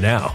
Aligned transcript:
now. 0.00 0.34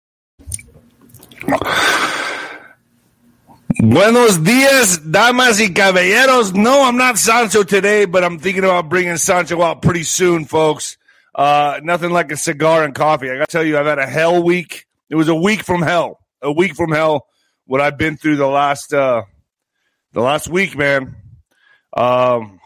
Buenos 3.79 4.43
dias, 4.43 5.11
damas 5.11 5.59
y 5.59 5.73
caballeros. 5.73 6.53
No, 6.53 6.83
I'm 6.83 6.97
not 6.97 7.17
Sancho 7.17 7.63
today, 7.63 8.05
but 8.05 8.23
I'm 8.23 8.37
thinking 8.37 8.63
about 8.63 8.89
bringing 8.89 9.17
Sancho 9.17 9.61
out 9.61 9.81
pretty 9.81 10.03
soon, 10.03 10.45
folks. 10.45 10.97
Uh, 11.33 11.79
nothing 11.81 12.11
like 12.11 12.31
a 12.31 12.37
cigar 12.37 12.83
and 12.83 12.93
coffee. 12.93 13.31
I 13.31 13.37
got 13.37 13.49
to 13.49 13.51
tell 13.51 13.63
you, 13.63 13.77
I've 13.77 13.85
had 13.85 13.99
a 13.99 14.05
hell 14.05 14.43
week. 14.43 14.85
It 15.09 15.15
was 15.15 15.29
a 15.29 15.35
week 15.35 15.63
from 15.63 15.81
hell. 15.81 16.19
A 16.41 16.51
week 16.51 16.75
from 16.75 16.91
hell. 16.91 17.25
What 17.65 17.81
I've 17.81 17.97
been 17.97 18.17
through 18.17 18.35
the 18.35 18.47
last 18.47 18.93
uh, 18.93 19.23
the 20.13 20.21
last 20.21 20.49
week, 20.49 20.77
man. 20.77 21.15
Um, 21.95 22.59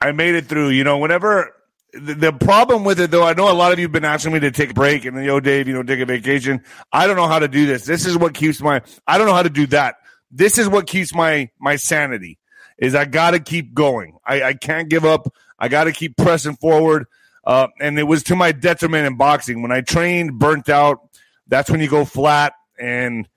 I 0.00 0.12
made 0.12 0.34
it 0.34 0.46
through. 0.46 0.68
You 0.70 0.84
know, 0.84 0.98
whenever 0.98 1.52
the, 1.94 2.32
problem 2.32 2.84
with 2.84 3.00
it, 3.00 3.10
though, 3.10 3.24
I 3.24 3.34
know 3.34 3.50
a 3.50 3.52
lot 3.52 3.72
of 3.72 3.78
you 3.78 3.84
have 3.84 3.92
been 3.92 4.04
asking 4.04 4.32
me 4.32 4.40
to 4.40 4.50
take 4.50 4.70
a 4.70 4.74
break 4.74 5.04
and, 5.04 5.24
yo, 5.24 5.40
Dave, 5.40 5.68
you 5.68 5.74
know, 5.74 5.82
take 5.82 6.00
a 6.00 6.06
vacation. 6.06 6.62
I 6.92 7.06
don't 7.06 7.16
know 7.16 7.28
how 7.28 7.38
to 7.38 7.48
do 7.48 7.66
this. 7.66 7.84
This 7.84 8.06
is 8.06 8.16
what 8.16 8.34
keeps 8.34 8.60
my, 8.60 8.82
I 9.06 9.18
don't 9.18 9.26
know 9.26 9.34
how 9.34 9.42
to 9.42 9.50
do 9.50 9.66
that. 9.68 9.96
This 10.30 10.58
is 10.58 10.68
what 10.68 10.86
keeps 10.86 11.14
my, 11.14 11.50
my 11.60 11.76
sanity 11.76 12.38
is 12.78 12.94
I 12.94 13.04
got 13.04 13.32
to 13.32 13.40
keep 13.40 13.74
going. 13.74 14.18
I, 14.26 14.42
I 14.42 14.54
can't 14.54 14.88
give 14.88 15.04
up. 15.04 15.32
I 15.58 15.68
got 15.68 15.84
to 15.84 15.92
keep 15.92 16.16
pressing 16.16 16.56
forward. 16.56 17.06
Uh, 17.44 17.68
and 17.80 17.98
it 17.98 18.04
was 18.04 18.22
to 18.24 18.36
my 18.36 18.52
detriment 18.52 19.06
in 19.06 19.16
boxing. 19.16 19.62
When 19.62 19.70
I 19.70 19.82
trained, 19.82 20.38
burnt 20.38 20.68
out, 20.68 20.98
that's 21.46 21.70
when 21.70 21.80
you 21.80 21.88
go 21.88 22.04
flat 22.04 22.54
and, 22.78 23.28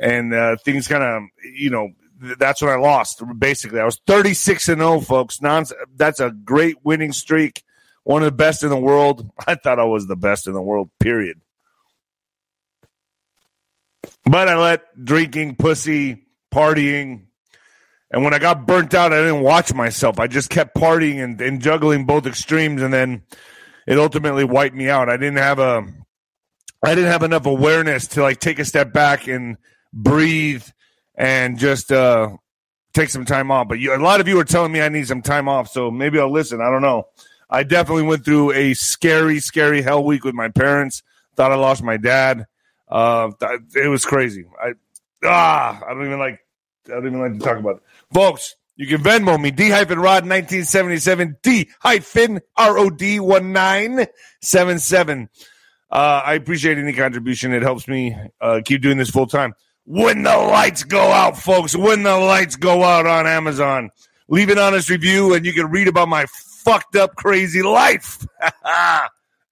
and, 0.00 0.34
uh, 0.34 0.56
things 0.64 0.88
kind 0.88 1.04
of, 1.04 1.22
you 1.54 1.70
know, 1.70 1.90
that's 2.38 2.60
when 2.60 2.70
I 2.70 2.76
lost. 2.76 3.22
Basically, 3.38 3.80
I 3.80 3.84
was 3.84 4.00
36 4.06 4.68
and 4.68 4.80
0, 4.80 5.00
folks. 5.00 5.40
Non- 5.40 5.64
that's 5.96 6.20
a 6.20 6.30
great 6.30 6.76
winning 6.84 7.12
streak 7.12 7.62
one 8.04 8.22
of 8.22 8.26
the 8.26 8.36
best 8.36 8.62
in 8.62 8.70
the 8.70 8.78
world. 8.78 9.30
I 9.46 9.56
thought 9.56 9.78
I 9.78 9.84
was 9.84 10.06
the 10.06 10.16
best 10.16 10.46
in 10.46 10.52
the 10.52 10.62
world, 10.62 10.90
period. 11.00 11.40
But 14.24 14.48
I 14.48 14.56
let 14.56 15.04
drinking, 15.04 15.56
pussy, 15.56 16.26
partying, 16.52 17.26
and 18.14 18.22
when 18.22 18.32
I 18.32 18.38
got 18.38 18.64
burnt 18.64 18.94
out, 18.94 19.12
I 19.12 19.16
didn't 19.16 19.42
watch 19.42 19.74
myself. 19.74 20.20
I 20.20 20.28
just 20.28 20.48
kept 20.48 20.76
partying 20.76 21.22
and, 21.22 21.40
and 21.40 21.60
juggling 21.60 22.04
both 22.04 22.26
extremes, 22.26 22.80
and 22.80 22.92
then 22.92 23.22
it 23.88 23.98
ultimately 23.98 24.44
wiped 24.44 24.76
me 24.76 24.88
out. 24.88 25.08
I 25.08 25.16
didn't 25.16 25.38
have 25.38 25.58
a, 25.58 25.84
I 26.84 26.94
didn't 26.94 27.10
have 27.10 27.24
enough 27.24 27.46
awareness 27.46 28.06
to 28.08 28.22
like 28.22 28.38
take 28.38 28.60
a 28.60 28.64
step 28.64 28.92
back 28.92 29.26
and 29.26 29.56
breathe 29.92 30.64
and 31.16 31.58
just 31.58 31.90
uh, 31.90 32.36
take 32.92 33.08
some 33.08 33.24
time 33.24 33.50
off. 33.50 33.66
But 33.66 33.80
you, 33.80 33.92
a 33.92 33.98
lot 33.98 34.20
of 34.20 34.28
you 34.28 34.38
are 34.38 34.44
telling 34.44 34.70
me 34.70 34.80
I 34.80 34.90
need 34.90 35.08
some 35.08 35.22
time 35.22 35.48
off, 35.48 35.68
so 35.68 35.90
maybe 35.90 36.20
I'll 36.20 36.32
listen. 36.32 36.60
I 36.60 36.70
don't 36.70 36.82
know. 36.82 37.08
I 37.54 37.62
definitely 37.62 38.02
went 38.02 38.24
through 38.24 38.50
a 38.50 38.74
scary, 38.74 39.38
scary 39.38 39.80
hell 39.80 40.02
week 40.02 40.24
with 40.24 40.34
my 40.34 40.48
parents. 40.48 41.04
Thought 41.36 41.52
I 41.52 41.54
lost 41.54 41.84
my 41.84 41.96
dad. 41.96 42.46
Uh, 42.88 43.30
it 43.76 43.88
was 43.88 44.04
crazy. 44.04 44.44
I 44.60 44.72
ah, 45.24 45.80
I 45.86 45.94
don't 45.94 46.04
even 46.04 46.18
like. 46.18 46.40
I 46.88 46.94
don't 46.94 47.06
even 47.06 47.20
like 47.20 47.32
to 47.34 47.38
talk 47.38 47.58
about 47.58 47.76
it, 47.76 47.82
folks. 48.12 48.56
You 48.74 48.88
can 48.88 49.04
Venmo 49.04 49.40
me 49.40 49.52
D 49.52 49.70
hyphen 49.70 50.00
Rod 50.00 50.26
nineteen 50.26 50.64
seventy 50.64 50.96
seven 50.96 51.36
D 51.44 51.70
hyphen 51.78 52.40
R 52.56 52.76
O 52.76 52.90
D 52.90 53.20
one 53.20 53.52
nine 53.52 54.06
seven 54.42 54.80
seven. 54.80 55.28
Uh, 55.88 56.22
I 56.24 56.34
appreciate 56.34 56.76
any 56.78 56.92
contribution. 56.92 57.54
It 57.54 57.62
helps 57.62 57.86
me 57.86 58.16
uh, 58.40 58.62
keep 58.64 58.82
doing 58.82 58.98
this 58.98 59.10
full 59.10 59.28
time. 59.28 59.54
When 59.86 60.24
the 60.24 60.36
lights 60.36 60.82
go 60.82 61.12
out, 61.12 61.38
folks, 61.38 61.76
when 61.76 62.02
the 62.02 62.16
lights 62.16 62.56
go 62.56 62.82
out 62.82 63.06
on 63.06 63.28
Amazon, 63.28 63.90
leave 64.26 64.48
an 64.48 64.58
honest 64.58 64.90
review 64.90 65.34
and 65.34 65.46
you 65.46 65.52
can 65.52 65.70
read 65.70 65.86
about 65.86 66.08
my 66.08 66.26
fucked 66.64 66.96
up, 66.96 67.16
crazy 67.16 67.62
life. 67.62 68.26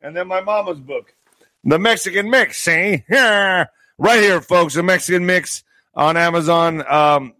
and 0.02 0.16
then 0.16 0.26
my 0.26 0.40
mama's 0.40 0.80
book, 0.80 1.14
The 1.64 1.78
Mexican 1.78 2.30
Mix, 2.30 2.66
eh? 2.68 2.98
right 3.98 4.20
here, 4.20 4.40
folks, 4.40 4.74
The 4.74 4.82
Mexican 4.82 5.26
Mix 5.26 5.62
on 5.94 6.16
Amazon. 6.16 6.84
Um, 6.90 7.34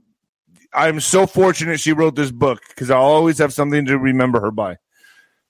I'm 0.73 1.01
so 1.01 1.27
fortunate 1.27 1.81
she 1.81 1.93
wrote 1.93 2.15
this 2.15 2.31
book 2.31 2.63
because 2.69 2.91
I'll 2.91 3.03
always 3.03 3.39
have 3.39 3.53
something 3.53 3.87
to 3.87 3.99
remember 3.99 4.41
her 4.41 4.51
by. 4.51 4.77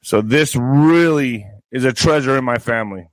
So 0.03 0.21
this 0.21 0.57
really 0.57 1.47
is 1.71 1.85
a 1.85 1.93
treasure 1.93 2.37
in 2.37 2.45
my 2.45 2.59
family. 2.59 3.09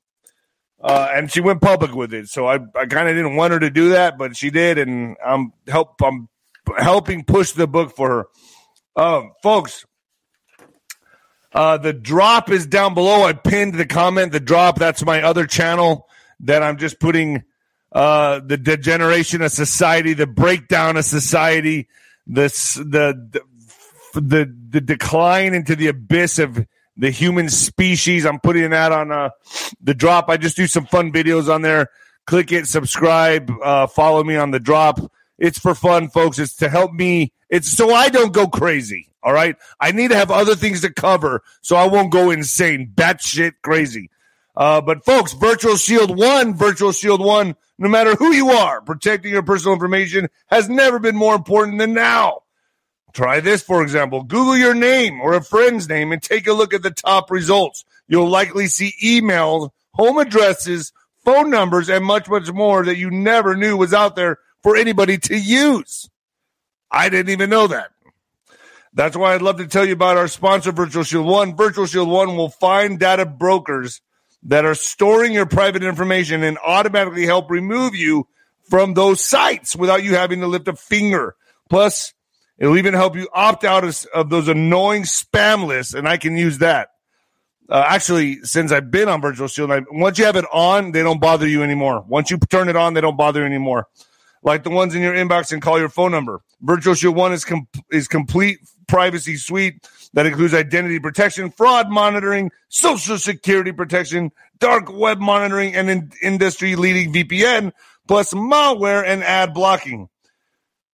Uh, 0.81 1.09
and 1.13 1.31
she 1.31 1.41
went 1.41 1.61
public 1.61 1.93
with 1.93 2.13
it, 2.13 2.29
so 2.29 2.47
I, 2.47 2.55
I 2.73 2.85
kind 2.85 3.09
of 3.09 3.15
didn't 3.15 3.35
want 3.35 3.51
her 3.51 3.59
to 3.59 3.69
do 3.69 3.89
that, 3.89 4.17
but 4.17 4.37
she 4.37 4.49
did, 4.49 4.77
and 4.77 5.17
I'm 5.25 5.51
help 5.67 6.01
I'm 6.01 6.29
helping 6.77 7.25
push 7.25 7.51
the 7.51 7.67
book 7.67 7.93
for 7.93 8.09
her. 8.09 8.25
Uh, 8.95 9.23
folks, 9.43 9.85
uh, 11.53 11.77
the 11.77 11.93
drop 11.93 12.49
is 12.49 12.65
down 12.67 12.93
below. 12.93 13.23
I 13.23 13.33
pinned 13.33 13.73
the 13.73 13.85
comment. 13.85 14.31
The 14.31 14.39
drop. 14.39 14.77
That's 14.77 15.03
my 15.03 15.21
other 15.21 15.45
channel 15.45 16.07
that 16.41 16.63
I'm 16.63 16.77
just 16.77 16.99
putting 16.99 17.43
uh, 17.91 18.39
the 18.45 18.57
degeneration 18.57 19.41
of 19.41 19.51
society, 19.51 20.13
the 20.13 20.27
breakdown 20.27 20.97
of 20.97 21.05
society, 21.05 21.87
this 22.27 22.75
the 22.75 23.29
the 23.31 23.41
the, 24.13 24.55
the 24.69 24.81
decline 24.81 25.53
into 25.53 25.75
the 25.75 25.87
abyss 25.87 26.39
of 26.39 26.65
the 26.97 27.09
human 27.09 27.49
species. 27.49 28.25
I'm 28.25 28.39
putting 28.39 28.69
that 28.69 28.91
on 28.91 29.11
uh, 29.11 29.29
the 29.81 29.93
drop. 29.93 30.29
I 30.29 30.37
just 30.37 30.55
do 30.55 30.67
some 30.67 30.85
fun 30.85 31.11
videos 31.11 31.53
on 31.53 31.61
there. 31.61 31.89
Click 32.27 32.51
it, 32.51 32.67
subscribe, 32.67 33.51
uh, 33.63 33.87
follow 33.87 34.23
me 34.23 34.35
on 34.35 34.51
the 34.51 34.59
drop. 34.59 34.99
It's 35.39 35.57
for 35.57 35.73
fun, 35.73 36.09
folks. 36.09 36.37
It's 36.37 36.55
to 36.57 36.69
help 36.69 36.91
me. 36.93 37.31
It's 37.49 37.69
so 37.69 37.93
I 37.93 38.09
don't 38.09 38.33
go 38.33 38.47
crazy. 38.47 39.09
All 39.23 39.33
right. 39.33 39.55
I 39.79 39.91
need 39.91 40.09
to 40.09 40.17
have 40.17 40.31
other 40.31 40.55
things 40.55 40.81
to 40.81 40.93
cover 40.93 41.41
so 41.61 41.75
I 41.75 41.87
won't 41.87 42.11
go 42.11 42.29
insane, 42.29 42.91
batshit 42.93 43.53
crazy. 43.61 44.09
Uh, 44.55 44.81
but 44.81 45.05
folks, 45.05 45.33
Virtual 45.33 45.77
Shield 45.77 46.17
1, 46.17 46.55
Virtual 46.55 46.91
Shield 46.91 47.23
1, 47.23 47.55
no 47.77 47.89
matter 47.89 48.15
who 48.15 48.33
you 48.33 48.49
are, 48.49 48.81
protecting 48.81 49.31
your 49.31 49.43
personal 49.43 49.73
information 49.73 50.27
has 50.47 50.67
never 50.67 50.99
been 50.99 51.15
more 51.15 51.35
important 51.35 51.77
than 51.77 51.93
now. 51.93 52.41
Try 53.13 53.39
this, 53.39 53.63
for 53.63 53.81
example. 53.81 54.23
Google 54.23 54.57
your 54.57 54.75
name 54.75 55.21
or 55.21 55.33
a 55.33 55.43
friend's 55.43 55.87
name 55.87 56.11
and 56.11 56.21
take 56.21 56.47
a 56.47 56.53
look 56.53 56.73
at 56.73 56.83
the 56.83 56.91
top 56.91 57.31
results. 57.31 57.85
You'll 58.07 58.29
likely 58.29 58.67
see 58.67 58.93
emails, 59.01 59.69
home 59.93 60.17
addresses, 60.17 60.91
phone 61.23 61.49
numbers, 61.49 61.89
and 61.89 62.03
much, 62.03 62.29
much 62.29 62.51
more 62.51 62.83
that 62.85 62.97
you 62.97 63.09
never 63.09 63.55
knew 63.55 63.77
was 63.77 63.93
out 63.93 64.15
there 64.15 64.39
for 64.63 64.75
anybody 64.75 65.17
to 65.17 65.37
use. 65.37 66.09
I 66.91 67.09
didn't 67.09 67.31
even 67.31 67.49
know 67.49 67.67
that. 67.67 67.91
That's 68.93 69.15
why 69.15 69.35
I'd 69.35 69.41
love 69.41 69.57
to 69.57 69.67
tell 69.67 69.85
you 69.85 69.93
about 69.93 70.17
our 70.17 70.27
sponsor, 70.27 70.71
Virtual 70.71 71.03
Shield 71.03 71.25
One. 71.25 71.55
Virtual 71.55 71.85
Shield 71.85 72.09
One 72.09 72.35
will 72.35 72.49
find 72.49 72.99
data 72.99 73.25
brokers 73.25 74.01
that 74.43 74.65
are 74.65 74.75
storing 74.75 75.31
your 75.31 75.45
private 75.45 75.83
information 75.83 76.43
and 76.43 76.57
automatically 76.57 77.25
help 77.25 77.51
remove 77.51 77.95
you 77.95 78.27
from 78.69 78.93
those 78.93 79.23
sites 79.23 79.75
without 79.75 80.03
you 80.03 80.15
having 80.15 80.39
to 80.39 80.47
lift 80.47 80.67
a 80.67 80.75
finger. 80.75 81.35
Plus, 81.69 82.13
it'll 82.57 82.77
even 82.77 82.93
help 82.93 83.15
you 83.15 83.27
opt 83.33 83.63
out 83.63 83.83
of, 83.83 84.05
of 84.13 84.29
those 84.29 84.47
annoying 84.47 85.03
spam 85.03 85.67
lists, 85.67 85.93
and 85.93 86.07
I 86.07 86.17
can 86.17 86.35
use 86.35 86.59
that. 86.59 86.89
Uh, 87.67 87.83
actually, 87.87 88.41
since 88.43 88.71
I've 88.71 88.89
been 88.89 89.07
on 89.07 89.21
Virtual 89.21 89.47
Shield, 89.47 89.71
I, 89.71 89.81
once 89.91 90.17
you 90.17 90.25
have 90.25 90.35
it 90.35 90.45
on, 90.51 90.91
they 90.91 91.03
don't 91.03 91.21
bother 91.21 91.47
you 91.47 91.61
anymore. 91.61 92.03
Once 92.07 92.31
you 92.31 92.37
turn 92.37 92.69
it 92.69 92.75
on, 92.75 92.95
they 92.95 93.01
don't 93.01 93.17
bother 93.17 93.41
you 93.41 93.45
anymore. 93.45 93.87
Like 94.41 94.63
the 94.63 94.69
ones 94.69 94.95
in 94.95 95.01
your 95.01 95.13
inbox 95.13 95.51
and 95.51 95.61
call 95.61 95.79
your 95.79 95.89
phone 95.89 96.11
number. 96.11 96.41
Virtual 96.61 96.93
Shield 96.93 97.15
One 97.15 97.33
is 97.33 97.43
com- 97.43 97.67
is 97.91 98.07
complete 98.07 98.59
privacy 98.87 99.37
suite 99.37 99.87
that 100.13 100.25
includes 100.25 100.53
identity 100.53 100.99
protection, 100.99 101.51
fraud 101.51 101.89
monitoring, 101.89 102.51
social 102.69 103.17
security 103.17 103.71
protection, 103.71 104.31
dark 104.59 104.91
web 104.91 105.19
monitoring, 105.19 105.75
and 105.75 105.89
in- 105.89 106.11
industry 106.21 106.75
leading 106.75 107.13
VPN, 107.13 107.71
plus 108.07 108.33
malware 108.33 109.05
and 109.05 109.23
ad 109.23 109.53
blocking. 109.53 110.09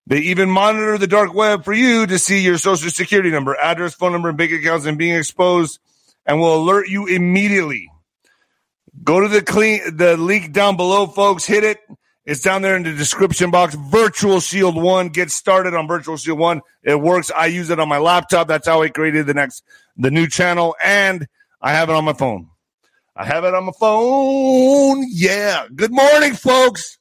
They 0.08 0.20
even 0.20 0.50
monitor 0.52 0.98
the 0.98 1.08
dark 1.08 1.34
web 1.34 1.64
for 1.66 1.74
you 1.74 2.06
to 2.06 2.20
see 2.20 2.40
your 2.40 2.58
social 2.58 2.92
security 2.92 3.32
number, 3.32 3.56
address, 3.56 3.96
phone 3.96 4.12
number, 4.12 4.30
and 4.30 4.38
bank 4.38 4.52
accounts 4.52 4.86
and 4.86 4.98
being 4.98 5.16
exposed 5.16 5.80
and 6.26 6.40
will 6.40 6.56
alert 6.62 6.88
you 6.88 7.08
immediately. 7.08 7.90
Go 9.04 9.20
to 9.20 9.28
the 9.28 9.42
clean 9.42 9.98
the 9.98 10.16
link 10.16 10.52
down 10.52 10.78
below, 10.78 11.08
folks. 11.08 11.46
Hit 11.46 11.64
it 11.64 11.80
it's 12.26 12.42
down 12.42 12.64
there 12.64 12.76
in 12.76 12.84
the 12.84 12.94
description 12.94 13.52
box. 13.52 13.76
Virtual 13.76 14.40
Shield 14.40 14.76
1. 14.76 15.10
Get 15.10 15.30
started 15.30 15.76
on 15.76 15.88
Virtual 15.88 16.18
Shield 16.18 16.40
1. 16.40 16.62
It 16.84 17.00
works. 17.00 17.32
I 17.36 17.46
use 17.48 17.70
it 17.70 17.80
on 17.80 17.88
my 17.88 18.00
laptop. 18.00 18.48
That's 18.48 18.68
how 18.68 18.82
I 18.82 18.90
created 18.90 19.28
the 19.28 19.36
next, 19.36 19.64
the 19.96 20.10
new 20.10 20.28
channel. 20.28 20.76
And 20.84 21.28
I 21.62 21.72
have 21.74 21.90
it 21.90 21.96
on 21.96 22.04
my 22.04 22.14
phone. 22.14 22.50
I 23.16 23.26
have 23.26 23.46
it 23.46 23.54
on 23.54 23.66
my 23.66 23.72
phone. 23.80 25.06
Yeah. 25.10 25.68
Good 25.74 25.92
morning, 25.92 26.34
folks. 26.34 26.98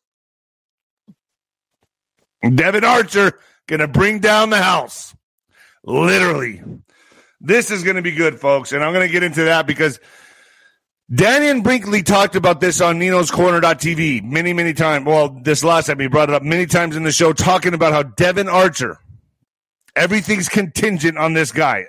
Devon 2.54 2.84
Archer 2.84 3.38
gonna 3.66 3.88
bring 3.88 4.18
down 4.18 4.50
the 4.50 4.62
house. 4.62 5.16
Literally. 5.82 6.62
This 7.40 7.70
is 7.70 7.82
gonna 7.82 8.02
be 8.02 8.12
good, 8.12 8.38
folks. 8.38 8.72
And 8.72 8.84
I'm 8.84 8.92
gonna 8.92 9.08
get 9.08 9.22
into 9.22 9.44
that 9.44 9.66
because 9.66 9.98
Dannion 11.12 11.62
Brinkley 11.62 12.02
talked 12.02 12.34
about 12.34 12.60
this 12.60 12.80
on 12.80 12.98
Nino's 12.98 13.30
Corner.tv 13.30 14.22
many, 14.22 14.52
many 14.52 14.72
times. 14.72 15.04
Well, 15.04 15.28
this 15.28 15.62
last 15.62 15.86
time 15.86 16.00
he 16.00 16.06
brought 16.06 16.30
it 16.30 16.34
up 16.34 16.42
many 16.42 16.66
times 16.66 16.96
in 16.96 17.02
the 17.02 17.12
show, 17.12 17.32
talking 17.32 17.74
about 17.74 17.92
how 17.92 18.02
Devon 18.04 18.48
Archer, 18.48 18.98
everything's 19.94 20.48
contingent 20.48 21.18
on 21.18 21.34
this 21.34 21.52
guy. 21.52 21.84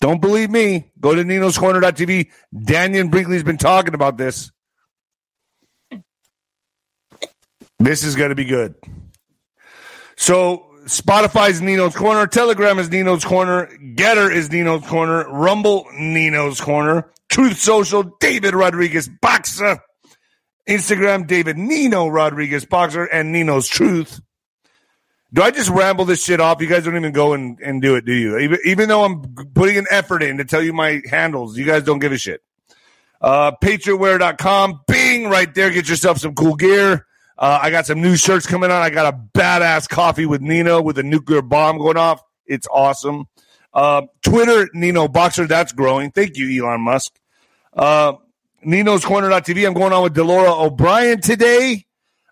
Don't 0.00 0.20
believe 0.20 0.50
me. 0.50 0.92
Go 1.00 1.14
to 1.14 1.24
Nino's 1.24 1.58
Corner.tv. 1.58 2.30
Dannion 2.54 3.10
Brinkley's 3.10 3.42
been 3.42 3.58
talking 3.58 3.94
about 3.94 4.16
this. 4.16 4.50
This 7.78 8.04
is 8.04 8.14
going 8.14 8.28
to 8.28 8.34
be 8.34 8.44
good. 8.44 8.74
So, 10.16 10.73
Spotify's 10.84 11.62
Nino's 11.62 11.94
Corner, 11.94 12.26
Telegram 12.26 12.78
is 12.78 12.90
Nino's 12.90 13.24
Corner, 13.24 13.66
Gettr 13.96 14.30
is 14.30 14.50
Nino's 14.50 14.86
Corner, 14.86 15.28
Rumble, 15.30 15.86
Nino's 15.98 16.60
Corner, 16.60 17.10
Truth 17.28 17.58
Social, 17.58 18.02
David 18.20 18.54
Rodriguez 18.54 19.08
Boxer, 19.08 19.78
Instagram, 20.68 21.26
David 21.26 21.56
Nino 21.56 22.08
Rodriguez 22.08 22.64
Boxer, 22.66 23.04
and 23.04 23.32
Nino's 23.32 23.66
Truth. 23.66 24.20
Do 25.32 25.42
I 25.42 25.50
just 25.50 25.70
ramble 25.70 26.04
this 26.04 26.22
shit 26.22 26.38
off? 26.38 26.60
You 26.60 26.68
guys 26.68 26.84
don't 26.84 26.96
even 26.96 27.12
go 27.12 27.32
and, 27.32 27.58
and 27.60 27.82
do 27.82 27.96
it, 27.96 28.04
do 28.04 28.12
you? 28.12 28.38
Even, 28.38 28.58
even 28.64 28.88
though 28.88 29.04
I'm 29.04 29.34
putting 29.54 29.76
an 29.78 29.86
effort 29.90 30.22
in 30.22 30.36
to 30.38 30.44
tell 30.44 30.62
you 30.62 30.72
my 30.72 31.02
handles, 31.10 31.58
you 31.58 31.64
guys 31.64 31.82
don't 31.82 31.98
give 31.98 32.12
a 32.12 32.18
shit. 32.18 32.40
Uh, 33.20 33.52
PatriotWear.com, 33.62 34.82
bing, 34.86 35.28
right 35.28 35.52
there. 35.54 35.70
Get 35.70 35.88
yourself 35.88 36.18
some 36.18 36.34
cool 36.34 36.54
gear. 36.54 37.06
Uh, 37.36 37.58
I 37.62 37.70
got 37.70 37.86
some 37.86 38.00
new 38.00 38.16
shirts 38.16 38.46
coming 38.46 38.70
on. 38.70 38.82
I 38.82 38.90
got 38.90 39.12
a 39.12 39.18
badass 39.38 39.88
coffee 39.88 40.26
with 40.26 40.40
Nino 40.40 40.80
with 40.80 40.98
a 40.98 41.02
nuclear 41.02 41.42
bomb 41.42 41.78
going 41.78 41.96
off. 41.96 42.22
It's 42.46 42.68
awesome. 42.72 43.26
Uh, 43.72 44.02
Twitter, 44.22 44.68
Nino 44.72 45.08
Boxer, 45.08 45.46
that's 45.46 45.72
growing. 45.72 46.12
Thank 46.12 46.36
you, 46.36 46.64
Elon 46.64 46.80
Musk. 46.80 47.12
Uh, 47.72 48.14
Nino's 48.62 49.04
Corner.tv. 49.04 49.66
I'm 49.66 49.74
going 49.74 49.92
on 49.92 50.04
with 50.04 50.14
Delora 50.14 50.52
O'Brien 50.54 51.20
today. 51.20 51.84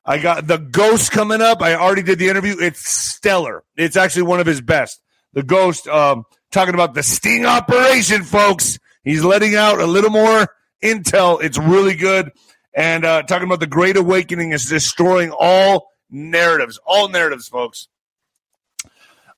I 0.05 0.19
got 0.19 0.47
the 0.47 0.59
Ghost 0.59 1.13
coming 1.13 1.41
up. 1.41 1.63
I 1.63 1.75
already 1.75 2.03
did 2.03 2.19
the 2.19 2.29
interview. 2.29 2.57
It's 2.59 2.81
stellar. 2.89 3.65
It's 3.77 3.97
actually 3.97 4.23
one 4.23 4.41
of 4.41 4.47
his 4.47 4.61
best. 4.61 5.01
The 5.33 5.43
Ghost, 5.43 5.87
um, 5.89 6.25
talking 6.51 6.75
about 6.75 6.95
the 6.95 7.03
sting 7.03 7.47
operation, 7.47 8.23
folks. 8.25 8.79
He's 9.05 9.25
letting 9.25 9.55
out 9.55 9.81
a 9.81 9.87
little 9.87 10.11
more 10.11 10.47
intel. 10.83 11.43
It's 11.43 11.59
really 11.59 11.95
good. 11.95 12.31
And 12.75 13.05
uh, 13.05 13.23
talking 13.25 13.47
about 13.47 13.61
the 13.61 13.67
Great 13.67 13.97
Awakening 13.97 14.52
is 14.52 14.64
destroying 14.67 15.31
all 15.31 15.91
narratives, 16.11 16.79
all 16.87 17.09
narratives, 17.09 17.49
folks. 17.49 17.88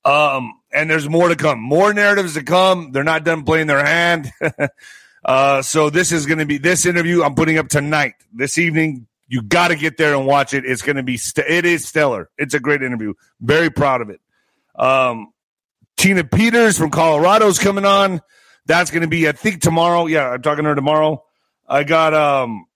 Um, 0.05 0.53
and 0.71 0.89
there's 0.89 1.09
more 1.09 1.29
to 1.29 1.35
come. 1.35 1.59
More 1.59 1.93
narratives 1.93 2.35
to 2.35 2.43
come. 2.43 2.91
They're 2.91 3.03
not 3.03 3.23
done 3.23 3.43
playing 3.43 3.67
their 3.67 3.83
hand. 3.83 4.31
uh, 5.25 5.61
so 5.63 5.89
this 5.89 6.11
is 6.11 6.25
going 6.25 6.37
to 6.37 6.45
be 6.45 6.59
this 6.59 6.85
interview 6.85 7.23
I'm 7.23 7.35
putting 7.35 7.57
up 7.57 7.67
tonight, 7.67 8.13
this 8.31 8.57
evening. 8.57 9.07
You 9.27 9.41
got 9.41 9.69
to 9.69 9.75
get 9.75 9.97
there 9.97 10.13
and 10.13 10.27
watch 10.27 10.53
it. 10.53 10.65
It's 10.65 10.83
going 10.83 10.97
to 10.97 11.03
be, 11.03 11.17
st- 11.17 11.47
it 11.49 11.65
is 11.65 11.87
stellar. 11.87 12.29
It's 12.37 12.53
a 12.53 12.59
great 12.59 12.83
interview. 12.83 13.15
Very 13.41 13.71
proud 13.71 14.01
of 14.01 14.11
it. 14.11 14.21
Um, 14.75 15.33
Tina 15.97 16.23
Peters 16.23 16.77
from 16.77 16.91
Colorado 16.91 17.47
is 17.47 17.57
coming 17.57 17.85
on. 17.85 18.21
That's 18.67 18.91
going 18.91 19.01
to 19.01 19.07
be, 19.07 19.27
I 19.27 19.31
think, 19.31 19.61
tomorrow. 19.61 20.05
Yeah, 20.05 20.29
I'm 20.29 20.41
talking 20.41 20.63
to 20.63 20.69
her 20.69 20.75
tomorrow. 20.75 21.23
I 21.67 21.83
got 21.83 22.13
um, 22.13 22.67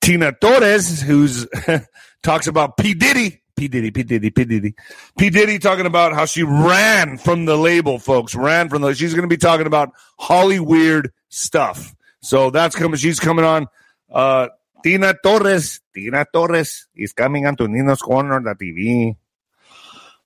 Tina 0.00 0.32
Torres, 0.32 1.00
who's 1.00 1.46
talks 2.22 2.46
about 2.46 2.76
P. 2.76 2.94
Diddy. 2.94 3.40
P. 3.56 3.68
Diddy, 3.68 3.90
P. 3.90 4.02
Diddy, 4.02 4.30
P. 4.30 4.44
Diddy. 4.44 4.74
P. 5.16 5.30
Diddy 5.30 5.58
talking 5.58 5.86
about 5.86 6.12
how 6.12 6.26
she 6.26 6.42
ran 6.42 7.18
from 7.18 7.44
the 7.44 7.56
label, 7.56 7.98
folks. 7.98 8.34
Ran 8.34 8.68
from 8.68 8.82
the, 8.82 8.94
she's 8.94 9.14
going 9.14 9.28
to 9.28 9.32
be 9.32 9.36
talking 9.36 9.66
about 9.66 9.90
Holly 10.18 10.58
Weird 10.58 11.12
stuff. 11.28 11.94
So 12.20 12.50
that's 12.50 12.74
coming. 12.74 12.96
She's 12.96 13.20
coming 13.20 13.44
on. 13.44 13.68
Uh, 14.10 14.48
Tina 14.82 15.14
Torres, 15.22 15.80
Tina 15.94 16.26
Torres 16.32 16.88
is 16.94 17.12
coming 17.12 17.46
on 17.46 17.56
to 17.56 17.68
Nino's 17.68 18.02
Corner, 18.02 18.40
the 18.40 18.54
TV. 18.54 19.16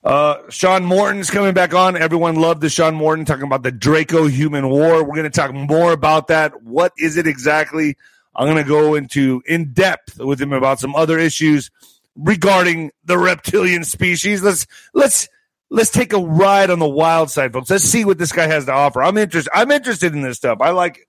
Uh, 0.03 0.37
Sean 0.49 0.85
Morton's 0.85 1.29
coming 1.29 1.53
back 1.53 1.73
on. 1.73 1.97
Everyone 1.97 2.35
loved 2.35 2.61
the 2.61 2.69
Sean 2.69 2.95
Morton 2.95 3.25
talking 3.25 3.43
about 3.43 3.63
the 3.63 3.71
Draco 3.71 4.27
human 4.27 4.69
war. 4.69 5.03
We're 5.03 5.15
going 5.15 5.23
to 5.23 5.29
talk 5.29 5.53
more 5.53 5.91
about 5.91 6.27
that. 6.27 6.63
What 6.63 6.93
is 6.97 7.17
it 7.17 7.27
exactly? 7.27 7.97
I'm 8.35 8.47
going 8.47 8.63
to 8.63 8.69
go 8.69 8.95
into 8.95 9.41
in 9.45 9.73
depth 9.73 10.19
with 10.19 10.41
him 10.41 10.53
about 10.53 10.79
some 10.79 10.95
other 10.95 11.17
issues 11.19 11.71
regarding 12.15 12.91
the 13.03 13.17
reptilian 13.17 13.83
species. 13.83 14.43
Let's 14.43 14.67
let's 14.93 15.27
let's 15.69 15.91
take 15.91 16.13
a 16.13 16.19
ride 16.19 16.69
on 16.69 16.79
the 16.79 16.87
wild 16.87 17.31
side, 17.31 17.53
folks. 17.53 17.69
Let's 17.69 17.83
see 17.83 18.05
what 18.05 18.17
this 18.17 18.31
guy 18.31 18.47
has 18.47 18.65
to 18.65 18.73
offer. 18.73 19.01
I'm 19.01 19.17
interested. 19.17 19.51
I'm 19.53 19.71
interested 19.71 20.13
in 20.13 20.21
this 20.21 20.37
stuff. 20.37 20.59
I 20.61 20.71
like 20.71 20.97
it. 20.97 21.05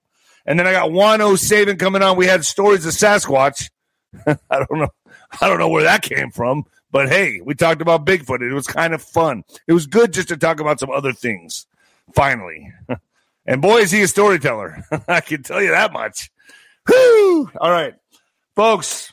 And 0.46 0.58
then 0.58 0.66
I 0.66 0.72
got 0.72 0.92
Juan 0.92 1.20
Saban 1.20 1.78
coming 1.78 2.02
on. 2.02 2.16
We 2.16 2.26
had 2.26 2.44
stories 2.44 2.86
of 2.86 2.92
Sasquatch. 2.92 3.70
I 4.26 4.36
don't 4.50 4.78
know. 4.78 4.90
I 5.40 5.48
don't 5.48 5.58
know 5.58 5.68
where 5.68 5.84
that 5.84 6.02
came 6.02 6.30
from, 6.30 6.64
but 6.90 7.08
hey, 7.08 7.40
we 7.40 7.54
talked 7.54 7.82
about 7.82 8.04
Bigfoot. 8.04 8.42
It 8.42 8.52
was 8.52 8.66
kind 8.66 8.94
of 8.94 9.02
fun. 9.02 9.44
It 9.68 9.72
was 9.72 9.86
good 9.86 10.12
just 10.12 10.28
to 10.28 10.36
talk 10.36 10.60
about 10.60 10.80
some 10.80 10.90
other 10.90 11.12
things. 11.12 11.66
Finally, 12.14 12.72
and 13.46 13.62
boy, 13.62 13.78
is 13.78 13.92
he 13.92 14.02
a 14.02 14.08
storyteller. 14.08 14.84
I 15.08 15.20
can 15.20 15.44
tell 15.44 15.62
you 15.62 15.70
that 15.70 15.92
much. 15.92 16.30
All 16.88 17.70
right, 17.70 17.94
folks. 18.54 19.12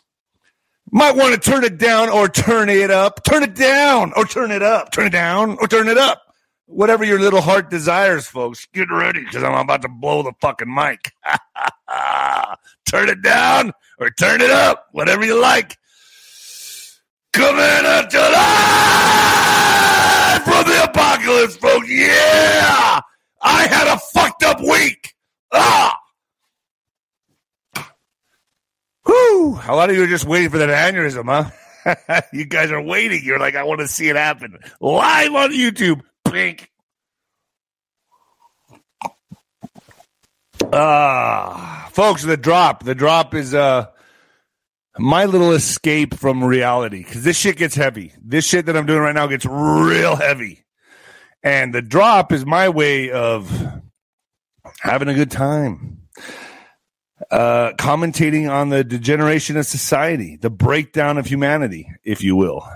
Might 0.90 1.16
want 1.16 1.34
to 1.34 1.40
turn 1.52 1.66
it 1.66 1.78
down 1.78 2.10
or 2.10 2.30
turn 2.30 2.70
it 2.70 2.90
up. 2.90 3.24
Turn 3.26 3.44
it 3.44 3.56
down 3.56 4.14
or 4.16 4.26
turn 4.26 4.52
it 4.52 4.64
up. 4.64 4.92
Turn 4.92 5.08
it 5.08 5.12
down 5.12 5.58
or 5.60 5.68
turn 5.68 5.90
it 5.90 5.98
up. 5.98 6.22
Whatever 6.66 7.04
your 7.04 7.20
little 7.20 7.42
heart 7.42 7.70
desires, 7.70 8.28
folks. 8.28 8.68
Get 8.74 8.90
ready 8.90 9.24
because 9.24 9.44
I'm 9.44 9.54
about 9.54 9.82
to 9.82 9.90
blow 9.90 10.24
the 10.24 10.32
fucking 10.40 10.74
mic. 10.74 11.12
turn 12.86 13.10
it 13.10 13.22
down 13.22 13.74
or 14.00 14.10
turn 14.12 14.42
it 14.42 14.50
up. 14.50 14.88
Whatever 14.92 15.26
you 15.26 15.42
like. 15.42 15.78
Coming 17.34 17.60
you 17.60 18.20
live 18.20 18.44
from 20.44 20.64
the 20.66 20.84
apocalypse, 20.84 21.58
folks. 21.58 21.90
Yeah! 21.90 23.02
I 23.42 23.68
had 23.68 23.94
a 23.94 24.00
fucked 24.14 24.44
up 24.44 24.62
week. 24.62 25.14
Ah! 25.52 25.98
Whew. 29.08 29.60
A 29.68 29.76
lot 29.76 29.90
of 29.90 29.96
you 29.96 30.04
are 30.04 30.08
just 30.08 30.26
waiting 30.26 30.50
for 30.50 30.58
that 30.58 30.70
aneurysm, 30.70 31.26
huh? 31.26 32.22
you 32.34 32.46
guys 32.46 32.72
are 32.72 32.82
waiting. 32.82 33.22
You're 33.24 33.40
like, 33.40 33.56
I 33.56 33.64
want 33.64 33.80
to 33.80 33.88
see 33.88 34.10
it 34.10 34.16
happen 34.16 34.58
live 34.82 35.34
on 35.34 35.52
YouTube. 35.52 36.02
Pink. 36.26 36.70
Ah, 40.74 41.90
folks, 41.94 42.24
the 42.24 42.36
drop. 42.36 42.84
The 42.84 42.96
drop 42.96 43.34
is 43.34 43.54
uh 43.54 43.88
my 44.98 45.26
little 45.26 45.52
escape 45.54 46.16
from 46.16 46.44
reality 46.44 47.04
because 47.04 47.24
this 47.24 47.38
shit 47.38 47.58
gets 47.58 47.76
heavy. 47.76 48.14
This 48.22 48.46
shit 48.46 48.66
that 48.66 48.76
I'm 48.76 48.86
doing 48.86 49.00
right 49.00 49.16
now 49.16 49.28
gets 49.28 49.46
real 49.46 50.16
heavy, 50.16 50.66
and 51.44 51.74
the 51.74 51.82
drop 51.82 52.34
is 52.34 52.46
my 52.46 52.70
way 52.70 53.12
of 53.12 53.50
having 54.82 55.08
a 55.08 55.14
good 55.14 55.32
time 55.32 56.02
uh, 57.32 57.74
commentating 57.74 58.50
on 58.50 58.70
the 58.70 58.84
degeneration 58.84 59.58
of 59.58 59.66
society, 59.66 60.38
the 60.38 60.50
breakdown 60.50 61.18
of 61.18 61.26
humanity, 61.26 61.92
if 62.04 62.24
you 62.24 62.36
will. 62.36 62.68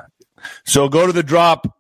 So 0.65 0.89
go 0.89 1.08
to 1.08 1.13
the 1.13 1.24
drop 1.24 1.77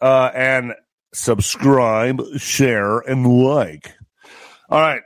uh, 0.00 0.30
and 0.34 0.74
subscribe, 1.12 2.22
share, 2.36 2.98
and 3.00 3.26
like. 3.26 3.94
All 4.68 4.80
right. 4.80 5.02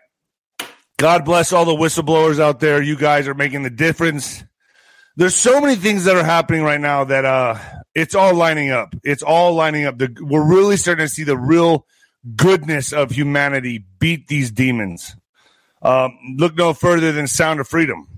God 0.96 1.24
bless 1.24 1.52
all 1.52 1.64
the 1.64 1.72
whistleblowers 1.72 2.40
out 2.40 2.60
there. 2.60 2.82
You 2.82 2.96
guys 2.96 3.28
are 3.28 3.34
making 3.34 3.62
the 3.62 3.70
difference. 3.70 4.42
There's 5.16 5.36
so 5.36 5.60
many 5.60 5.76
things 5.76 6.04
that 6.04 6.16
are 6.16 6.24
happening 6.24 6.62
right 6.62 6.80
now 6.80 7.04
that 7.04 7.24
uh, 7.24 7.58
it's 7.94 8.14
all 8.14 8.34
lining 8.34 8.70
up. 8.70 8.94
It's 9.04 9.22
all 9.22 9.54
lining 9.54 9.84
up. 9.84 9.98
The, 9.98 10.16
we're 10.20 10.44
really 10.44 10.76
starting 10.76 11.06
to 11.06 11.12
see 11.12 11.24
the 11.24 11.36
real 11.36 11.86
goodness 12.34 12.92
of 12.92 13.12
humanity 13.12 13.84
beat 13.98 14.28
these 14.28 14.50
demons. 14.50 15.16
Um, 15.82 16.18
look 16.36 16.56
no 16.56 16.74
further 16.74 17.12
than 17.12 17.26
Sound 17.26 17.60
of 17.60 17.68
Freedom. 17.68 18.08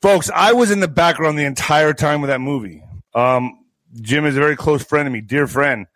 Folks, 0.00 0.30
I 0.34 0.52
was 0.52 0.70
in 0.70 0.80
the 0.80 0.88
background 0.88 1.38
the 1.38 1.44
entire 1.44 1.92
time 1.92 2.20
with 2.20 2.28
that 2.28 2.40
movie. 2.40 2.82
Um, 3.14 3.64
Jim 4.00 4.24
is 4.24 4.36
a 4.36 4.40
very 4.40 4.56
close 4.56 4.82
friend 4.82 5.06
of 5.06 5.12
me, 5.12 5.20
dear 5.20 5.46
friend. 5.46 5.86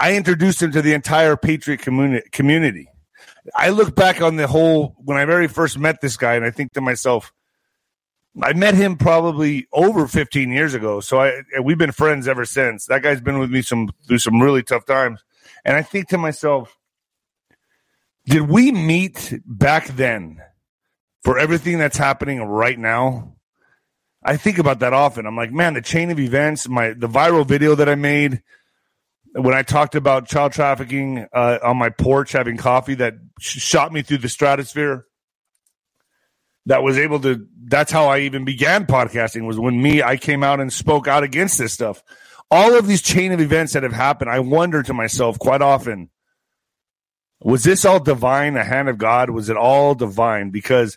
I 0.00 0.16
introduced 0.16 0.62
him 0.62 0.72
to 0.72 0.82
the 0.82 0.94
entire 0.94 1.36
Patriot 1.36 1.80
communi- 1.80 2.30
community. 2.32 2.88
I 3.54 3.70
look 3.70 3.94
back 3.94 4.22
on 4.22 4.36
the 4.36 4.46
whole 4.46 4.94
when 4.98 5.18
I 5.18 5.24
very 5.24 5.48
first 5.48 5.78
met 5.78 6.00
this 6.00 6.16
guy, 6.16 6.34
and 6.34 6.44
I 6.44 6.50
think 6.50 6.72
to 6.72 6.80
myself, 6.80 7.32
I 8.42 8.52
met 8.54 8.74
him 8.74 8.96
probably 8.96 9.68
over 9.72 10.08
15 10.08 10.50
years 10.50 10.74
ago. 10.74 11.00
So 11.00 11.20
I 11.20 11.42
we've 11.62 11.78
been 11.78 11.92
friends 11.92 12.26
ever 12.26 12.44
since. 12.44 12.86
That 12.86 13.02
guy's 13.02 13.20
been 13.20 13.38
with 13.38 13.50
me 13.50 13.62
some 13.62 13.90
through 14.08 14.18
some 14.18 14.42
really 14.42 14.62
tough 14.62 14.86
times. 14.86 15.22
And 15.64 15.76
I 15.76 15.82
think 15.82 16.08
to 16.08 16.18
myself, 16.18 16.76
did 18.26 18.42
we 18.42 18.72
meet 18.72 19.34
back 19.44 19.86
then 19.88 20.40
for 21.24 21.38
everything 21.38 21.78
that's 21.78 21.96
happening 21.96 22.42
right 22.42 22.78
now, 22.78 23.36
I 24.22 24.36
think 24.36 24.58
about 24.58 24.80
that 24.80 24.92
often. 24.92 25.26
I'm 25.26 25.36
like, 25.36 25.52
man, 25.52 25.74
the 25.74 25.82
chain 25.82 26.10
of 26.10 26.18
events, 26.18 26.68
my 26.68 26.94
the 26.94 27.08
viral 27.08 27.46
video 27.46 27.74
that 27.74 27.88
I 27.88 27.94
made 27.94 28.42
when 29.32 29.54
I 29.54 29.62
talked 29.62 29.94
about 29.94 30.28
child 30.28 30.52
trafficking 30.52 31.26
uh, 31.32 31.58
on 31.62 31.76
my 31.76 31.90
porch 31.90 32.32
having 32.32 32.56
coffee 32.56 32.94
that 32.94 33.14
sh- 33.40 33.58
shot 33.58 33.92
me 33.92 34.02
through 34.02 34.18
the 34.18 34.28
stratosphere. 34.28 35.06
That 36.66 36.82
was 36.82 36.96
able 36.96 37.20
to. 37.20 37.46
That's 37.66 37.92
how 37.92 38.06
I 38.06 38.20
even 38.20 38.46
began 38.46 38.86
podcasting. 38.86 39.46
Was 39.46 39.58
when 39.58 39.82
me 39.82 40.02
I 40.02 40.16
came 40.16 40.42
out 40.42 40.60
and 40.60 40.72
spoke 40.72 41.06
out 41.06 41.22
against 41.22 41.58
this 41.58 41.74
stuff. 41.74 42.02
All 42.50 42.78
of 42.78 42.86
these 42.86 43.02
chain 43.02 43.32
of 43.32 43.40
events 43.40 43.74
that 43.74 43.82
have 43.82 43.92
happened, 43.92 44.30
I 44.30 44.40
wonder 44.40 44.82
to 44.82 44.94
myself 44.94 45.38
quite 45.38 45.60
often 45.60 46.08
was 47.44 47.62
this 47.62 47.84
all 47.84 48.00
divine, 48.00 48.54
the 48.54 48.64
hand 48.64 48.88
of 48.88 48.96
God? 48.96 49.28
Was 49.28 49.50
it 49.50 49.56
all 49.56 49.94
divine? 49.94 50.48
Because 50.48 50.96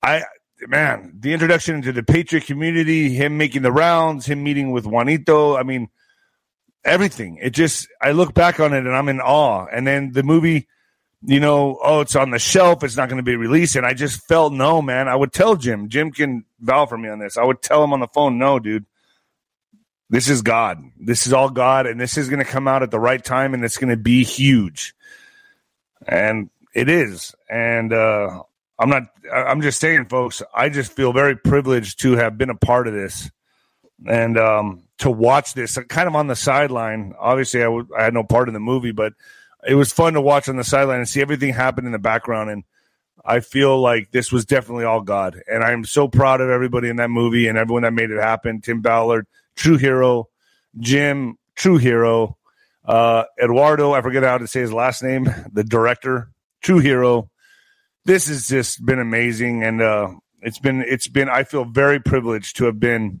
I, 0.00 0.22
man, 0.68 1.12
the 1.18 1.32
introduction 1.32 1.74
into 1.74 1.92
the 1.92 2.04
Patriot 2.04 2.46
community, 2.46 3.10
him 3.10 3.36
making 3.36 3.62
the 3.62 3.72
rounds, 3.72 4.26
him 4.26 4.44
meeting 4.44 4.70
with 4.70 4.86
Juanito, 4.86 5.56
I 5.56 5.64
mean, 5.64 5.88
everything. 6.84 7.38
It 7.42 7.50
just, 7.50 7.88
I 8.00 8.12
look 8.12 8.32
back 8.32 8.60
on 8.60 8.72
it 8.72 8.86
and 8.86 8.94
I'm 8.94 9.08
in 9.08 9.20
awe. 9.20 9.66
And 9.66 9.84
then 9.84 10.12
the 10.12 10.22
movie, 10.22 10.68
you 11.24 11.40
know, 11.40 11.80
oh, 11.82 12.02
it's 12.02 12.14
on 12.14 12.30
the 12.30 12.38
shelf, 12.38 12.84
it's 12.84 12.96
not 12.96 13.08
going 13.08 13.16
to 13.16 13.24
be 13.24 13.34
released. 13.34 13.74
And 13.74 13.84
I 13.84 13.94
just 13.94 14.24
felt, 14.28 14.52
no, 14.52 14.80
man. 14.80 15.08
I 15.08 15.16
would 15.16 15.32
tell 15.32 15.56
Jim, 15.56 15.88
Jim 15.88 16.12
can 16.12 16.44
vouch 16.60 16.90
for 16.90 16.96
me 16.96 17.08
on 17.08 17.18
this. 17.18 17.36
I 17.36 17.42
would 17.42 17.60
tell 17.60 17.82
him 17.82 17.92
on 17.92 17.98
the 17.98 18.06
phone, 18.06 18.38
no, 18.38 18.60
dude. 18.60 18.86
This 20.10 20.28
is 20.28 20.42
God. 20.42 20.82
This 20.98 21.26
is 21.26 21.32
all 21.32 21.50
God, 21.50 21.86
and 21.86 22.00
this 22.00 22.16
is 22.16 22.28
going 22.28 22.38
to 22.38 22.50
come 22.50 22.66
out 22.66 22.82
at 22.82 22.90
the 22.90 23.00
right 23.00 23.22
time, 23.22 23.54
and 23.54 23.64
it's 23.64 23.76
going 23.76 23.90
to 23.90 23.96
be 23.96 24.24
huge 24.24 24.94
and 26.06 26.50
it 26.74 26.88
is. 26.88 27.34
And 27.50 27.92
uh, 27.92 28.42
I'm 28.78 28.90
not. 28.90 29.04
I'm 29.32 29.62
just 29.62 29.80
saying, 29.80 30.06
folks. 30.06 30.42
I 30.54 30.68
just 30.68 30.92
feel 30.92 31.12
very 31.12 31.36
privileged 31.36 32.00
to 32.00 32.12
have 32.12 32.38
been 32.38 32.50
a 32.50 32.54
part 32.54 32.86
of 32.86 32.94
this, 32.94 33.30
and 34.06 34.38
um, 34.38 34.84
to 34.98 35.10
watch 35.10 35.54
this 35.54 35.78
kind 35.88 36.08
of 36.08 36.14
on 36.14 36.26
the 36.26 36.36
sideline. 36.36 37.14
Obviously, 37.18 37.60
I, 37.60 37.64
w- 37.64 37.88
I 37.96 38.04
had 38.04 38.14
no 38.14 38.24
part 38.24 38.48
in 38.48 38.54
the 38.54 38.60
movie, 38.60 38.92
but 38.92 39.14
it 39.66 39.74
was 39.74 39.92
fun 39.92 40.14
to 40.14 40.20
watch 40.20 40.48
on 40.48 40.56
the 40.56 40.64
sideline 40.64 40.98
and 40.98 41.08
see 41.08 41.20
everything 41.20 41.52
happen 41.52 41.86
in 41.86 41.92
the 41.92 41.98
background. 41.98 42.50
And 42.50 42.64
I 43.24 43.40
feel 43.40 43.80
like 43.80 44.10
this 44.10 44.30
was 44.30 44.44
definitely 44.44 44.84
all 44.84 45.00
God, 45.00 45.42
and 45.50 45.64
I'm 45.64 45.84
so 45.84 46.08
proud 46.08 46.40
of 46.40 46.50
everybody 46.50 46.88
in 46.88 46.96
that 46.96 47.10
movie 47.10 47.48
and 47.48 47.58
everyone 47.58 47.82
that 47.82 47.92
made 47.92 48.10
it 48.10 48.20
happen. 48.20 48.60
Tim 48.60 48.80
Ballard, 48.80 49.26
true 49.58 49.76
hero. 49.76 50.28
Jim, 50.78 51.36
true 51.54 51.76
hero. 51.76 52.38
Uh, 52.84 53.24
Eduardo, 53.42 53.92
I 53.92 54.00
forget 54.00 54.22
how 54.22 54.38
to 54.38 54.46
say 54.46 54.60
his 54.60 54.72
last 54.72 55.02
name, 55.02 55.28
the 55.52 55.64
director, 55.64 56.30
true 56.62 56.78
hero. 56.78 57.30
This 58.06 58.28
has 58.28 58.48
just 58.48 58.84
been 58.86 58.98
amazing, 58.98 59.62
and 59.62 59.82
uh, 59.82 60.08
it's 60.40 60.58
been 60.58 60.80
it's 60.80 61.08
been. 61.08 61.28
I 61.28 61.44
feel 61.44 61.66
very 61.66 62.00
privileged 62.00 62.56
to 62.56 62.64
have 62.64 62.80
been 62.80 63.20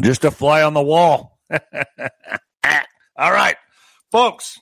just 0.00 0.24
a 0.24 0.30
fly 0.30 0.62
on 0.62 0.72
the 0.72 0.82
wall. 0.82 1.38
All 1.52 3.32
right, 3.32 3.56
folks. 4.10 4.58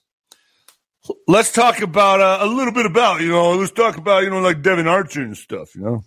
Let's 1.29 1.53
talk 1.53 1.81
about 1.81 2.21
uh, 2.21 2.39
a 2.45 2.47
little 2.47 2.73
bit 2.73 2.87
about 2.87 3.21
you 3.21 3.29
know. 3.29 3.53
Let's 3.53 3.71
talk 3.71 3.97
about 3.97 4.25
you 4.25 4.31
know 4.31 4.41
like 4.41 4.63
Devon 4.63 4.89
Archer 4.89 5.23
and 5.23 5.37
stuff. 5.37 5.77
You 5.77 6.03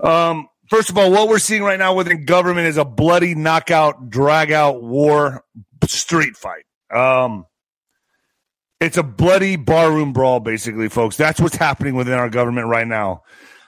know, 0.00 0.08
um, 0.08 0.48
first 0.72 0.88
of 0.88 0.96
all, 0.96 1.10
what 1.10 1.28
we're 1.28 1.38
seeing 1.38 1.62
right 1.62 1.78
now 1.78 1.92
within 1.92 2.24
government 2.24 2.66
is 2.66 2.78
a 2.78 2.84
bloody 2.84 3.34
knockout, 3.34 4.08
drag 4.08 4.50
out 4.50 4.82
war 4.82 5.44
street 5.84 6.34
fight. 6.34 6.64
Um, 6.90 7.44
it's 8.80 8.96
a 8.96 9.02
bloody 9.02 9.56
barroom 9.56 10.14
brawl, 10.14 10.40
basically, 10.40 10.88
folks. 10.88 11.18
That's 11.18 11.38
what's 11.38 11.56
happening 11.56 11.94
within 11.94 12.14
our 12.14 12.30
government 12.30 12.68
right 12.68 12.86
now. 12.86 13.22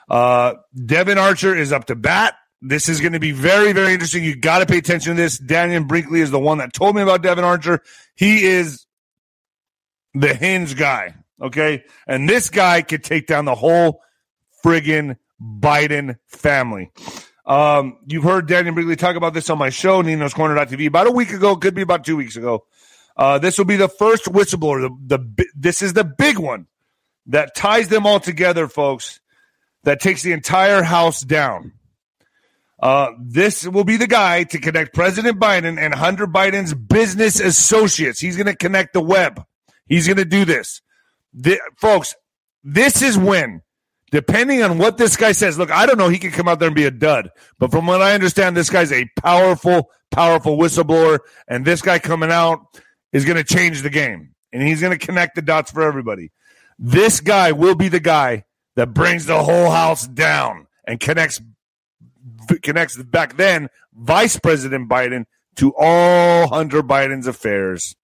Uh, 0.09 0.55
Devon 0.83 1.19
Archer 1.19 1.55
is 1.55 1.71
up 1.71 1.85
to 1.85 1.95
bat. 1.95 2.33
This 2.59 2.89
is 2.89 2.99
going 2.99 3.13
to 3.13 3.19
be 3.19 3.31
very, 3.31 3.71
very 3.71 3.93
interesting. 3.93 4.23
You 4.23 4.35
got 4.35 4.59
to 4.59 4.65
pay 4.65 4.79
attention 4.79 5.15
to 5.15 5.21
this. 5.21 5.39
Dannion 5.39 5.87
Brinkley 5.87 6.21
is 6.21 6.31
the 6.31 6.39
one 6.39 6.57
that 6.57 6.73
told 6.73 6.95
me 6.95 7.03
about 7.03 7.21
Devon 7.21 7.43
Archer. 7.43 7.81
He 8.15 8.45
is 8.45 8.83
the 10.15 10.33
hinge 10.33 10.75
guy. 10.75 11.13
Okay. 11.39 11.83
And 12.07 12.27
this 12.27 12.49
guy 12.49 12.81
could 12.81 13.03
take 13.03 13.27
down 13.27 13.45
the 13.45 13.53
whole 13.53 14.01
friggin' 14.63 15.17
Biden 15.41 16.17
family. 16.27 16.91
Um, 17.45 17.97
you've 18.07 18.23
heard 18.23 18.47
Dannion 18.47 18.73
Brinkley 18.73 18.95
talk 18.95 19.15
about 19.15 19.33
this 19.33 19.49
on 19.49 19.57
my 19.57 19.69
show, 19.69 20.01
Nino's 20.01 20.33
Corner.tv, 20.33 20.87
about 20.87 21.07
a 21.07 21.11
week 21.11 21.31
ago, 21.31 21.55
could 21.55 21.75
be 21.75 21.83
about 21.83 22.03
two 22.03 22.17
weeks 22.17 22.35
ago. 22.35 22.65
Uh, 23.17 23.39
this 23.39 23.57
will 23.57 23.65
be 23.65 23.77
the 23.77 23.87
first 23.87 24.25
whistleblower. 24.25 24.89
The, 25.07 25.17
the 25.17 25.45
this 25.55 25.81
is 25.81 25.93
the 25.93 26.03
big 26.03 26.37
one 26.37 26.67
that 27.27 27.55
ties 27.55 27.87
them 27.87 28.05
all 28.05 28.19
together, 28.19 28.67
folks. 28.67 29.19
That 29.83 30.01
takes 30.01 30.23
the 30.23 30.31
entire 30.31 30.81
House 30.81 31.21
down. 31.21 31.73
Uh, 32.79 33.11
this 33.19 33.67
will 33.67 33.83
be 33.83 33.97
the 33.97 34.07
guy 34.07 34.43
to 34.43 34.59
connect 34.59 34.93
President 34.95 35.39
Biden 35.39 35.79
and 35.79 35.93
Hunter 35.93 36.27
Biden's 36.27 36.73
business 36.73 37.39
associates. 37.39 38.19
He's 38.19 38.35
going 38.35 38.47
to 38.47 38.55
connect 38.55 38.93
the 38.93 39.01
web. 39.01 39.45
He's 39.87 40.07
going 40.07 40.17
to 40.17 40.25
do 40.25 40.43
this, 40.43 40.81
the, 41.33 41.59
folks. 41.77 42.15
This 42.63 43.03
is 43.03 43.15
when, 43.15 43.61
depending 44.11 44.61
on 44.63 44.77
what 44.77 44.97
this 44.97 45.17
guy 45.17 45.31
says. 45.31 45.57
Look, 45.57 45.71
I 45.71 45.85
don't 45.85 45.97
know. 45.97 46.09
He 46.09 46.19
could 46.19 46.33
come 46.33 46.47
out 46.47 46.59
there 46.59 46.67
and 46.67 46.75
be 46.75 46.85
a 46.85 46.91
dud, 46.91 47.31
but 47.59 47.71
from 47.71 47.87
what 47.87 48.01
I 48.01 48.13
understand, 48.13 48.55
this 48.55 48.69
guy's 48.69 48.91
a 48.91 49.09
powerful, 49.19 49.89
powerful 50.11 50.57
whistleblower, 50.57 51.19
and 51.47 51.65
this 51.65 51.81
guy 51.81 51.99
coming 51.99 52.31
out 52.31 52.81
is 53.11 53.25
going 53.25 53.37
to 53.37 53.43
change 53.43 53.81
the 53.81 53.89
game 53.89 54.35
and 54.51 54.63
he's 54.63 54.81
going 54.81 54.97
to 54.97 55.05
connect 55.05 55.35
the 55.35 55.41
dots 55.41 55.71
for 55.71 55.81
everybody. 55.81 56.31
This 56.79 57.21
guy 57.21 57.51
will 57.51 57.75
be 57.75 57.87
the 57.87 57.99
guy 57.99 58.45
that 58.75 58.93
brings 58.93 59.25
the 59.25 59.41
whole 59.41 59.69
house 59.69 60.07
down 60.07 60.67
and 60.85 60.99
connects 60.99 61.41
connects 62.61 63.01
back 63.01 63.37
then 63.37 63.69
Vice 63.93 64.37
President 64.37 64.89
Biden 64.89 65.25
to 65.55 65.73
all 65.77 66.47
Hunter 66.47 66.83
Biden's 66.83 67.27
affairs. 67.27 67.95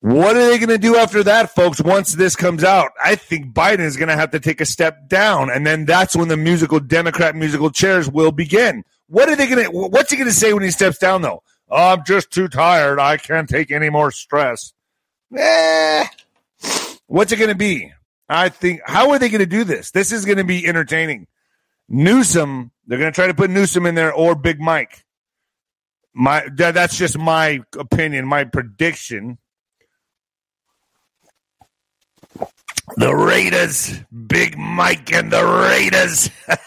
What 0.00 0.36
are 0.36 0.46
they 0.46 0.58
going 0.58 0.68
to 0.68 0.78
do 0.78 0.96
after 0.96 1.22
that, 1.24 1.54
folks? 1.54 1.80
Once 1.80 2.14
this 2.14 2.36
comes 2.36 2.64
out, 2.64 2.92
I 3.02 3.14
think 3.14 3.52
Biden 3.52 3.80
is 3.80 3.96
going 3.96 4.08
to 4.08 4.16
have 4.16 4.30
to 4.30 4.40
take 4.40 4.60
a 4.60 4.66
step 4.66 5.08
down, 5.08 5.50
and 5.50 5.66
then 5.66 5.84
that's 5.84 6.14
when 6.14 6.28
the 6.28 6.36
musical 6.36 6.80
Democrat 6.80 7.34
musical 7.34 7.70
chairs 7.70 8.10
will 8.10 8.32
begin. 8.32 8.84
What 9.08 9.28
are 9.28 9.36
they 9.36 9.46
going 9.46 9.64
to? 9.64 9.70
What's 9.70 10.10
he 10.10 10.16
going 10.16 10.28
to 10.28 10.34
say 10.34 10.52
when 10.52 10.62
he 10.62 10.70
steps 10.70 10.98
down, 10.98 11.22
though? 11.22 11.42
I'm 11.70 12.04
just 12.04 12.30
too 12.30 12.48
tired. 12.48 12.98
I 12.98 13.16
can't 13.16 13.48
take 13.48 13.70
any 13.70 13.90
more 13.90 14.10
stress. 14.10 14.72
Eh. 15.36 16.06
What's 17.06 17.32
it 17.32 17.36
going 17.36 17.48
to 17.48 17.54
be? 17.54 17.92
I 18.28 18.48
think, 18.48 18.80
how 18.84 19.10
are 19.10 19.18
they 19.18 19.28
going 19.28 19.40
to 19.40 19.46
do 19.46 19.64
this? 19.64 19.90
This 19.90 20.12
is 20.12 20.24
going 20.24 20.38
to 20.38 20.44
be 20.44 20.66
entertaining. 20.66 21.26
Newsom, 21.88 22.70
they're 22.86 22.98
going 22.98 23.12
to 23.12 23.14
try 23.14 23.26
to 23.26 23.34
put 23.34 23.50
Newsom 23.50 23.86
in 23.86 23.94
there 23.94 24.12
or 24.12 24.34
Big 24.34 24.60
Mike. 24.60 25.04
My 26.14 26.46
that, 26.56 26.74
that's 26.74 26.96
just 26.96 27.18
my 27.18 27.60
opinion, 27.78 28.26
my 28.26 28.44
prediction. 28.44 29.38
The 32.96 33.14
Raiders, 33.14 34.00
Big 34.26 34.56
Mike 34.58 35.12
and 35.12 35.32
the 35.32 35.44
Raiders. 35.44 36.30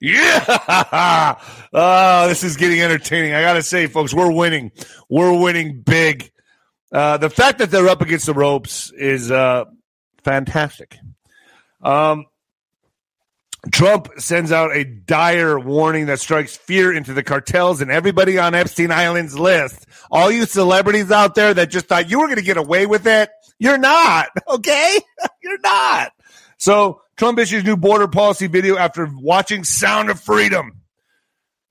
Yeah. 0.00 1.38
Oh, 1.72 2.28
this 2.28 2.44
is 2.44 2.56
getting 2.56 2.80
entertaining. 2.80 3.34
I 3.34 3.40
got 3.42 3.54
to 3.54 3.62
say, 3.62 3.86
folks, 3.86 4.14
we're 4.14 4.30
winning. 4.32 4.72
We're 5.08 5.38
winning 5.38 5.80
big. 5.82 6.30
Uh, 6.92 7.16
the 7.16 7.30
fact 7.30 7.58
that 7.58 7.70
they're 7.70 7.88
up 7.88 8.02
against 8.02 8.26
the 8.26 8.34
ropes 8.34 8.92
is 8.92 9.30
uh, 9.30 9.64
fantastic. 10.22 10.96
Um, 11.82 12.26
Trump 13.72 14.08
sends 14.18 14.52
out 14.52 14.74
a 14.76 14.84
dire 14.84 15.58
warning 15.58 16.06
that 16.06 16.20
strikes 16.20 16.56
fear 16.56 16.92
into 16.92 17.12
the 17.12 17.22
cartels 17.22 17.80
and 17.80 17.90
everybody 17.90 18.38
on 18.38 18.54
Epstein 18.54 18.90
Island's 18.90 19.38
list. 19.38 19.86
All 20.10 20.30
you 20.30 20.46
celebrities 20.46 21.10
out 21.10 21.34
there 21.34 21.52
that 21.54 21.70
just 21.70 21.86
thought 21.86 22.10
you 22.10 22.20
were 22.20 22.26
going 22.26 22.38
to 22.38 22.44
get 22.44 22.56
away 22.56 22.86
with 22.86 23.06
it, 23.06 23.30
you're 23.58 23.78
not. 23.78 24.28
Okay? 24.48 24.98
you're 25.42 25.58
not. 25.60 26.12
So 26.58 27.02
Trump 27.16 27.38
issues 27.38 27.64
new 27.64 27.76
border 27.76 28.08
policy 28.08 28.46
video 28.46 28.76
after 28.76 29.08
watching 29.12 29.64
Sound 29.64 30.10
of 30.10 30.20
Freedom. 30.20 30.80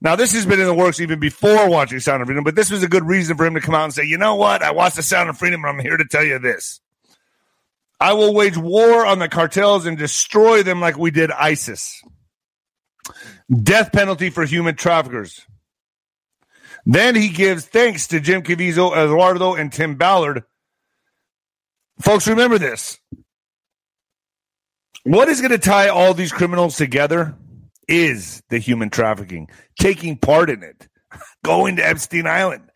Now, 0.02 0.16
this 0.16 0.34
has 0.34 0.46
been 0.46 0.60
in 0.60 0.66
the 0.66 0.74
works 0.74 1.00
even 1.00 1.20
before 1.20 1.70
watching 1.70 2.00
Sound 2.00 2.22
of 2.22 2.28
Freedom, 2.28 2.44
but 2.44 2.56
this 2.56 2.70
was 2.70 2.84
a 2.84 2.88
good 2.88 3.06
reason 3.06 3.38
for 3.38 3.46
him 3.46 3.56
to 3.56 3.62
come 3.62 3.74
out 3.74 3.86
and 3.86 3.94
say, 3.94 4.04
you 4.04 4.18
know 4.18 4.36
what? 4.36 4.62
I 4.62 4.72
watched 4.72 4.98
the 4.98 5.04
Sound 5.04 5.30
of 5.30 5.38
Freedom, 5.38 5.64
and 5.64 5.70
I'm 5.70 5.84
here 5.84 5.98
to 5.98 6.06
tell 6.06 6.24
you 6.24 6.38
this. 6.38 6.82
I 8.00 8.14
will 8.14 8.34
wage 8.34 8.58
war 8.58 9.06
on 9.06 9.20
the 9.20 9.30
cartels 9.30 9.86
and 9.86 9.98
destroy 9.98 10.64
them 10.64 10.82
like 10.82 10.98
we 10.98 11.12
did 11.12 11.32
ISIS. 11.32 12.02
Death 13.52 13.92
penalty 13.92 14.30
for 14.30 14.46
human 14.46 14.76
traffickers. 14.76 15.46
Then 16.86 17.16
he 17.16 17.30
gives 17.30 17.66
thanks 17.66 18.08
to 18.08 18.20
Jim 18.20 18.44
Caviezel, 18.44 18.96
Eduardo, 18.96 19.56
and 19.56 19.72
Tim 19.72 19.96
Ballard. 19.96 20.44
Folks, 22.02 22.28
remember 22.28 22.58
this. 22.58 23.00
What 25.04 25.30
is 25.30 25.40
going 25.40 25.52
to 25.52 25.58
tie 25.58 25.90
all 25.90 26.14
these 26.14 26.32
criminals 26.32 26.78
together 26.78 27.36
is 27.88 28.42
the 28.50 28.58
human 28.58 28.90
trafficking, 28.90 29.50
taking 29.80 30.18
part 30.18 30.50
in 30.50 30.64
it, 30.64 30.88
going 31.44 31.78
to 31.78 31.88
Epstein 31.88 32.28
Island. 32.28 32.70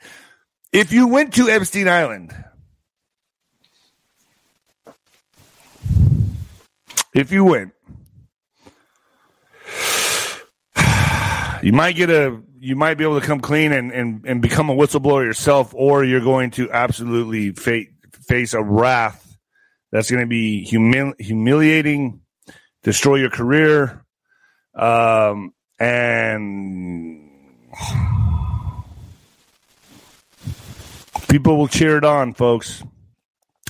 If 0.72 0.92
you 0.92 1.08
went 1.08 1.34
to 1.36 1.50
Epstein 1.50 1.88
Island, 1.88 2.32
if 7.14 7.32
you 7.32 7.44
win, 7.44 7.72
you 11.62 11.74
might 11.74 11.96
get 11.96 12.10
a 12.10 12.42
you 12.62 12.76
might 12.76 12.96
be 12.96 13.04
able 13.04 13.20
to 13.20 13.26
come 13.26 13.40
clean 13.40 13.72
and, 13.72 13.92
and, 13.92 14.26
and 14.26 14.42
become 14.42 14.70
a 14.70 14.76
whistleblower 14.76 15.24
yourself, 15.24 15.74
or 15.74 16.04
you're 16.04 16.20
going 16.20 16.52
to 16.52 16.70
absolutely 16.72 17.52
fa- 17.52 17.86
face 18.28 18.54
a 18.54 18.62
wrath 18.62 19.38
that's 19.92 20.12
going 20.12 20.22
to 20.22 20.28
be 20.28 20.68
humil- 20.70 21.20
humiliating, 21.20 22.20
destroy 22.84 23.16
your 23.16 23.30
career, 23.30 24.04
um, 24.76 25.54
and 25.80 27.32
people 31.30 31.58
will 31.58 31.70
cheer 31.70 31.98
it 31.98 32.04
on, 32.04 32.34
folks. 32.34 32.84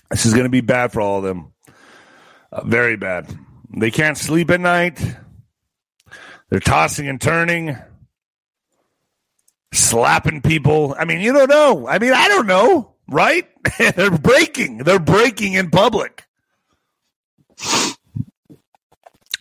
This 0.10 0.26
is 0.26 0.34
going 0.34 0.46
to 0.46 0.50
be 0.50 0.62
bad 0.62 0.92
for 0.92 1.02
all 1.02 1.20
of 1.20 1.24
them. 1.24 1.54
Uh, 2.52 2.64
very 2.66 2.98
bad. 2.98 3.38
They 3.76 3.92
can't 3.92 4.18
sleep 4.18 4.50
at 4.50 4.60
night. 4.60 5.00
They're 6.50 6.60
tossing 6.60 7.08
and 7.08 7.22
turning, 7.22 7.78
slapping 9.72 10.42
people. 10.42 10.96
I 10.98 11.06
mean, 11.06 11.22
you 11.22 11.32
don't 11.32 11.50
know. 11.50 11.88
I 11.88 12.00
mean, 12.00 12.14
I 12.14 12.28
don't 12.28 12.48
know, 12.48 12.96
right? 13.08 13.48
They're 13.96 14.10
breaking. 14.10 14.80
They're 14.80 15.00
breaking 15.00 15.54
in 15.54 15.70
public. 15.70 16.26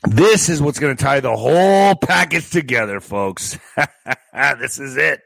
This 0.07 0.49
is 0.49 0.61
what's 0.61 0.79
going 0.79 0.97
to 0.97 1.03
tie 1.03 1.21
the 1.21 1.37
whole 1.37 1.95
package 1.97 2.51
together, 2.51 3.01
folks. 3.01 3.59
this 4.33 4.79
is 4.79 4.97
it. 4.97 5.23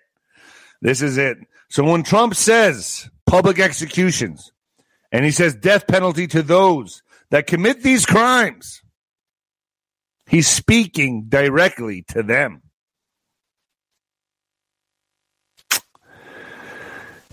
This 0.81 1.03
is 1.03 1.19
it. 1.19 1.39
So 1.69 1.85
when 1.85 2.03
Trump 2.05 2.35
says 2.35 3.11
public 3.27 3.59
executions 3.59 4.53
and 5.11 5.25
he 5.25 5.31
says 5.31 5.55
death 5.55 5.87
penalty 5.87 6.27
to 6.29 6.43
those 6.43 7.03
that 7.33 7.47
commit 7.47 7.83
these 7.83 8.05
crimes, 8.05 8.83
he's 10.27 10.47
speaking 10.47 11.25
directly 11.29 12.03
to 12.09 12.23
them. 12.23 12.61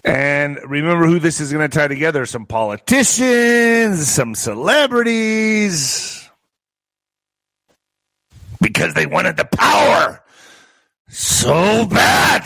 And 0.05 0.57
remember 0.65 1.05
who 1.05 1.19
this 1.19 1.41
is 1.41 1.51
going 1.51 1.69
to 1.69 1.77
tie 1.77 1.89
together 1.89 2.25
some 2.25 2.45
politicians, 2.45 4.07
some 4.07 4.33
celebrities, 4.35 6.29
because 8.61 8.93
they 8.93 9.05
wanted 9.05 9.35
the 9.35 9.43
power 9.43 10.23
so 11.09 11.85
bad. 11.85 12.45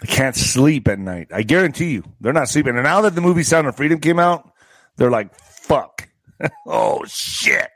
They 0.00 0.08
can't 0.08 0.34
sleep 0.34 0.88
at 0.88 0.98
night. 0.98 1.28
I 1.32 1.42
guarantee 1.42 1.92
you, 1.92 2.02
they're 2.20 2.32
not 2.32 2.48
sleeping. 2.48 2.74
And 2.74 2.82
now 2.82 3.02
that 3.02 3.14
the 3.14 3.20
movie 3.20 3.44
Sound 3.44 3.68
of 3.68 3.76
Freedom 3.76 4.00
came 4.00 4.18
out, 4.18 4.50
they're 4.96 5.10
like, 5.10 5.34
fuck. 5.34 6.08
oh, 6.66 7.04
shit. 7.06 7.70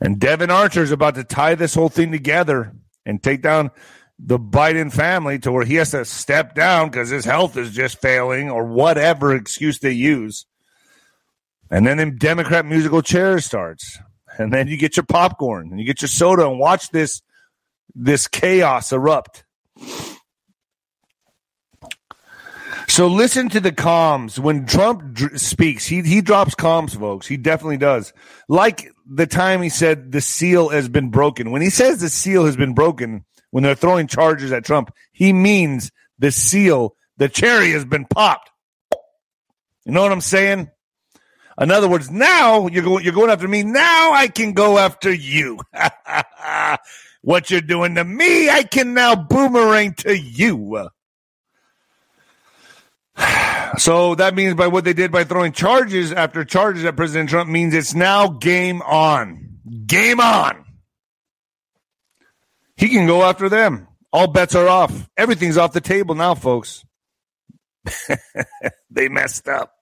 And 0.00 0.18
Devon 0.18 0.50
Archer 0.50 0.82
is 0.82 0.92
about 0.92 1.14
to 1.14 1.24
tie 1.24 1.54
this 1.54 1.74
whole 1.74 1.88
thing 1.88 2.12
together 2.12 2.72
and 3.06 3.22
take 3.22 3.42
down 3.42 3.70
the 4.18 4.38
Biden 4.38 4.92
family 4.92 5.38
to 5.40 5.52
where 5.52 5.64
he 5.64 5.76
has 5.76 5.92
to 5.92 6.04
step 6.04 6.54
down 6.54 6.90
because 6.90 7.08
his 7.08 7.24
health 7.24 7.56
is 7.56 7.70
just 7.70 8.00
failing 8.00 8.50
or 8.50 8.64
whatever 8.64 9.34
excuse 9.34 9.78
they 9.78 9.92
use. 9.92 10.46
And 11.70 11.86
then 11.86 11.98
the 11.98 12.10
Democrat 12.10 12.66
musical 12.66 13.02
chair 13.02 13.38
starts. 13.40 13.98
And 14.38 14.52
then 14.52 14.68
you 14.68 14.76
get 14.76 14.96
your 14.96 15.04
popcorn 15.04 15.68
and 15.70 15.80
you 15.80 15.86
get 15.86 16.02
your 16.02 16.08
soda 16.08 16.48
and 16.48 16.58
watch 16.58 16.90
this 16.90 17.22
this 17.94 18.28
chaos 18.28 18.92
erupt. 18.92 19.44
So 23.00 23.06
listen 23.06 23.48
to 23.48 23.60
the 23.60 23.72
comms 23.72 24.38
when 24.38 24.66
Trump 24.66 25.14
dr- 25.14 25.40
speaks. 25.40 25.86
He 25.86 26.02
he 26.02 26.20
drops 26.20 26.54
comms, 26.54 26.94
folks. 26.98 27.26
He 27.26 27.38
definitely 27.38 27.78
does. 27.78 28.12
Like 28.46 28.92
the 29.06 29.26
time 29.26 29.62
he 29.62 29.70
said 29.70 30.12
the 30.12 30.20
seal 30.20 30.68
has 30.68 30.86
been 30.86 31.08
broken. 31.08 31.50
When 31.50 31.62
he 31.62 31.70
says 31.70 32.02
the 32.02 32.10
seal 32.10 32.44
has 32.44 32.58
been 32.58 32.74
broken, 32.74 33.24
when 33.52 33.64
they're 33.64 33.74
throwing 33.74 34.06
charges 34.06 34.52
at 34.52 34.66
Trump, 34.66 34.94
he 35.12 35.32
means 35.32 35.90
the 36.18 36.30
seal, 36.30 36.94
the 37.16 37.30
cherry 37.30 37.70
has 37.70 37.86
been 37.86 38.04
popped. 38.04 38.50
You 39.86 39.92
know 39.92 40.02
what 40.02 40.12
I'm 40.12 40.20
saying? 40.20 40.70
In 41.58 41.70
other 41.70 41.88
words, 41.88 42.10
now 42.10 42.66
you're 42.66 42.84
going, 42.84 43.02
you're 43.02 43.14
going 43.14 43.30
after 43.30 43.48
me. 43.48 43.62
Now 43.62 44.12
I 44.12 44.28
can 44.28 44.52
go 44.52 44.76
after 44.76 45.10
you. 45.10 45.58
what 47.22 47.50
you're 47.50 47.62
doing 47.62 47.94
to 47.94 48.04
me, 48.04 48.50
I 48.50 48.62
can 48.62 48.92
now 48.92 49.16
boomerang 49.16 49.94
to 50.00 50.14
you. 50.14 50.90
So 53.78 54.16
that 54.16 54.34
means 54.34 54.54
by 54.54 54.66
what 54.66 54.84
they 54.84 54.92
did 54.92 55.12
by 55.12 55.22
throwing 55.22 55.52
charges 55.52 56.12
after 56.12 56.44
charges 56.44 56.84
at 56.84 56.96
President 56.96 57.30
Trump 57.30 57.48
means 57.48 57.72
it's 57.72 57.94
now 57.94 58.26
game 58.26 58.82
on. 58.82 59.60
Game 59.86 60.20
on. 60.20 60.64
He 62.76 62.88
can 62.88 63.06
go 63.06 63.22
after 63.22 63.48
them. 63.48 63.86
All 64.12 64.26
bets 64.26 64.54
are 64.54 64.68
off. 64.68 65.08
Everything's 65.16 65.56
off 65.56 65.72
the 65.72 65.80
table 65.80 66.14
now, 66.14 66.34
folks. 66.34 66.84
they 68.90 69.08
messed 69.08 69.48
up. 69.48 69.72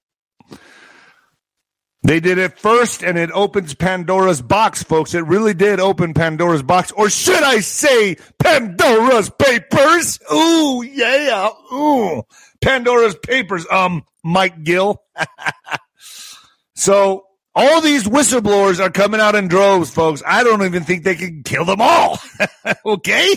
They 2.02 2.20
did 2.20 2.38
it 2.38 2.58
first, 2.58 3.02
and 3.02 3.18
it 3.18 3.30
opens 3.32 3.74
Pandora's 3.74 4.40
box, 4.40 4.82
folks. 4.82 5.14
It 5.14 5.26
really 5.26 5.52
did 5.52 5.80
open 5.80 6.14
Pandora's 6.14 6.62
box, 6.62 6.92
or 6.92 7.10
should 7.10 7.42
I 7.42 7.58
say, 7.58 8.16
Pandora's 8.38 9.30
papers? 9.30 10.18
Ooh, 10.32 10.82
yeah, 10.82 11.50
ooh, 11.72 12.22
Pandora's 12.60 13.16
papers. 13.16 13.66
Um, 13.70 14.04
Mike 14.24 14.62
Gill. 14.64 15.02
so 16.74 17.24
all 17.54 17.80
these 17.80 18.04
whistleblowers 18.04 18.80
are 18.80 18.90
coming 18.90 19.20
out 19.20 19.34
in 19.34 19.48
droves, 19.48 19.90
folks. 19.90 20.22
I 20.26 20.44
don't 20.44 20.62
even 20.62 20.84
think 20.84 21.04
they 21.04 21.14
can 21.14 21.42
kill 21.42 21.64
them 21.64 21.80
all. 21.80 22.18
okay, 22.86 23.36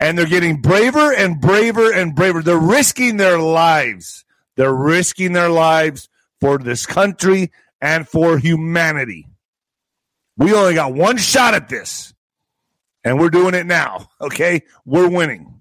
and 0.00 0.16
they're 0.16 0.26
getting 0.26 0.60
braver 0.60 1.12
and 1.12 1.40
braver 1.40 1.92
and 1.92 2.14
braver. 2.14 2.42
They're 2.42 2.58
risking 2.58 3.16
their 3.16 3.38
lives. 3.38 4.24
They're 4.56 4.74
risking 4.74 5.32
their 5.32 5.50
lives 5.50 6.08
for 6.40 6.58
this 6.58 6.86
country 6.86 7.50
and 7.80 8.08
for 8.08 8.38
humanity. 8.38 9.26
We 10.36 10.54
only 10.54 10.74
got 10.74 10.94
one 10.94 11.16
shot 11.16 11.54
at 11.54 11.68
this, 11.68 12.14
and 13.02 13.18
we're 13.18 13.30
doing 13.30 13.54
it 13.54 13.66
now. 13.66 14.08
Okay, 14.20 14.62
we're 14.84 15.08
winning. 15.08 15.57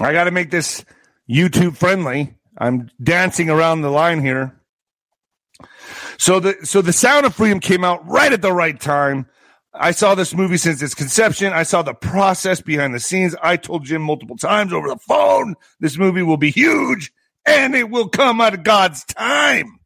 I 0.00 0.12
got 0.12 0.24
to 0.24 0.30
make 0.30 0.50
this 0.50 0.84
YouTube 1.28 1.76
friendly. 1.76 2.34
I'm 2.56 2.90
dancing 3.02 3.50
around 3.50 3.82
the 3.82 3.90
line 3.90 4.20
here. 4.20 4.54
So 6.18 6.40
the 6.40 6.56
so 6.64 6.82
the 6.82 6.92
Sound 6.92 7.26
of 7.26 7.34
Freedom 7.34 7.60
came 7.60 7.84
out 7.84 8.06
right 8.06 8.32
at 8.32 8.42
the 8.42 8.52
right 8.52 8.78
time. 8.78 9.26
I 9.72 9.92
saw 9.92 10.14
this 10.14 10.34
movie 10.34 10.56
since 10.56 10.82
its 10.82 10.94
conception. 10.94 11.52
I 11.52 11.62
saw 11.62 11.82
the 11.82 11.94
process 11.94 12.60
behind 12.60 12.94
the 12.94 13.00
scenes. 13.00 13.36
I 13.40 13.56
told 13.56 13.84
Jim 13.84 14.02
multiple 14.02 14.36
times 14.36 14.72
over 14.72 14.88
the 14.88 14.98
phone, 14.98 15.54
this 15.78 15.96
movie 15.96 16.22
will 16.22 16.36
be 16.36 16.50
huge 16.50 17.12
and 17.46 17.74
it 17.74 17.88
will 17.88 18.08
come 18.08 18.40
out 18.40 18.54
at 18.54 18.64
God's 18.64 19.04
time. 19.04 19.78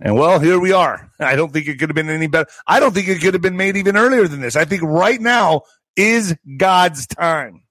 And 0.00 0.14
well, 0.14 0.38
here 0.38 0.60
we 0.60 0.72
are. 0.72 1.10
I 1.18 1.36
don't 1.36 1.52
think 1.52 1.66
it 1.66 1.78
could 1.78 1.90
have 1.90 1.96
been 1.96 2.08
any 2.08 2.28
better. 2.28 2.48
I 2.66 2.80
don't 2.80 2.94
think 2.94 3.08
it 3.08 3.20
could 3.20 3.34
have 3.34 3.42
been 3.42 3.56
made 3.56 3.76
even 3.76 3.96
earlier 3.96 4.28
than 4.28 4.40
this. 4.40 4.56
I 4.56 4.64
think 4.64 4.82
right 4.82 5.20
now 5.20 5.62
is 5.96 6.36
God's 6.56 7.06
time. 7.06 7.62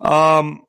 Um, 0.00 0.64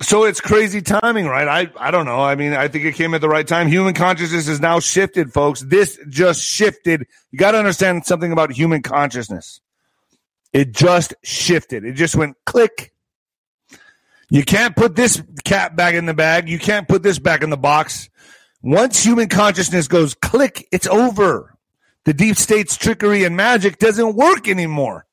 so 0.00 0.24
it's 0.24 0.40
crazy 0.40 0.80
timing, 0.82 1.26
right? 1.26 1.46
I, 1.46 1.86
I 1.86 1.90
don't 1.90 2.06
know. 2.06 2.20
I 2.20 2.34
mean, 2.34 2.54
I 2.54 2.68
think 2.68 2.84
it 2.84 2.94
came 2.94 3.14
at 3.14 3.20
the 3.20 3.28
right 3.28 3.46
time. 3.46 3.68
Human 3.68 3.94
consciousness 3.94 4.48
is 4.48 4.60
now 4.60 4.80
shifted, 4.80 5.32
folks. 5.32 5.60
This 5.60 5.98
just 6.08 6.42
shifted. 6.42 7.06
You 7.30 7.38
got 7.38 7.52
to 7.52 7.58
understand 7.58 8.04
something 8.06 8.32
about 8.32 8.52
human 8.52 8.82
consciousness. 8.82 9.60
It 10.52 10.72
just 10.72 11.14
shifted. 11.22 11.84
It 11.84 11.92
just 11.92 12.14
went 12.14 12.36
click. 12.44 12.92
You 14.30 14.44
can't 14.44 14.74
put 14.74 14.96
this 14.96 15.22
cat 15.44 15.76
back 15.76 15.94
in 15.94 16.06
the 16.06 16.14
bag. 16.14 16.48
You 16.48 16.58
can't 16.58 16.88
put 16.88 17.02
this 17.02 17.18
back 17.18 17.42
in 17.42 17.50
the 17.50 17.56
box. 17.56 18.08
Once 18.62 19.04
human 19.04 19.28
consciousness 19.28 19.88
goes 19.88 20.14
click, 20.14 20.66
it's 20.72 20.86
over. 20.86 21.56
The 22.04 22.14
deep 22.14 22.36
state's 22.36 22.76
trickery 22.76 23.24
and 23.24 23.36
magic 23.36 23.78
doesn't 23.78 24.16
work 24.16 24.48
anymore. 24.48 25.06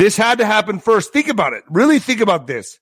This 0.00 0.16
had 0.16 0.38
to 0.38 0.46
happen 0.46 0.78
first. 0.78 1.12
Think 1.12 1.28
about 1.28 1.52
it. 1.52 1.62
Really 1.68 1.98
think 1.98 2.22
about 2.22 2.46
this. 2.46 2.78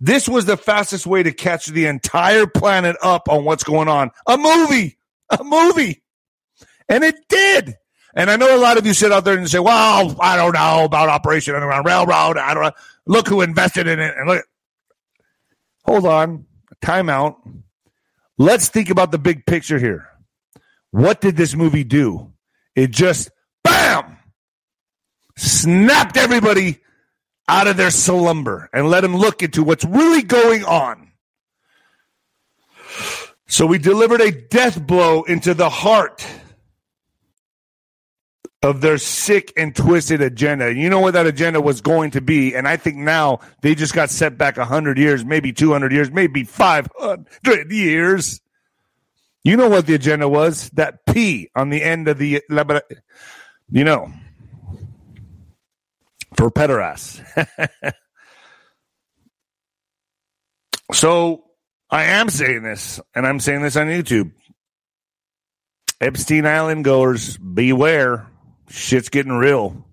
This 0.00 0.26
was 0.26 0.46
the 0.46 0.56
fastest 0.56 1.06
way 1.06 1.22
to 1.22 1.30
catch 1.30 1.66
the 1.66 1.84
entire 1.84 2.46
planet 2.46 2.96
up 3.02 3.28
on 3.28 3.44
what's 3.44 3.64
going 3.64 3.86
on. 3.86 4.10
A 4.26 4.38
movie, 4.38 4.96
a 5.28 5.44
movie. 5.44 6.02
And 6.88 7.04
it 7.04 7.16
did. 7.28 7.76
And 8.14 8.30
I 8.30 8.36
know 8.36 8.56
a 8.56 8.58
lot 8.58 8.78
of 8.78 8.86
you 8.86 8.94
sit 8.94 9.12
out 9.12 9.26
there 9.26 9.36
and 9.36 9.46
say, 9.46 9.58
well, 9.58 10.16
I 10.18 10.38
don't 10.38 10.54
know 10.54 10.84
about 10.84 11.10
Operation 11.10 11.54
Underground 11.54 11.84
Railroad. 11.84 12.38
I 12.38 12.54
don't 12.54 12.62
know. 12.62 12.72
Look 13.06 13.28
who 13.28 13.42
invested 13.42 13.86
in 13.86 14.00
it. 14.00 14.14
And 14.16 14.26
look, 14.26 14.46
hold 15.84 16.06
on, 16.06 16.46
timeout. 16.82 17.36
Let's 18.38 18.68
think 18.68 18.88
about 18.88 19.10
the 19.10 19.18
big 19.18 19.44
picture 19.44 19.78
here. 19.78 20.08
What 20.92 21.20
did 21.20 21.36
this 21.36 21.54
movie 21.54 21.84
do? 21.84 22.32
It 22.74 22.90
just, 22.90 23.30
snapped 25.36 26.16
everybody 26.16 26.80
out 27.48 27.66
of 27.66 27.76
their 27.76 27.90
slumber 27.90 28.70
and 28.72 28.88
let 28.88 29.02
them 29.02 29.16
look 29.16 29.42
into 29.42 29.62
what's 29.62 29.84
really 29.84 30.22
going 30.22 30.64
on. 30.64 31.12
So 33.46 33.66
we 33.66 33.78
delivered 33.78 34.20
a 34.20 34.32
death 34.32 34.84
blow 34.86 35.22
into 35.22 35.54
the 35.54 35.68
heart 35.68 36.26
of 38.62 38.80
their 38.80 38.96
sick 38.96 39.52
and 39.58 39.76
twisted 39.76 40.22
agenda. 40.22 40.74
You 40.74 40.88
know 40.88 41.00
what 41.00 41.12
that 41.12 41.26
agenda 41.26 41.60
was 41.60 41.82
going 41.82 42.12
to 42.12 42.22
be. 42.22 42.54
And 42.54 42.66
I 42.66 42.78
think 42.78 42.96
now 42.96 43.40
they 43.60 43.74
just 43.74 43.92
got 43.92 44.08
set 44.08 44.38
back 44.38 44.56
100 44.56 44.96
years, 44.96 45.22
maybe 45.22 45.52
200 45.52 45.92
years, 45.92 46.10
maybe 46.10 46.44
500 46.44 47.70
years. 47.70 48.40
You 49.44 49.58
know 49.58 49.68
what 49.68 49.86
the 49.86 49.94
agenda 49.94 50.26
was? 50.26 50.70
That 50.70 51.04
P 51.04 51.50
on 51.54 51.68
the 51.68 51.82
end 51.82 52.08
of 52.08 52.16
the, 52.16 52.42
you 53.70 53.84
know, 53.84 54.10
for 56.36 56.50
pederast. 56.50 57.22
so 60.92 61.44
I 61.90 62.04
am 62.04 62.28
saying 62.30 62.62
this, 62.62 63.00
and 63.14 63.26
I'm 63.26 63.40
saying 63.40 63.62
this 63.62 63.76
on 63.76 63.86
YouTube. 63.86 64.32
Epstein 66.00 66.46
Island 66.46 66.84
goers, 66.84 67.36
beware 67.38 68.26
shit's 68.68 69.08
getting 69.08 69.32
real. 69.32 69.84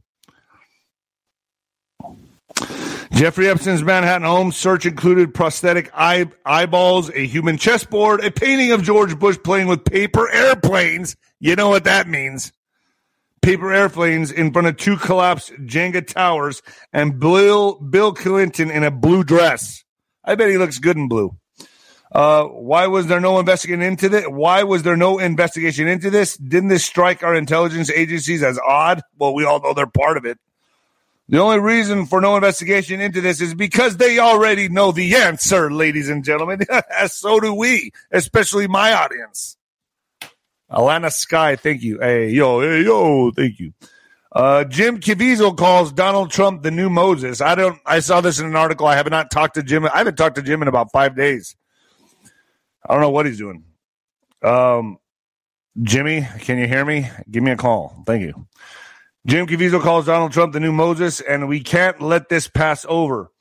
Jeffrey 3.14 3.50
Epstein's 3.50 3.84
Manhattan 3.84 4.26
home 4.26 4.52
search 4.52 4.86
included 4.86 5.34
prosthetic 5.34 5.92
eye, 5.94 6.26
eyeballs, 6.46 7.10
a 7.12 7.26
human 7.26 7.58
chessboard, 7.58 8.24
a 8.24 8.32
painting 8.32 8.72
of 8.72 8.82
George 8.82 9.20
Bush 9.20 9.38
playing 9.44 9.68
with 9.68 9.86
paper 9.86 10.30
airplanes. 10.30 11.16
You 11.40 11.56
know 11.56 11.70
what 11.70 11.84
that 11.84 12.08
means. 12.08 12.52
Paper 13.42 13.74
airplanes 13.74 14.32
in 14.32 14.54
front 14.54 14.68
of 14.68 14.78
two 14.78 14.98
collapsed 14.98 15.52
Jenga 15.66 16.06
towers 16.06 16.62
and 16.94 17.20
Bill, 17.20 17.76
Bill 17.76 18.14
Clinton 18.14 18.70
in 18.70 18.84
a 18.84 18.92
blue 18.92 19.24
dress. 19.24 19.84
I 20.24 20.36
bet 20.36 20.50
he 20.50 20.58
looks 20.58 20.78
good 20.78 20.98
in 20.98 21.08
blue. 21.08 21.36
Uh, 22.12 22.44
why 22.44 22.88
was 22.88 23.08
there 23.08 23.22
no 23.22 23.40
investigation 23.40 23.82
into 23.82 24.10
this? 24.10 24.26
Why 24.28 24.64
was 24.64 24.84
there 24.84 24.98
no 24.98 25.18
investigation 25.18 25.88
into 25.88 26.10
this? 26.10 26.36
Didn't 26.38 26.70
this 26.70 26.84
strike 26.84 27.24
our 27.24 27.34
intelligence 27.34 27.90
agencies 27.90 28.44
as 28.44 28.60
odd? 28.60 29.02
Well, 29.18 29.34
we 29.34 29.46
all 29.46 29.62
know 29.62 29.74
they're 29.74 29.88
part 29.88 30.18
of 30.18 30.26
it. 30.26 30.38
The 31.30 31.40
only 31.40 31.60
reason 31.60 32.08
for 32.08 32.20
no 32.20 32.36
investigation 32.36 33.00
into 33.00 33.22
this 33.22 33.40
is 33.40 33.54
because 33.54 33.96
they 33.96 34.20
already 34.20 34.68
know 34.68 34.92
the 34.92 35.16
answer, 35.16 35.72
ladies 35.72 36.10
and 36.10 36.26
gentlemen. 36.26 36.60
so 37.08 37.40
do 37.40 37.54
we, 37.54 37.92
especially 38.12 38.68
my 38.68 38.92
audience. 38.94 39.56
Alana 40.72 41.12
Sky, 41.12 41.56
thank 41.56 41.82
you. 41.82 42.00
Hey, 42.00 42.30
yo, 42.30 42.62
hey, 42.62 42.84
yo, 42.84 43.32
thank 43.32 43.60
you. 43.60 43.74
Uh, 44.32 44.64
Jim 44.64 45.00
Caviezel 45.00 45.58
calls 45.58 45.92
Donald 45.92 46.32
Trump 46.32 46.64
the 46.64 46.72
new 46.72 46.90
Moses. 46.90 47.42
I 47.42 47.56
don't. 47.56 47.80
I 47.86 48.00
saw 48.00 48.22
this 48.22 48.40
in 48.40 48.46
an 48.46 48.56
article. 48.56 48.88
I 48.88 48.96
have 48.96 49.10
not 49.10 49.30
talked 49.30 49.56
to 49.56 49.64
Jim. 49.64 49.86
I 49.86 49.98
haven't 49.98 50.16
talked 50.16 50.36
to 50.36 50.42
Jim 50.42 50.62
in 50.62 50.70
about 50.70 50.92
five 50.94 51.16
days. 51.18 51.58
I 52.88 52.94
don't 52.94 53.02
know 53.02 53.10
what 53.10 53.26
he's 53.26 53.38
doing. 53.38 53.66
Um, 54.42 54.98
Jimmy, 55.82 56.26
can 56.40 56.58
you 56.58 56.68
hear 56.68 56.86
me? 56.86 57.10
Give 57.30 57.44
me 57.44 57.52
a 57.52 57.58
call. 57.58 58.04
Thank 58.06 58.24
you. 58.24 58.48
Jim 59.26 59.46
Caviezel 59.48 59.82
calls 59.82 60.06
Donald 60.06 60.32
Trump 60.32 60.54
the 60.54 60.60
new 60.60 60.72
Moses, 60.72 61.20
and 61.20 61.48
we 61.48 61.60
can't 61.60 62.02
let 62.02 62.30
this 62.30 62.48
pass 62.48 62.86
over. 62.88 63.32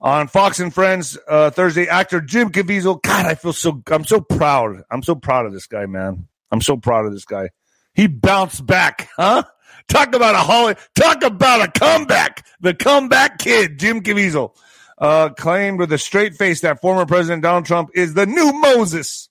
On 0.00 0.26
Fox 0.26 0.58
and 0.58 0.74
Friends 0.74 1.16
uh, 1.28 1.50
Thursday, 1.50 1.86
actor 1.86 2.20
Jim 2.20 2.50
Caviezel. 2.50 3.00
God, 3.00 3.26
I 3.26 3.36
feel 3.36 3.52
so. 3.52 3.80
I'm 3.86 4.04
so 4.04 4.20
proud. 4.20 4.82
I'm 4.90 5.04
so 5.04 5.14
proud 5.14 5.46
of 5.46 5.52
this 5.52 5.68
guy, 5.68 5.86
man. 5.86 6.26
I'm 6.52 6.60
so 6.60 6.76
proud 6.76 7.06
of 7.06 7.12
this 7.12 7.24
guy. 7.24 7.50
He 7.94 8.06
bounced 8.06 8.64
back, 8.64 9.08
huh? 9.16 9.42
Talk 9.88 10.14
about 10.14 10.34
a 10.34 10.38
holiday. 10.38 10.80
Talk 10.94 11.24
about 11.24 11.66
a 11.66 11.70
comeback. 11.78 12.46
The 12.60 12.74
comeback 12.74 13.38
kid, 13.38 13.78
Jim 13.78 14.02
Caviezel 14.02 14.54
uh, 14.98 15.30
claimed 15.30 15.80
with 15.80 15.92
a 15.92 15.98
straight 15.98 16.34
face 16.36 16.60
that 16.60 16.80
former 16.80 17.04
President 17.06 17.42
Donald 17.42 17.66
Trump 17.66 17.90
is 17.94 18.14
the 18.14 18.26
new 18.26 18.52
Moses. 18.52 19.28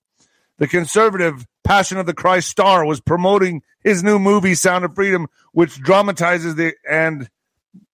The 0.57 0.67
conservative 0.67 1.47
Passion 1.63 1.97
of 1.97 2.05
the 2.05 2.13
Christ 2.13 2.49
star 2.49 2.85
was 2.85 2.99
promoting 2.99 3.61
his 3.83 4.03
new 4.03 4.19
movie, 4.19 4.55
Sound 4.55 4.83
of 4.83 4.95
Freedom, 4.95 5.27
which 5.53 5.79
dramatizes 5.79 6.55
the 6.55 6.73
and 6.89 7.29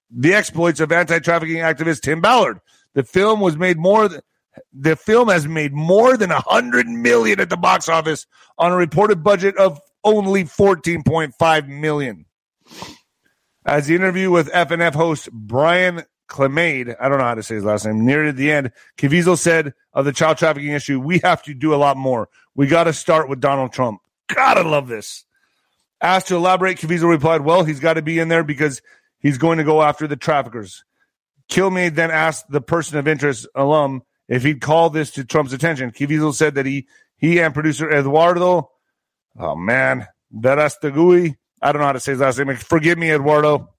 the 0.10 0.34
exploits 0.34 0.80
of 0.80 0.92
anti-trafficking 0.92 1.58
activist 1.58 2.02
Tim 2.02 2.22
Ballard. 2.22 2.60
The 2.94 3.04
film 3.04 3.42
was 3.42 3.58
made 3.58 3.78
more 3.78 4.08
than 4.08 4.22
the 4.74 4.96
film 4.96 5.30
has 5.30 5.48
made 5.48 5.74
more 5.74 6.18
than 6.18 6.32
a 6.32 6.42
hundred 6.42 6.88
million 6.88 7.40
at 7.40 7.50
the 7.50 7.58
box 7.58 7.90
office 7.90 8.26
on 8.58 8.72
a 8.72 8.76
reported 8.76 9.24
budget 9.24 9.56
of 9.58 9.80
only 10.04 10.44
14.5 10.44 11.68
million. 11.68 12.26
As 13.66 13.88
the 13.88 13.96
interview 13.96 14.32
with 14.32 14.52
FNF 14.52 14.94
host 14.94 15.30
Brian 15.32 16.04
Kilmeade, 16.30 16.96
I 17.00 17.10
don't 17.10 17.18
know 17.18 17.26
how 17.26 17.36
to 17.36 17.44
say 17.44 17.56
his 17.56 17.64
last 17.64 17.86
name, 17.86 18.06
near 18.06 18.32
the 18.32 18.52
end, 18.52 18.72
Caviezel 18.98 19.38
said 19.38 19.74
of 19.94 20.06
the 20.06 20.14
child 20.14 20.38
trafficking 20.38 20.72
issue, 20.72 21.00
we 21.00 21.20
have 21.20 21.44
to 21.44 21.54
do 21.54 21.74
a 21.74 21.78
lot 21.78 21.98
more. 21.98 22.30
We 22.56 22.68
got 22.68 22.86
to 22.86 22.94
start 22.94 23.30
with 23.30 23.40
Donald 23.40 23.74
Trump. 23.74 24.00
I 24.30 24.62
love 24.62 24.88
this. 24.88 25.26
Asked 26.02 26.28
to 26.28 26.36
elaborate, 26.36 26.78
Caviezel 26.78 27.10
replied, 27.10 27.42
well, 27.42 27.64
he's 27.64 27.80
got 27.80 27.94
to 27.94 28.02
be 28.02 28.20
in 28.20 28.28
there 28.28 28.44
because 28.44 28.82
he's 29.20 29.38
going 29.38 29.58
to 29.58 29.64
go 29.64 29.82
after 29.82 30.08
the 30.08 30.16
traffickers. 30.16 30.84
Kilmeade 31.50 31.96
then 31.96 32.12
asked 32.12 32.50
the 32.50 32.62
person 32.62 32.98
of 32.98 33.08
interest 33.08 33.48
alum 33.56 34.04
if 34.28 34.44
he'd 34.44 34.62
call 34.62 34.90
this 34.90 35.12
to 35.12 35.24
Trump's 35.24 35.54
attention. 35.54 35.92
Caviezel 35.92 36.34
said 36.34 36.56
that 36.56 36.66
he 36.66 36.88
he 37.18 37.40
and 37.40 37.54
producer 37.54 37.90
Eduardo, 37.90 38.70
oh 39.40 39.56
man, 39.56 40.08
Verastegui, 40.36 41.36
I 41.62 41.72
don't 41.72 41.82
know 41.82 41.88
how 41.88 41.94
to 41.94 42.00
say 42.00 42.12
his 42.12 42.22
last 42.22 42.38
name. 42.38 42.56
Forgive 42.56 42.98
me, 42.98 43.12
Eduardo. 43.12 43.70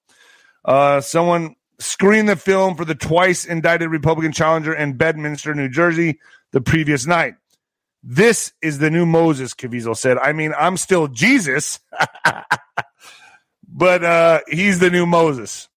Uh, 0.64 1.00
someone 1.00 1.54
screened 1.78 2.28
the 2.28 2.36
film 2.36 2.74
for 2.74 2.84
the 2.84 2.94
twice 2.94 3.44
indicted 3.44 3.88
Republican 3.90 4.32
challenger 4.32 4.74
in 4.74 4.94
Bedminster, 4.94 5.54
New 5.54 5.68
Jersey, 5.68 6.18
the 6.52 6.60
previous 6.60 7.06
night. 7.06 7.34
This 8.02 8.52
is 8.62 8.78
the 8.78 8.90
new 8.90 9.06
Moses, 9.06 9.54
Caviezel 9.54 9.96
said. 9.96 10.18
I 10.18 10.32
mean, 10.32 10.52
I'm 10.58 10.76
still 10.76 11.08
Jesus, 11.08 11.80
but 13.68 14.04
uh, 14.04 14.40
he's 14.48 14.78
the 14.78 14.90
new 14.90 15.06
Moses. 15.06 15.68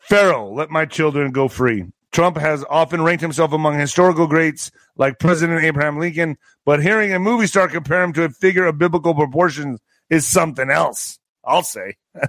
Pharaoh, 0.00 0.52
let 0.52 0.70
my 0.70 0.86
children 0.86 1.32
go 1.32 1.48
free. 1.48 1.86
Trump 2.14 2.36
has 2.36 2.64
often 2.70 3.02
ranked 3.02 3.22
himself 3.22 3.52
among 3.52 3.76
historical 3.76 4.28
greats 4.28 4.70
like 4.96 5.18
President 5.18 5.64
Abraham 5.64 5.98
Lincoln, 5.98 6.38
but 6.64 6.80
hearing 6.80 7.12
a 7.12 7.18
movie 7.18 7.48
star 7.48 7.66
compare 7.66 8.04
him 8.04 8.12
to 8.12 8.22
a 8.22 8.30
figure 8.30 8.64
of 8.66 8.78
biblical 8.78 9.14
proportions 9.14 9.80
is 10.08 10.24
something 10.24 10.70
else, 10.70 11.18
I'll 11.44 11.64
say. 11.64 11.96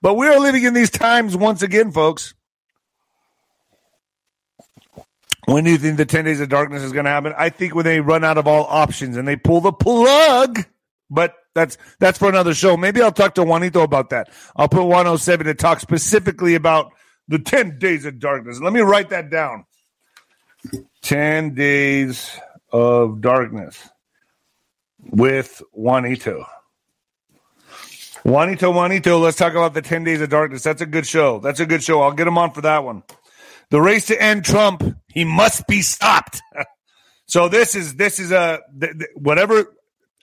But 0.00 0.14
we 0.14 0.28
are 0.28 0.38
living 0.38 0.62
in 0.62 0.72
these 0.72 0.90
times 0.90 1.36
once 1.36 1.62
again, 1.62 1.90
folks. 1.90 2.34
When 5.46 5.64
do 5.64 5.70
you 5.70 5.78
think 5.78 5.96
the 5.96 6.06
10 6.06 6.24
days 6.26 6.40
of 6.40 6.48
darkness 6.48 6.84
is 6.84 6.92
going 6.92 7.06
to 7.06 7.10
happen? 7.10 7.34
I 7.36 7.48
think 7.48 7.74
when 7.74 7.84
they 7.84 8.00
run 8.00 8.22
out 8.22 8.38
of 8.38 8.46
all 8.46 8.64
options 8.64 9.16
and 9.16 9.26
they 9.26 9.34
pull 9.34 9.60
the 9.60 9.72
plug. 9.72 10.64
But 11.10 11.34
that's 11.56 11.76
that's 11.98 12.18
for 12.18 12.28
another 12.28 12.54
show. 12.54 12.76
Maybe 12.76 13.02
I'll 13.02 13.10
talk 13.10 13.34
to 13.34 13.42
Juanito 13.42 13.82
about 13.82 14.10
that. 14.10 14.30
I'll 14.54 14.68
put 14.68 14.84
107 14.84 15.46
to 15.46 15.54
talk 15.54 15.80
specifically 15.80 16.54
about 16.54 16.92
the 17.28 17.38
10 17.38 17.78
days 17.78 18.04
of 18.04 18.18
darkness. 18.18 18.60
Let 18.60 18.72
me 18.72 18.80
write 18.80 19.10
that 19.10 19.30
down. 19.30 19.64
10 21.02 21.54
days 21.54 22.38
of 22.72 23.20
darkness 23.20 23.88
with 24.98 25.62
Juanito. 25.72 26.46
Juanito, 28.24 28.70
Juanito, 28.72 29.18
let's 29.18 29.36
talk 29.36 29.52
about 29.52 29.74
the 29.74 29.82
10 29.82 30.02
Days 30.04 30.22
of 30.22 30.30
Darkness. 30.30 30.62
That's 30.62 30.80
a 30.80 30.86
good 30.86 31.06
show. 31.06 31.40
That's 31.40 31.60
a 31.60 31.66
good 31.66 31.82
show. 31.82 32.00
I'll 32.00 32.12
get 32.12 32.26
him 32.26 32.38
on 32.38 32.52
for 32.52 32.62
that 32.62 32.82
one. 32.82 33.02
The 33.68 33.82
race 33.82 34.06
to 34.06 34.20
end 34.20 34.46
Trump, 34.46 34.82
he 35.08 35.24
must 35.24 35.66
be 35.66 35.82
stopped. 35.82 36.40
so 37.26 37.48
this 37.48 37.74
is, 37.74 37.96
this 37.96 38.18
is 38.18 38.32
a, 38.32 38.60
whatever, 39.14 39.74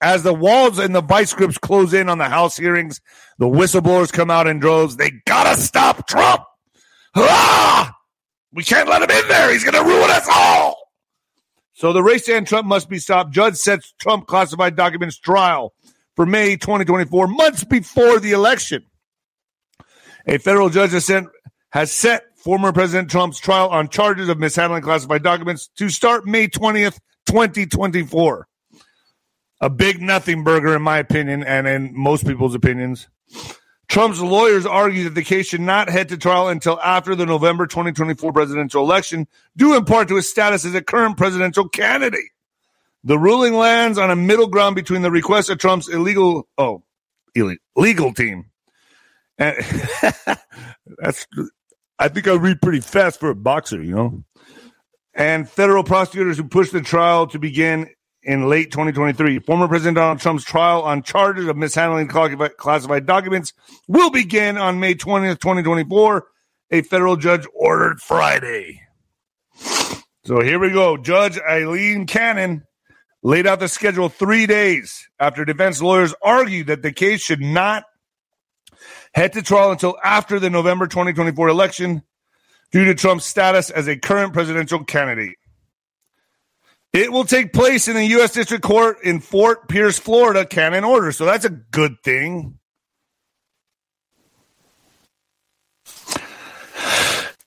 as 0.01 0.23
the 0.23 0.33
walls 0.33 0.79
and 0.79 0.95
the 0.95 1.01
vice 1.01 1.33
grips 1.33 1.59
close 1.59 1.93
in 1.93 2.09
on 2.09 2.17
the 2.17 2.27
House 2.27 2.57
hearings, 2.57 3.01
the 3.37 3.45
whistleblowers 3.45 4.11
come 4.11 4.31
out 4.31 4.47
in 4.47 4.57
droves. 4.57 4.97
They 4.97 5.11
gotta 5.27 5.61
stop 5.61 6.07
Trump. 6.07 6.41
Ah! 7.15 7.95
We 8.53 8.63
can't 8.63 8.89
let 8.89 9.01
him 9.01 9.09
in 9.09 9.27
there. 9.27 9.51
He's 9.51 9.63
gonna 9.63 9.83
ruin 9.83 10.09
us 10.09 10.27
all. 10.31 10.77
So 11.73 11.93
the 11.93 12.03
race 12.03 12.25
to 12.25 12.35
end 12.35 12.47
Trump 12.47 12.67
must 12.67 12.89
be 12.89 12.99
stopped. 12.99 13.31
Judge 13.31 13.55
sets 13.55 13.93
Trump 13.99 14.27
classified 14.27 14.75
documents 14.75 15.17
trial 15.17 15.73
for 16.15 16.25
May 16.25 16.57
2024, 16.57 17.27
months 17.27 17.63
before 17.63 18.19
the 18.19 18.31
election. 18.31 18.85
A 20.27 20.37
federal 20.37 20.69
judge 20.69 20.91
has, 20.91 21.05
sent, 21.05 21.27
has 21.71 21.91
set 21.91 22.23
former 22.37 22.71
President 22.71 23.09
Trump's 23.09 23.39
trial 23.39 23.69
on 23.69 23.89
charges 23.89 24.29
of 24.29 24.37
mishandling 24.37 24.83
classified 24.83 25.23
documents 25.23 25.69
to 25.77 25.89
start 25.89 26.25
May 26.25 26.47
20th, 26.47 26.99
2024. 27.27 28.47
A 29.61 29.69
big 29.69 30.01
nothing 30.01 30.43
burger, 30.43 30.75
in 30.75 30.81
my 30.81 30.97
opinion, 30.97 31.43
and 31.43 31.67
in 31.67 31.91
most 31.95 32.25
people's 32.25 32.55
opinions. 32.55 33.07
Trump's 33.91 34.21
lawyers 34.21 34.65
argue 34.65 35.03
that 35.03 35.15
the 35.15 35.21
case 35.21 35.47
should 35.47 35.59
not 35.59 35.89
head 35.89 36.07
to 36.09 36.17
trial 36.17 36.47
until 36.47 36.79
after 36.79 37.13
the 37.13 37.25
November 37.25 37.67
2024 37.67 38.31
presidential 38.31 38.81
election, 38.81 39.27
due 39.57 39.75
in 39.75 39.83
part 39.83 40.07
to 40.07 40.15
his 40.15 40.29
status 40.29 40.63
as 40.63 40.73
a 40.73 40.81
current 40.81 41.17
presidential 41.17 41.67
candidate. 41.67 42.29
The 43.03 43.19
ruling 43.19 43.53
lands 43.53 43.97
on 43.97 44.09
a 44.09 44.15
middle 44.15 44.47
ground 44.47 44.77
between 44.77 45.01
the 45.01 45.11
request 45.11 45.49
of 45.49 45.57
Trump's 45.57 45.89
illegal, 45.89 46.47
oh, 46.57 46.83
illegal 47.35 48.13
team. 48.13 48.45
And 49.37 49.57
that's, 50.97 51.27
I 51.99 52.07
think 52.07 52.29
I 52.29 52.35
read 52.35 52.61
pretty 52.61 52.79
fast 52.79 53.19
for 53.19 53.29
a 53.29 53.35
boxer, 53.35 53.83
you 53.83 53.93
know. 53.93 54.23
And 55.13 55.49
federal 55.49 55.83
prosecutors 55.83 56.37
who 56.37 56.45
pushed 56.45 56.71
the 56.71 56.79
trial 56.79 57.27
to 57.27 57.39
begin 57.39 57.89
in 58.23 58.47
late 58.47 58.71
2023. 58.71 59.39
Former 59.39 59.67
President 59.67 59.95
Donald 59.95 60.19
Trump's 60.19 60.43
trial 60.43 60.83
on 60.83 61.03
charges 61.03 61.47
of 61.47 61.57
mishandling 61.57 62.07
classified 62.07 63.05
documents 63.05 63.53
will 63.87 64.11
begin 64.11 64.57
on 64.57 64.79
May 64.79 64.95
20th, 64.95 65.39
2024. 65.39 66.27
A 66.71 66.81
federal 66.83 67.17
judge 67.17 67.45
ordered 67.53 68.01
Friday. 68.01 68.81
So 70.23 70.41
here 70.41 70.59
we 70.59 70.69
go. 70.69 70.97
Judge 70.97 71.37
Aileen 71.39 72.05
Cannon 72.05 72.63
laid 73.23 73.47
out 73.47 73.59
the 73.59 73.67
schedule 73.67 74.09
three 74.09 74.45
days 74.45 75.09
after 75.19 75.43
defense 75.43 75.81
lawyers 75.81 76.13
argued 76.21 76.67
that 76.67 76.81
the 76.81 76.91
case 76.91 77.21
should 77.21 77.41
not 77.41 77.83
head 79.13 79.33
to 79.33 79.41
trial 79.41 79.71
until 79.71 79.97
after 80.03 80.39
the 80.39 80.49
November 80.49 80.87
2024 80.87 81.49
election 81.49 82.03
due 82.71 82.85
to 82.85 82.95
Trump's 82.95 83.25
status 83.25 83.69
as 83.69 83.87
a 83.87 83.97
current 83.97 84.33
presidential 84.33 84.83
candidate. 84.83 85.37
It 86.93 87.11
will 87.11 87.23
take 87.23 87.53
place 87.53 87.87
in 87.87 87.95
the 87.95 88.05
U.S. 88.05 88.33
District 88.33 88.63
Court 88.63 88.97
in 89.03 89.21
Fort 89.21 89.69
Pierce, 89.69 89.97
Florida, 89.97 90.45
Cannon 90.45 90.83
order. 90.83 91.11
So 91.13 91.25
that's 91.25 91.45
a 91.45 91.49
good 91.49 91.95
thing. 92.03 92.59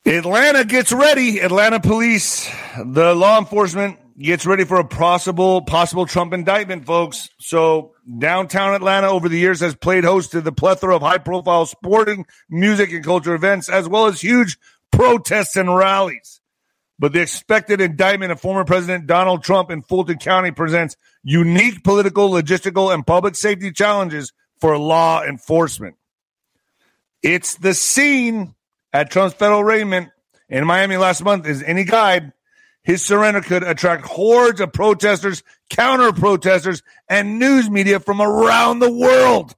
Atlanta 0.07 0.65
gets 0.65 0.93
ready. 0.93 1.41
Atlanta 1.41 1.81
police, 1.81 2.51
the 2.77 3.15
law 3.15 3.39
enforcement 3.39 3.99
gets 4.19 4.47
ready 4.47 4.65
for 4.65 4.79
a 4.79 4.85
possible 4.85 5.63
possible 5.63 6.07
Trump 6.07 6.33
indictment, 6.33 6.87
folks. 6.87 7.31
So 7.39 7.93
downtown 8.19 8.75
Atlanta 8.75 9.09
over 9.09 9.29
the 9.29 9.39
years 9.39 9.61
has 9.61 9.75
played 9.75 10.05
host 10.05 10.33
to 10.33 10.41
the 10.41 10.53
plethora 10.53 10.97
of 10.97 11.03
high 11.03 11.19
profile 11.19 11.67
sporting, 11.67 12.27
music, 12.49 12.93
and 12.93 13.05
culture 13.05 13.35
events, 13.35 13.69
as 13.69 13.89
well 13.89 14.07
as 14.07 14.21
huge 14.21 14.59
protests 14.93 15.57
and 15.57 15.75
rallies. 15.75 16.41
But 17.05 17.13
the 17.13 17.21
expected 17.21 17.83
indictment 17.83 18.33
of 18.33 18.41
former 18.41 18.65
President 18.65 19.07
Donald 19.07 19.45
Trump 19.45 19.71
in 19.71 19.83
Fulton 19.83 20.17
County 20.17 20.53
presents 20.53 20.97
unique 21.23 21.85
political, 21.85 22.31
logistical, 22.31 22.95
and 22.95 23.07
public 23.07 23.35
safety 23.37 23.73
challenges 23.73 24.33
for 24.59 24.79
law 24.79 25.23
enforcement. 25.23 25.97
It's 27.23 27.57
the 27.57 27.75
scene 27.75 28.55
at 28.91 29.11
Trump's 29.11 29.35
federal 29.35 29.61
arraignment 29.61 30.13
in 30.49 30.65
Miami 30.65 30.97
last 30.97 31.23
month 31.23 31.47
is 31.47 31.63
any 31.63 31.85
guide. 31.85 32.33
His 32.83 33.05
surrender 33.05 33.43
could 33.43 33.65
attract 33.65 34.07
hordes 34.07 34.63
of 34.63 34.73
protesters, 34.73 35.43
counter 35.69 36.11
protesters, 36.11 36.83
and 37.07 37.39
news 37.39 37.69
media 37.69 38.01
from 38.01 38.23
around 38.23 38.79
the 38.79 38.91
world. 38.91 39.55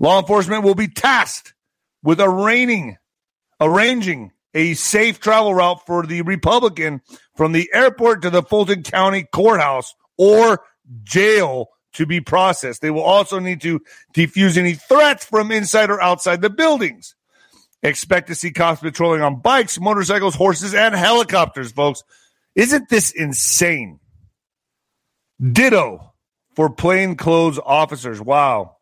Law 0.00 0.18
enforcement 0.18 0.64
will 0.64 0.74
be 0.74 0.88
tasked 0.88 1.54
with 2.02 2.20
arraigning, 2.20 2.96
arranging 3.60 4.32
a 4.54 4.74
safe 4.74 5.20
travel 5.20 5.54
route 5.54 5.84
for 5.86 6.06
the 6.06 6.22
Republican 6.22 7.02
from 7.36 7.52
the 7.52 7.68
airport 7.74 8.22
to 8.22 8.30
the 8.30 8.42
Fulton 8.42 8.82
County 8.82 9.24
courthouse 9.32 9.94
or 10.16 10.62
jail 11.02 11.68
to 11.94 12.06
be 12.06 12.20
processed. 12.20 12.80
They 12.80 12.90
will 12.90 13.02
also 13.02 13.38
need 13.38 13.60
to 13.62 13.80
defuse 14.14 14.56
any 14.56 14.74
threats 14.74 15.24
from 15.24 15.50
inside 15.50 15.90
or 15.90 16.00
outside 16.00 16.42
the 16.42 16.50
buildings. 16.50 17.14
Expect 17.82 18.28
to 18.28 18.34
see 18.34 18.50
cops 18.50 18.80
patrolling 18.80 19.22
on 19.22 19.40
bikes, 19.40 19.78
motorcycles, 19.78 20.34
horses, 20.34 20.74
and 20.74 20.94
helicopters, 20.94 21.72
folks. 21.72 22.02
Isn't 22.54 22.88
this 22.88 23.10
insane? 23.10 24.00
Ditto 25.40 26.14
for 26.54 26.70
plainclothes 26.70 27.58
officers. 27.58 28.20
Wow. 28.20 28.76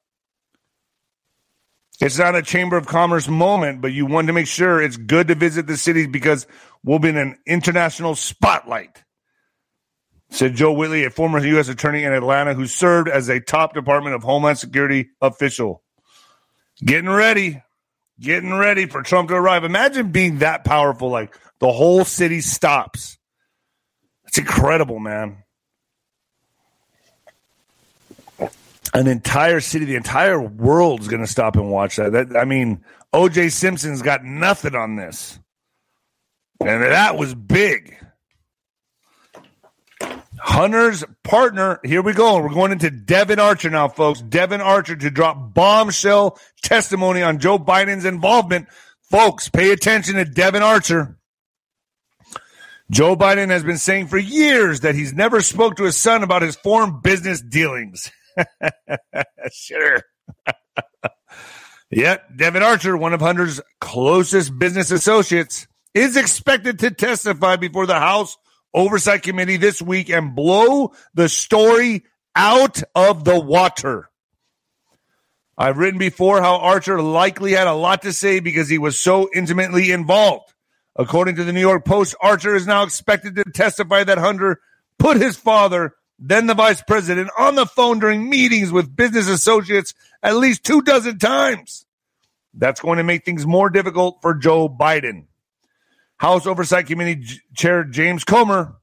It's 2.03 2.19
not 2.19 2.35
a 2.35 2.43
Chamber 2.43 2.77
of 2.77 2.87
Commerce 2.87 3.29
moment, 3.29 3.81
but 3.81 3.93
you 3.93 4.07
want 4.07 4.27
to 4.27 4.33
make 4.33 4.49
sure 4.49 4.83
it's 4.83 4.97
good 4.97 5.29
to 5.29 5.37
visit 5.37 5.69
the 5.69 5.77
cities 5.77 6.09
because 6.09 6.49
we'll 6.83 6.99
be 6.99 7.11
in 7.11 7.17
an 7.17 7.39
international 7.47 8.17
spotlight. 8.17 9.05
Said 10.29 10.57
Joe 10.57 10.73
Whitley, 10.73 11.05
a 11.05 11.11
former 11.11 11.39
U.S. 11.39 11.69
attorney 11.69 12.03
in 12.03 12.13
Atlanta 12.13 12.55
who 12.55 12.67
served 12.67 13.09
as 13.09 13.29
a 13.29 13.39
top 13.39 13.73
Department 13.73 14.17
of 14.17 14.25
Homeland 14.25 14.59
Security 14.59 15.11
official. 15.21 15.85
Getting 16.85 17.09
ready, 17.09 17.63
getting 18.19 18.53
ready 18.53 18.87
for 18.87 19.03
Trump 19.03 19.29
to 19.29 19.37
arrive. 19.37 19.63
Imagine 19.63 20.11
being 20.11 20.39
that 20.39 20.65
powerful, 20.65 21.09
like 21.09 21.39
the 21.61 21.71
whole 21.71 22.05
city 22.05 22.41
stops. 22.41 23.17
It's 24.27 24.39
incredible, 24.39 24.99
man. 24.99 25.45
An 28.93 29.07
entire 29.07 29.61
city, 29.61 29.85
the 29.85 29.97
entire 29.97 30.41
world's 30.41 31.09
going 31.09 31.23
to 31.23 31.27
stop 31.27 31.57
and 31.57 31.71
watch 31.71 31.97
that. 31.97 32.13
that. 32.13 32.37
I 32.37 32.45
mean, 32.45 32.85
OJ 33.15 33.53
Simpson's 33.53 34.03
got 34.03 34.25
nothing 34.25 34.75
on 34.75 34.97
this. 34.97 35.39
And 36.61 36.83
that 36.83 37.17
was 37.17 37.35
big. 37.35 37.97
Hunter's 40.39 41.05
partner, 41.23 41.79
here 41.85 42.03
we 42.03 42.13
go. 42.13 42.41
We're 42.41 42.53
going 42.53 42.73
into 42.73 42.91
Devon 42.91 43.39
Archer 43.39 43.71
now, 43.71 43.89
folks. 43.89 44.21
Devon 44.21 44.61
Archer 44.61 44.97
to 44.97 45.11
drop 45.11 45.55
bombshell 45.55 46.39
testimony 46.63 47.23
on 47.23 47.39
Joe 47.39 47.59
Biden's 47.59 48.05
involvement. 48.05 48.69
Folks, 49.03 49.49
pay 49.49 49.71
attention 49.71 50.17
to 50.17 50.25
Devon 50.25 50.63
Archer. 50.63 51.17
Joe 52.91 53.17
Biden 53.17 53.49
has 53.49 53.63
been 53.63 53.79
saying 53.79 54.09
for 54.09 54.19
years 54.19 54.81
that 54.81 54.95
he's 54.95 55.13
never 55.13 55.41
spoke 55.41 55.77
to 55.77 55.85
his 55.85 55.97
son 55.97 56.23
about 56.23 56.43
his 56.43 56.57
foreign 56.57 57.01
business 57.01 57.41
dealings. 57.41 58.11
sure. 59.53 60.03
Yet, 61.91 62.37
Devon 62.37 62.63
Archer, 62.63 62.97
one 62.97 63.13
of 63.13 63.21
Hunter's 63.21 63.61
closest 63.81 64.59
business 64.59 64.91
associates, 64.91 65.67
is 65.95 66.17
expected 66.17 66.79
to 66.79 66.91
testify 66.91 67.57
before 67.57 67.87
the 67.87 67.99
House 67.99 68.37
Oversight 68.73 69.23
Committee 69.23 69.59
this 69.59 69.83
week 69.83 70.09
and 70.09 70.35
blow 70.35 70.93
the 71.15 71.29
story 71.29 72.05
out 72.35 72.83
of 72.95 73.25
the 73.25 73.39
water. 73.39 74.09
I've 75.59 75.77
written 75.77 75.99
before 75.99 76.41
how 76.41 76.57
Archer 76.57 77.03
likely 77.03 77.53
had 77.53 77.67
a 77.67 77.75
lot 77.75 78.03
to 78.03 78.13
say 78.13 78.41
because 78.41 78.69
he 78.69 78.79
was 78.79 78.99
so 78.99 79.29
intimately 79.35 79.93
involved. 79.93 80.53
According 80.97 81.37
to 81.37 81.45
the 81.45 81.53
New 81.53 81.61
York 81.61 81.85
Post, 81.85 82.15
Archer 82.21 82.55
is 82.55 82.67
now 82.67 82.83
expected 82.83 83.37
to 83.37 83.45
testify 83.45 84.05
that 84.05 84.19
Hunter 84.19 84.61
put 84.99 85.19
his 85.19 85.37
father 85.37 85.95
then 86.25 86.47
the 86.47 86.55
vice 86.55 86.81
president 86.83 87.31
on 87.37 87.57
the 87.57 87.67
phone 87.67 87.99
during 87.99 88.31
meetings 88.31 88.71
with 88.71 88.95
business 88.95 89.29
associates 89.29 89.93
at 90.23 90.37
least 90.37 90.63
two 90.63 90.81
dozen 90.81 91.19
times. 91.19 91.85
That's 92.55 92.81
going 92.81 92.99
to 92.99 93.03
make 93.03 93.25
things 93.25 93.45
more 93.45 93.69
difficult 93.69 94.23
for 94.23 94.35
Joe 94.35 94.69
Biden. 94.69 95.25
House 96.19 96.47
Oversight 96.47 96.87
Committee 96.87 97.41
Chair 97.55 97.83
James 97.83 98.23
Comer 98.23 98.77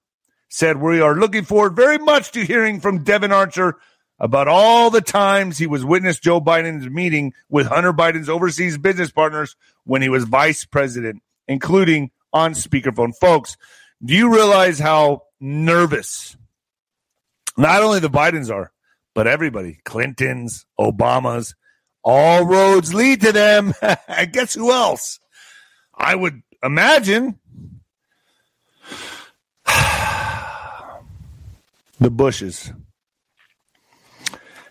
said, 0.49 0.81
We 0.81 0.99
are 0.99 1.15
looking 1.15 1.45
forward 1.45 1.77
very 1.77 1.97
much 1.97 2.31
to 2.31 2.43
hearing 2.43 2.81
from 2.81 3.05
Devon 3.05 3.31
Archer 3.31 3.77
about 4.19 4.49
all 4.49 4.89
the 4.89 4.99
times 4.99 5.57
he 5.57 5.65
was 5.65 5.85
witness 5.85 6.19
Joe 6.19 6.41
Biden's 6.41 6.89
meeting 6.89 7.33
with 7.47 7.67
Hunter 7.67 7.93
Biden's 7.93 8.27
overseas 8.27 8.77
business 8.77 9.11
partners 9.11 9.55
when 9.85 10.01
he 10.01 10.09
was 10.09 10.25
vice 10.25 10.65
president, 10.65 11.23
including 11.47 12.11
on 12.33 12.53
speakerphone. 12.53 13.15
Folks, 13.15 13.55
do 14.03 14.13
you 14.13 14.33
realize 14.33 14.77
how 14.77 15.21
nervous 15.39 16.35
not 17.57 17.81
only 17.81 17.99
the 17.99 18.09
Bidens 18.09 18.53
are, 18.53 18.71
but 19.13 19.27
everybody. 19.27 19.79
Clintons, 19.85 20.65
Obamas, 20.79 21.55
all 22.03 22.45
roads 22.45 22.93
lead 22.93 23.21
to 23.21 23.31
them. 23.31 23.73
and 24.07 24.31
guess 24.31 24.53
who 24.53 24.71
else? 24.71 25.19
I 25.95 26.15
would 26.15 26.41
imagine 26.63 27.39
the 31.99 32.09
Bushes. 32.09 32.71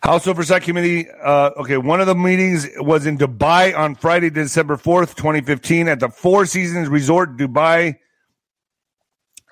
House 0.02 0.26
Oversight 0.26 0.62
Committee. 0.62 1.10
Uh, 1.10 1.50
okay, 1.58 1.76
one 1.76 2.00
of 2.00 2.06
the 2.06 2.14
meetings 2.14 2.66
was 2.76 3.04
in 3.04 3.18
Dubai 3.18 3.76
on 3.76 3.94
Friday, 3.94 4.30
December 4.30 4.76
4th, 4.76 5.14
2015, 5.16 5.88
at 5.88 6.00
the 6.00 6.08
Four 6.08 6.46
Seasons 6.46 6.88
Resort 6.88 7.36
Dubai 7.36 7.96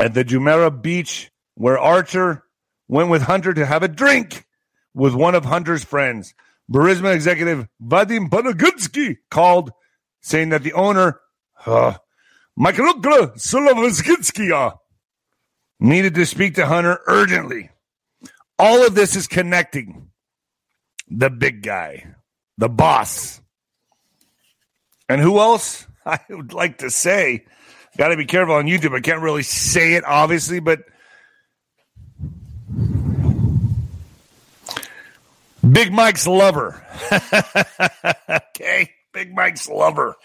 at 0.00 0.14
the 0.14 0.24
Jumeirah 0.24 0.80
Beach, 0.80 1.30
where 1.56 1.78
Archer 1.78 2.45
went 2.88 3.11
with 3.11 3.22
Hunter 3.22 3.55
to 3.55 3.66
have 3.66 3.83
a 3.83 3.88
drink 3.88 4.46
with 4.94 5.14
one 5.14 5.35
of 5.35 5.44
Hunter's 5.44 5.85
friends. 5.85 6.35
Burisma 6.70 7.14
executive 7.14 7.68
Vadim 7.83 8.29
Panagutsky 8.29 9.18
called, 9.31 9.70
saying 10.20 10.49
that 10.49 10.62
the 10.62 10.72
owner, 10.72 11.20
uh, 11.64 11.94
Solovynsky, 12.59 14.79
needed 15.79 16.14
to 16.14 16.27
speak 16.27 16.57
to 16.57 16.66
Hunter 16.66 17.01
urgently. 17.07 17.70
All 18.59 18.87
of 18.87 18.94
this 18.94 19.14
is 19.14 19.27
connecting 19.27 20.11
the 21.09 21.31
big 21.31 21.62
guy, 21.62 22.14
the 22.59 22.68
boss. 22.68 23.41
And 25.09 25.20
who 25.20 25.39
else? 25.39 25.87
I 26.07 26.18
would 26.30 26.53
like 26.53 26.78
to 26.78 26.91
say, 26.91 27.45
got 27.97 28.09
to 28.09 28.16
be 28.16 28.26
careful 28.26 28.55
on 28.55 28.66
YouTube. 28.66 28.97
I 28.97 29.01
can't 29.01 29.22
really 29.22 29.43
say 29.43 29.95
it, 29.95 30.05
obviously, 30.05 30.61
but 30.61 30.80
Big 35.72 35.92
Mike's 35.92 36.26
lover. 36.26 36.84
okay. 38.30 38.90
Big 39.12 39.34
Mike's 39.34 39.68
lover. 39.68 40.16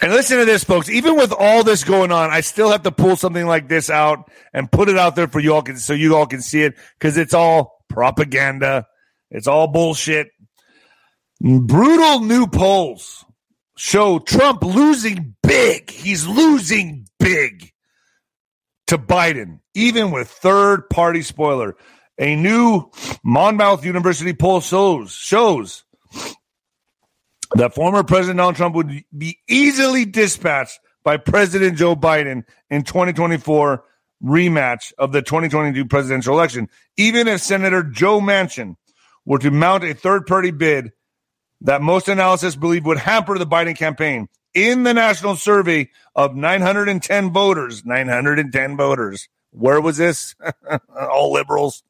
And 0.00 0.12
listen 0.12 0.38
to 0.38 0.44
this, 0.44 0.64
folks. 0.64 0.90
Even 0.90 1.16
with 1.16 1.32
all 1.32 1.64
this 1.64 1.84
going 1.84 2.12
on, 2.12 2.30
I 2.30 2.40
still 2.40 2.70
have 2.70 2.82
to 2.82 2.92
pull 2.92 3.16
something 3.16 3.46
like 3.46 3.68
this 3.68 3.88
out 3.88 4.30
and 4.52 4.70
put 4.70 4.88
it 4.88 4.98
out 4.98 5.16
there 5.16 5.28
for 5.28 5.40
you 5.40 5.54
all, 5.54 5.62
can, 5.62 5.78
so 5.78 5.94
you 5.94 6.16
all 6.16 6.26
can 6.26 6.42
see 6.42 6.62
it 6.62 6.74
because 6.98 7.16
it's 7.16 7.34
all 7.34 7.82
propaganda. 7.88 8.86
It's 9.30 9.46
all 9.46 9.68
bullshit. 9.68 10.28
Brutal 11.40 12.20
new 12.20 12.46
polls 12.46 13.24
show 13.76 14.18
Trump 14.18 14.62
losing 14.62 15.34
big. 15.42 15.90
He's 15.90 16.26
losing 16.26 17.08
big 17.18 17.72
to 18.86 18.98
Biden, 18.98 19.60
even 19.74 20.10
with 20.10 20.28
third 20.28 20.88
party 20.88 21.22
spoiler. 21.22 21.76
A 22.18 22.34
new 22.34 22.90
Monmouth 23.22 23.84
University 23.84 24.32
poll 24.32 24.60
shows 24.60 25.12
shows 25.12 25.84
that 27.54 27.74
former 27.74 28.02
President 28.02 28.38
Donald 28.38 28.56
Trump 28.56 28.74
would 28.74 29.04
be 29.16 29.38
easily 29.48 30.04
dispatched 30.04 30.80
by 31.04 31.18
President 31.18 31.76
Joe 31.76 31.94
Biden 31.94 32.44
in 32.70 32.82
2024 32.82 33.84
rematch 34.24 34.92
of 34.98 35.12
the 35.12 35.20
2022 35.22 35.84
presidential 35.86 36.34
election. 36.34 36.68
Even 36.96 37.28
if 37.28 37.42
Senator 37.42 37.82
Joe 37.82 38.20
Manchin 38.20 38.76
were 39.26 39.38
to 39.38 39.50
mount 39.50 39.84
a 39.84 39.94
third 39.94 40.26
party 40.26 40.50
bid 40.50 40.92
that 41.60 41.82
most 41.82 42.08
analysts 42.08 42.56
believe 42.56 42.86
would 42.86 42.98
hamper 42.98 43.38
the 43.38 43.46
Biden 43.46 43.76
campaign. 43.76 44.28
In 44.54 44.84
the 44.84 44.94
national 44.94 45.36
survey 45.36 45.90
of 46.14 46.34
910 46.34 47.30
voters, 47.30 47.84
910 47.84 48.76
voters, 48.76 49.28
where 49.50 49.82
was 49.82 49.98
this? 49.98 50.34
All 50.98 51.32
liberals 51.32 51.82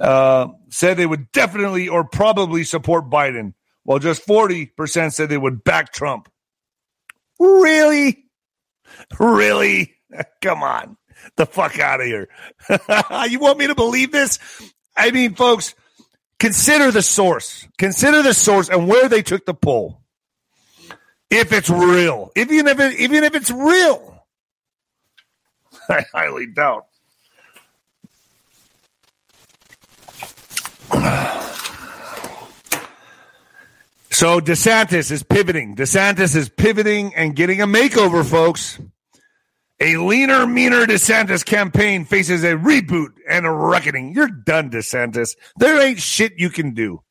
uh, 0.00 0.48
said 0.68 0.96
they 0.96 1.06
would 1.06 1.30
definitely 1.32 1.88
or 1.88 2.04
probably 2.04 2.64
support 2.64 3.10
Biden 3.10 3.54
while 3.84 3.98
just 3.98 4.26
40% 4.26 5.12
said 5.12 5.28
they 5.28 5.38
would 5.38 5.64
back 5.64 5.92
Trump. 5.92 6.30
Really? 7.38 8.24
Really? 9.18 9.94
Come 10.42 10.62
on. 10.62 10.96
The 11.36 11.46
fuck 11.46 11.78
out 11.78 12.00
of 12.00 12.06
here. 12.06 12.28
you 13.28 13.38
want 13.38 13.58
me 13.58 13.68
to 13.68 13.74
believe 13.74 14.10
this? 14.10 14.38
I 14.96 15.10
mean, 15.10 15.34
folks, 15.34 15.74
consider 16.38 16.90
the 16.90 17.02
source. 17.02 17.66
Consider 17.78 18.22
the 18.22 18.34
source 18.34 18.68
and 18.68 18.88
where 18.88 19.08
they 19.08 19.22
took 19.22 19.46
the 19.46 19.54
poll. 19.54 20.00
If 21.30 21.52
it's 21.52 21.70
real, 21.70 22.30
even 22.36 22.66
if 22.66 22.78
it, 22.78 22.98
even 23.00 23.24
if 23.24 23.34
it's 23.34 23.50
real, 23.50 24.26
I 25.88 26.04
highly 26.12 26.46
doubt. 26.46 26.86
So 34.12 34.40
DeSantis 34.40 35.10
is 35.10 35.22
pivoting. 35.22 35.74
DeSantis 35.74 36.36
is 36.36 36.48
pivoting 36.48 37.14
and 37.16 37.34
getting 37.34 37.60
a 37.60 37.66
makeover, 37.66 38.24
folks. 38.24 38.78
A 39.80 39.96
leaner, 39.96 40.46
meaner 40.46 40.86
DeSantis 40.86 41.44
campaign 41.44 42.04
faces 42.04 42.44
a 42.44 42.52
reboot 42.52 43.14
and 43.28 43.46
a 43.46 43.50
reckoning. 43.50 44.12
You're 44.14 44.28
done, 44.28 44.70
DeSantis. 44.70 45.34
There 45.56 45.80
ain't 45.80 45.98
shit 45.98 46.34
you 46.36 46.50
can 46.50 46.72
do. 46.72 47.02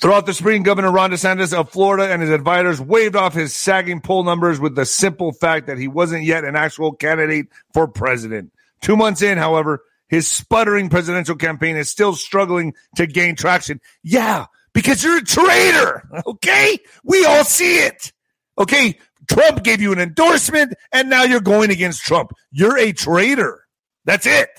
Throughout 0.00 0.24
the 0.24 0.32
spring, 0.32 0.62
Governor 0.62 0.90
Ron 0.90 1.10
DeSantis 1.10 1.52
of 1.52 1.68
Florida 1.68 2.10
and 2.10 2.22
his 2.22 2.30
advisors 2.30 2.80
waved 2.80 3.16
off 3.16 3.34
his 3.34 3.54
sagging 3.54 4.00
poll 4.00 4.24
numbers 4.24 4.58
with 4.58 4.76
the 4.76 4.86
simple 4.86 5.32
fact 5.32 5.66
that 5.66 5.78
he 5.78 5.88
wasn't 5.88 6.24
yet 6.24 6.44
an 6.44 6.56
actual 6.56 6.92
candidate 6.92 7.48
for 7.74 7.86
president. 7.86 8.50
Two 8.80 8.96
months 8.96 9.20
in, 9.20 9.36
however, 9.36 9.82
his 10.08 10.28
sputtering 10.28 10.88
presidential 10.88 11.36
campaign 11.36 11.76
is 11.76 11.90
still 11.90 12.14
struggling 12.14 12.74
to 12.96 13.06
gain 13.06 13.36
traction. 13.36 13.80
Yeah, 14.02 14.46
because 14.74 15.02
you're 15.02 15.18
a 15.18 15.24
traitor. 15.24 16.02
Okay. 16.26 16.78
We 17.04 17.24
all 17.24 17.44
see 17.44 17.78
it. 17.78 18.12
Okay. 18.58 18.98
Trump 19.30 19.62
gave 19.62 19.80
you 19.80 19.92
an 19.92 19.98
endorsement 19.98 20.74
and 20.92 21.08
now 21.08 21.22
you're 21.22 21.40
going 21.40 21.70
against 21.70 22.02
Trump. 22.02 22.32
You're 22.50 22.76
a 22.76 22.92
traitor. 22.92 23.64
That's 24.04 24.26
it. 24.26 24.50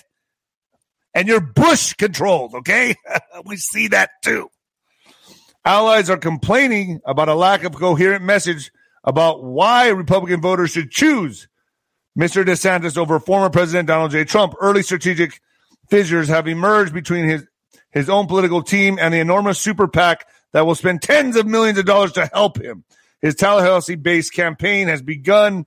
And 1.14 1.28
you're 1.28 1.42
Bush 1.42 1.94
controlled. 1.94 2.56
Okay. 2.56 2.96
we 3.46 3.58
see 3.58 3.90
that 3.90 4.10
too. 4.24 4.50
Allies 5.64 6.10
are 6.10 6.18
complaining 6.18 7.02
about 7.06 7.30
a 7.30 7.36
lack 7.36 7.64
of 7.64 7.76
coherent 7.76 8.24
message 8.24 8.72
about 9.04 9.44
why 9.44 9.90
Republican 9.90 10.42
voters 10.42 10.72
should 10.72 10.92
choose 10.92 11.48
Mr. 12.18 12.46
DeSantis 12.46 12.98
over 12.98 13.20
former 13.20 13.50
President 13.50 13.88
Donald 13.88 14.12
J. 14.12 14.24
Trump. 14.24 14.54
Early 14.60 14.84
strategic 14.84 15.42
fissures 15.90 16.28
have 16.30 16.48
emerged 16.48 16.94
between 16.94 17.26
his 17.26 17.46
his 17.92 18.10
own 18.10 18.28
political 18.28 18.62
team, 18.62 18.98
and 19.00 19.14
the 19.14 19.20
enormous 19.20 19.58
super 19.58 19.88
PAC 19.88 20.28
that 20.52 20.66
will 20.66 20.76
spend 20.76 21.02
tens 21.02 21.38
of 21.38 21.48
millions 21.48 21.78
of 21.78 21.86
dollars 21.86 22.12
to 22.12 22.30
help 22.34 22.62
him. 22.62 22.84
His 23.22 23.36
Tallahassee 23.36 23.96
based 23.96 24.34
campaign 24.34 24.90
has 24.90 25.02
begun 25.02 25.66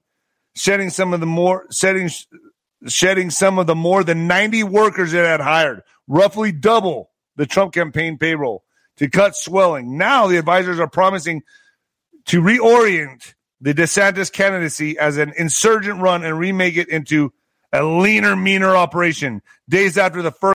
shedding 0.54 0.90
some 0.90 1.14
of 1.14 1.20
the 1.20 1.26
more 1.26 1.66
setting, 1.70 2.10
shedding 2.86 3.30
some 3.30 3.58
of 3.58 3.66
the 3.66 3.74
more 3.74 4.04
than 4.04 4.26
90 4.26 4.62
workers 4.64 5.14
it 5.14 5.24
had 5.24 5.40
hired, 5.40 5.82
roughly 6.06 6.52
double 6.52 7.10
the 7.36 7.46
Trump 7.46 7.72
campaign 7.72 8.18
payroll 8.18 8.62
to 8.98 9.08
cut 9.08 9.34
swelling. 9.34 9.96
Now 9.96 10.26
the 10.26 10.36
advisors 10.36 10.78
are 10.78 10.88
promising 10.88 11.42
to 12.26 12.42
reorient 12.42 13.34
the 13.60 13.74
DeSantis 13.74 14.32
candidacy 14.32 14.98
as 14.98 15.16
an 15.16 15.32
insurgent 15.36 16.00
run 16.00 16.24
and 16.24 16.38
remake 16.38 16.76
it 16.76 16.88
into 16.88 17.32
a 17.72 17.82
leaner, 17.84 18.36
meaner 18.36 18.76
operation. 18.76 19.42
Days 19.68 19.98
after 19.98 20.22
the 20.22 20.30
first 20.30 20.57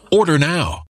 Order 0.13 0.37
now. 0.37 0.83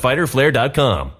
www.fighterflare.com. 0.00 1.19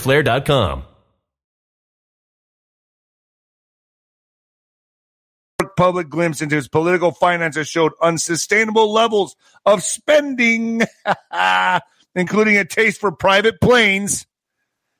public 5.77 6.09
glimpse 6.09 6.41
into 6.41 6.55
his 6.55 6.67
political 6.67 7.11
finances 7.11 7.67
showed 7.67 7.93
unsustainable 8.01 8.91
levels 8.91 9.35
of 9.65 9.83
spending, 9.83 10.81
including 12.15 12.57
a 12.57 12.65
taste 12.65 12.99
for 12.99 13.11
private 13.11 13.59
planes 13.61 14.25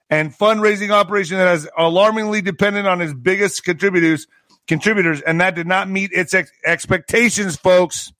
and 0.10 0.36
fundraising 0.36 0.89
operation 0.89 1.38
that 1.38 1.54
is 1.54 1.70
alarmingly 1.78 2.41
dependent 2.41 2.88
on 2.88 2.99
his 2.99 3.14
biggest 3.14 3.64
contributors 3.64 4.28
contributors 4.68 5.22
and 5.22 5.41
that 5.41 5.56
did 5.56 5.68
not 5.68 5.89
meet 5.89 6.12
its 6.14 6.34
ex- 6.34 6.52
expectations 6.66 7.56
folks. 7.56 8.14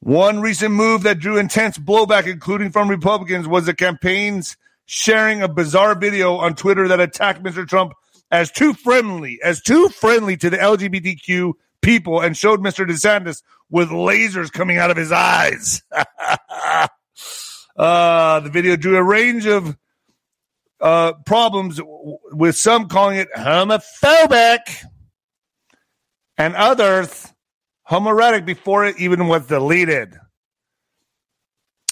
One 0.00 0.40
recent 0.40 0.72
move 0.72 1.02
that 1.02 1.18
drew 1.18 1.36
intense 1.36 1.78
blowback 1.78 2.26
including 2.26 2.70
from 2.70 2.88
republicans 2.88 3.46
was 3.46 3.66
the 3.66 3.74
campaign's 3.74 4.56
sharing 4.86 5.42
a 5.42 5.48
bizarre 5.48 5.94
video 5.94 6.36
on 6.36 6.54
twitter 6.54 6.88
that 6.88 7.00
attacked 7.00 7.42
mr 7.42 7.66
trump 7.66 7.92
as 8.34 8.50
too 8.50 8.74
friendly, 8.74 9.38
as 9.44 9.60
too 9.62 9.88
friendly 9.88 10.36
to 10.36 10.50
the 10.50 10.56
LGBTQ 10.56 11.52
people 11.82 12.20
and 12.20 12.36
showed 12.36 12.60
Mr. 12.60 12.84
DeSantis 12.84 13.42
with 13.70 13.90
lasers 13.90 14.52
coming 14.52 14.76
out 14.76 14.90
of 14.90 14.96
his 14.96 15.12
eyes. 15.12 15.82
uh, 17.76 18.40
the 18.40 18.50
video 18.50 18.74
drew 18.74 18.96
a 18.96 19.02
range 19.02 19.46
of 19.46 19.76
uh, 20.80 21.12
problems, 21.24 21.80
with 22.32 22.56
some 22.56 22.88
calling 22.88 23.18
it 23.18 23.28
homophobic 23.36 24.84
and 26.36 26.56
others 26.56 27.32
homoerotic 27.88 28.44
before 28.44 28.84
it 28.84 28.98
even 28.98 29.28
was 29.28 29.46
deleted. 29.46 30.18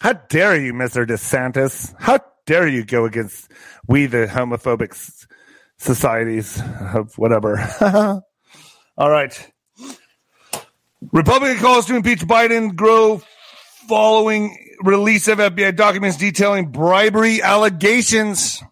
How 0.01 0.15
dare 0.15 0.61
you, 0.61 0.75
Mr. 0.75 1.07
DeSantis? 1.07 1.95
How 2.01 2.19
dare 2.47 2.69
you 2.69 2.85
go 2.85 3.05
against 3.05 3.51
we, 3.87 4.07
the 4.07 4.27
homophobic 4.27 4.95
societies 5.79 6.61
of 6.95 7.17
whatever. 7.19 7.59
All 8.97 9.11
right. 9.11 9.53
Republican 11.13 11.59
calls 11.59 11.87
to 11.87 11.97
impeach 11.97 12.21
Biden 12.21 12.77
grow 12.77 13.21
following 13.89 14.57
release 14.83 15.29
of 15.29 15.39
FBI 15.39 15.75
documents 15.75 16.17
detailing 16.17 16.71
bribery 16.71 17.43
allegations. 17.43 18.63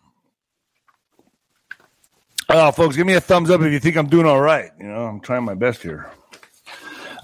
Oh, 2.49 2.73
folks, 2.73 2.97
give 2.97 3.07
me 3.07 3.15
a 3.15 3.21
thumbs 3.21 3.51
up 3.51 3.61
if 3.61 3.73
you 3.73 3.79
think 3.79 3.97
I'm 3.97 4.09
doing 4.09 4.27
all 4.27 4.41
right. 4.41 4.71
You 4.79 4.89
know, 4.89 5.07
I'm 5.07 5.21
trying 5.21 5.45
my 5.45 5.55
best 5.55 5.83
here. 5.83 6.11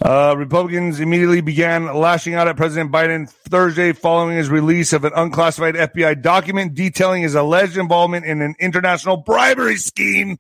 Uh, 0.07 0.37
Republicans 0.37 1.01
immediately 1.01 1.41
began 1.41 1.93
lashing 1.93 2.35
out 2.35 2.47
at 2.47 2.57
President 2.57 2.93
Biden 2.93 3.29
Thursday 3.29 3.91
following 3.93 4.37
his 4.37 4.49
release 4.49 4.93
of 4.93 5.05
an 5.05 5.11
unclassified 5.17 5.75
FBI 5.75 6.23
document 6.23 6.75
detailing 6.75 7.25
his 7.25 7.35
alleged 7.35 7.77
involvement 7.77 8.25
in 8.25 8.41
an 8.41 8.55
international 8.61 9.17
bribery 9.17 9.75
scheme. 9.75 10.39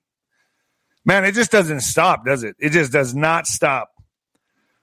Man, 1.04 1.24
it 1.24 1.32
just 1.32 1.50
doesn't 1.50 1.80
stop, 1.80 2.24
does 2.24 2.44
it? 2.44 2.54
It 2.60 2.70
just 2.70 2.92
does 2.92 3.12
not 3.12 3.48
stop. 3.48 3.90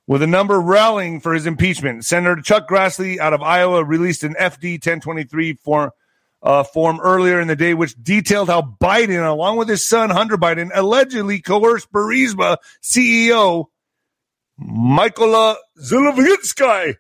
With 0.06 0.22
a 0.22 0.28
number 0.28 0.60
rallying 0.60 1.22
for 1.22 1.34
his 1.34 1.46
impeachment, 1.46 2.04
Senator 2.04 2.42
Chuck 2.42 2.68
Grassley 2.68 3.20
out 3.20 3.32
of 3.32 3.42
Iowa 3.42 3.86
released 3.86 4.26
an 4.26 4.36
FD 4.38 4.86
1023 4.86 5.54
form, 5.54 5.92
uh, 6.42 6.64
form 6.66 7.00
earlier 7.00 7.40
in 7.40 7.48
the 7.48 7.56
day, 7.56 7.74
which 7.74 7.96
detailed 8.04 8.50
how 8.50 8.76
Biden, 8.82 9.26
along 9.26 9.56
with 9.56 9.70
his 9.70 9.86
son 9.86 10.10
Hunter 10.10 10.36
Biden, 10.36 10.72
allegedly 10.76 11.40
coerced 11.40 11.90
Burisma 11.90 12.58
CEO 12.82 13.68
Mykola 14.60 15.56
Zlochevsky 15.80 16.96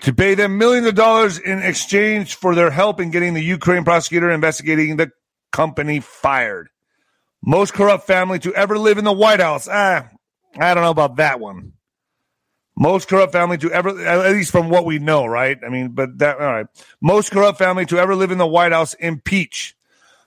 to 0.00 0.12
pay 0.12 0.34
them 0.34 0.58
millions 0.58 0.86
of 0.86 0.94
dollars 0.94 1.38
in 1.38 1.60
exchange 1.60 2.34
for 2.34 2.54
their 2.54 2.70
help 2.70 3.00
in 3.00 3.10
getting 3.10 3.34
the 3.34 3.42
Ukraine 3.42 3.84
prosecutor 3.84 4.30
investigating 4.30 4.96
the 4.96 5.10
company 5.52 6.00
fired. 6.00 6.68
Most 7.42 7.74
corrupt 7.74 8.06
family 8.06 8.38
to 8.40 8.54
ever 8.54 8.78
live 8.78 8.98
in 8.98 9.04
the 9.04 9.12
White 9.12 9.40
House. 9.40 9.68
Ah, 9.70 10.08
I 10.58 10.74
don't 10.74 10.82
know 10.82 10.90
about 10.90 11.16
that 11.16 11.40
one. 11.40 11.74
Most 12.76 13.06
corrupt 13.06 13.32
family 13.32 13.56
to 13.58 13.70
ever, 13.70 14.04
at 14.04 14.32
least 14.32 14.50
from 14.50 14.68
what 14.68 14.84
we 14.84 14.98
know, 14.98 15.26
right? 15.26 15.56
I 15.64 15.68
mean, 15.68 15.90
but 15.90 16.18
that, 16.18 16.40
all 16.40 16.46
right. 16.46 16.66
Most 17.00 17.30
corrupt 17.30 17.58
family 17.58 17.86
to 17.86 17.98
ever 17.98 18.16
live 18.16 18.32
in 18.32 18.38
the 18.38 18.46
White 18.46 18.72
House 18.72 18.94
impeach. 18.94 19.76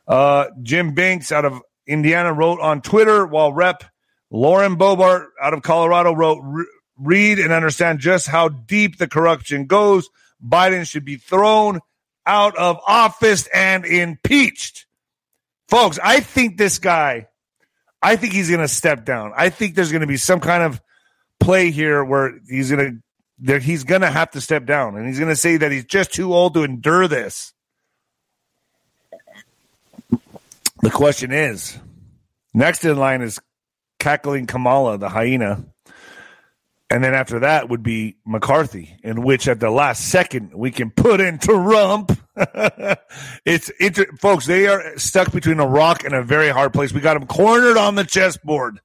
Uh, 0.07 0.45
Jim 0.63 0.93
Banks 0.93 1.33
out 1.33 1.43
of 1.43 1.61
Indiana 1.85 2.31
wrote 2.31 2.61
on 2.61 2.81
Twitter 2.81 3.25
while 3.25 3.51
Rep 3.51 3.83
Lauren 4.29 4.77
Boebert 4.77 5.27
out 5.41 5.53
of 5.53 5.61
Colorado 5.61 6.13
wrote, 6.13 6.43
read 6.97 7.39
and 7.39 7.53
understand 7.53 7.99
just 7.99 8.27
how 8.27 8.49
deep 8.49 8.97
the 8.97 9.07
corruption 9.07 9.65
goes. 9.65 10.09
Biden 10.45 10.87
should 10.87 11.05
be 11.05 11.17
thrown 11.17 11.79
out 12.25 12.57
of 12.57 12.79
office 12.85 13.47
and 13.53 13.85
impeached. 13.85 14.85
Folks, 15.69 15.99
I 16.03 16.19
think 16.19 16.57
this 16.57 16.79
guy, 16.79 17.27
I 18.01 18.15
think 18.15 18.33
he's 18.33 18.49
going 18.49 18.61
to 18.61 18.67
step 18.67 19.05
down. 19.05 19.31
I 19.35 19.49
think 19.49 19.75
there's 19.75 19.91
going 19.91 20.01
to 20.01 20.07
be 20.07 20.17
some 20.17 20.39
kind 20.39 20.63
of 20.63 20.81
play 21.39 21.71
here 21.71 22.03
where 22.03 22.39
he's 22.47 22.71
going 22.71 23.01
to, 23.39 23.59
he's 23.59 23.83
going 23.83 24.01
to 24.01 24.09
have 24.09 24.31
to 24.31 24.41
step 24.41 24.65
down 24.65 24.97
and 24.97 25.07
he's 25.07 25.19
going 25.19 25.29
to 25.29 25.35
say 25.35 25.57
that 25.57 25.71
he's 25.71 25.85
just 25.85 26.13
too 26.13 26.33
old 26.33 26.53
to 26.55 26.63
endure 26.63 27.07
this. 27.07 27.53
The 30.81 30.91
question 30.91 31.31
is, 31.31 31.77
next 32.53 32.85
in 32.85 32.97
line 32.97 33.21
is 33.21 33.39
cackling 34.07 34.47
Kamala, 34.47 34.97
the 34.97 35.09
hyena. 35.09 35.65
And 36.89 37.03
then 37.03 37.13
after 37.13 37.39
that 37.39 37.67
would 37.67 37.83
be 37.83 38.15
McCarthy, 38.25 38.97
in 39.03 39.21
which 39.21 39.49
at 39.49 39.59
the 39.59 39.69
last 39.69 40.07
second 40.07 40.53
we 40.53 40.71
can 40.71 40.91
put 40.91 41.19
in 41.19 41.39
Trump. 41.39 42.17
it's 43.45 43.69
inter- 43.81 44.07
folks, 44.17 44.45
they 44.45 44.67
are 44.67 44.97
stuck 44.97 45.33
between 45.33 45.59
a 45.59 45.67
rock 45.67 46.05
and 46.05 46.13
a 46.13 46.23
very 46.23 46.47
hard 46.47 46.71
place. 46.71 46.93
We 46.93 47.01
got 47.01 47.19
them 47.19 47.27
cornered 47.27 47.75
on 47.75 47.95
the 47.95 48.05
chessboard. 48.05 48.79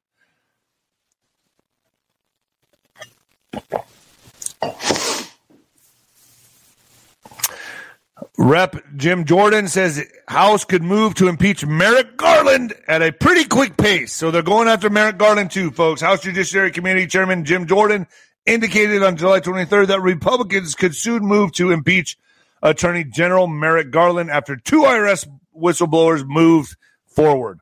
Rep 8.42 8.74
Jim 8.96 9.24
Jordan 9.24 9.68
says 9.68 10.04
House 10.26 10.64
could 10.64 10.82
move 10.82 11.14
to 11.14 11.28
impeach 11.28 11.64
Merrick 11.64 12.16
Garland 12.16 12.74
at 12.88 13.00
a 13.00 13.12
pretty 13.12 13.44
quick 13.44 13.76
pace. 13.76 14.12
So 14.12 14.32
they're 14.32 14.42
going 14.42 14.66
after 14.66 14.90
Merrick 14.90 15.16
Garland 15.16 15.52
too, 15.52 15.70
folks. 15.70 16.00
House 16.00 16.22
Judiciary 16.22 16.72
Committee 16.72 17.06
Chairman 17.06 17.44
Jim 17.44 17.68
Jordan 17.68 18.08
indicated 18.44 19.04
on 19.04 19.16
July 19.16 19.38
23rd 19.38 19.86
that 19.86 20.00
Republicans 20.00 20.74
could 20.74 20.96
soon 20.96 21.24
move 21.24 21.52
to 21.52 21.70
impeach 21.70 22.18
Attorney 22.60 23.04
General 23.04 23.46
Merrick 23.46 23.92
Garland 23.92 24.28
after 24.28 24.56
two 24.56 24.80
IRS 24.80 25.24
whistleblowers 25.56 26.26
moved 26.26 26.76
forward. 27.06 27.60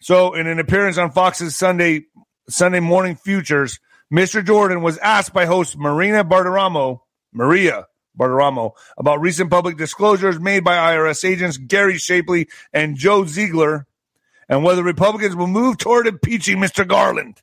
So 0.00 0.32
in 0.32 0.46
an 0.46 0.58
appearance 0.58 0.96
on 0.96 1.10
Fox's 1.10 1.56
Sunday 1.56 2.06
Sunday 2.48 2.80
Morning 2.80 3.16
Futures, 3.16 3.80
Mr. 4.10 4.42
Jordan 4.42 4.80
was 4.80 4.96
asked 4.96 5.34
by 5.34 5.44
host 5.44 5.76
Marina 5.76 6.24
Bartiromo, 6.24 7.00
Maria 7.34 7.84
Bartiromo 8.18 8.72
about 8.98 9.20
recent 9.20 9.50
public 9.50 9.76
disclosures 9.76 10.38
made 10.38 10.64
by 10.64 10.94
IRS 10.94 11.28
agents 11.28 11.56
Gary 11.56 11.98
Shapley 11.98 12.48
and 12.72 12.96
Joe 12.96 13.24
Ziegler 13.24 13.86
and 14.48 14.64
whether 14.64 14.82
Republicans 14.82 15.34
will 15.34 15.46
move 15.46 15.78
toward 15.78 16.06
impeaching 16.06 16.58
Mr. 16.58 16.86
Garland. 16.86 17.40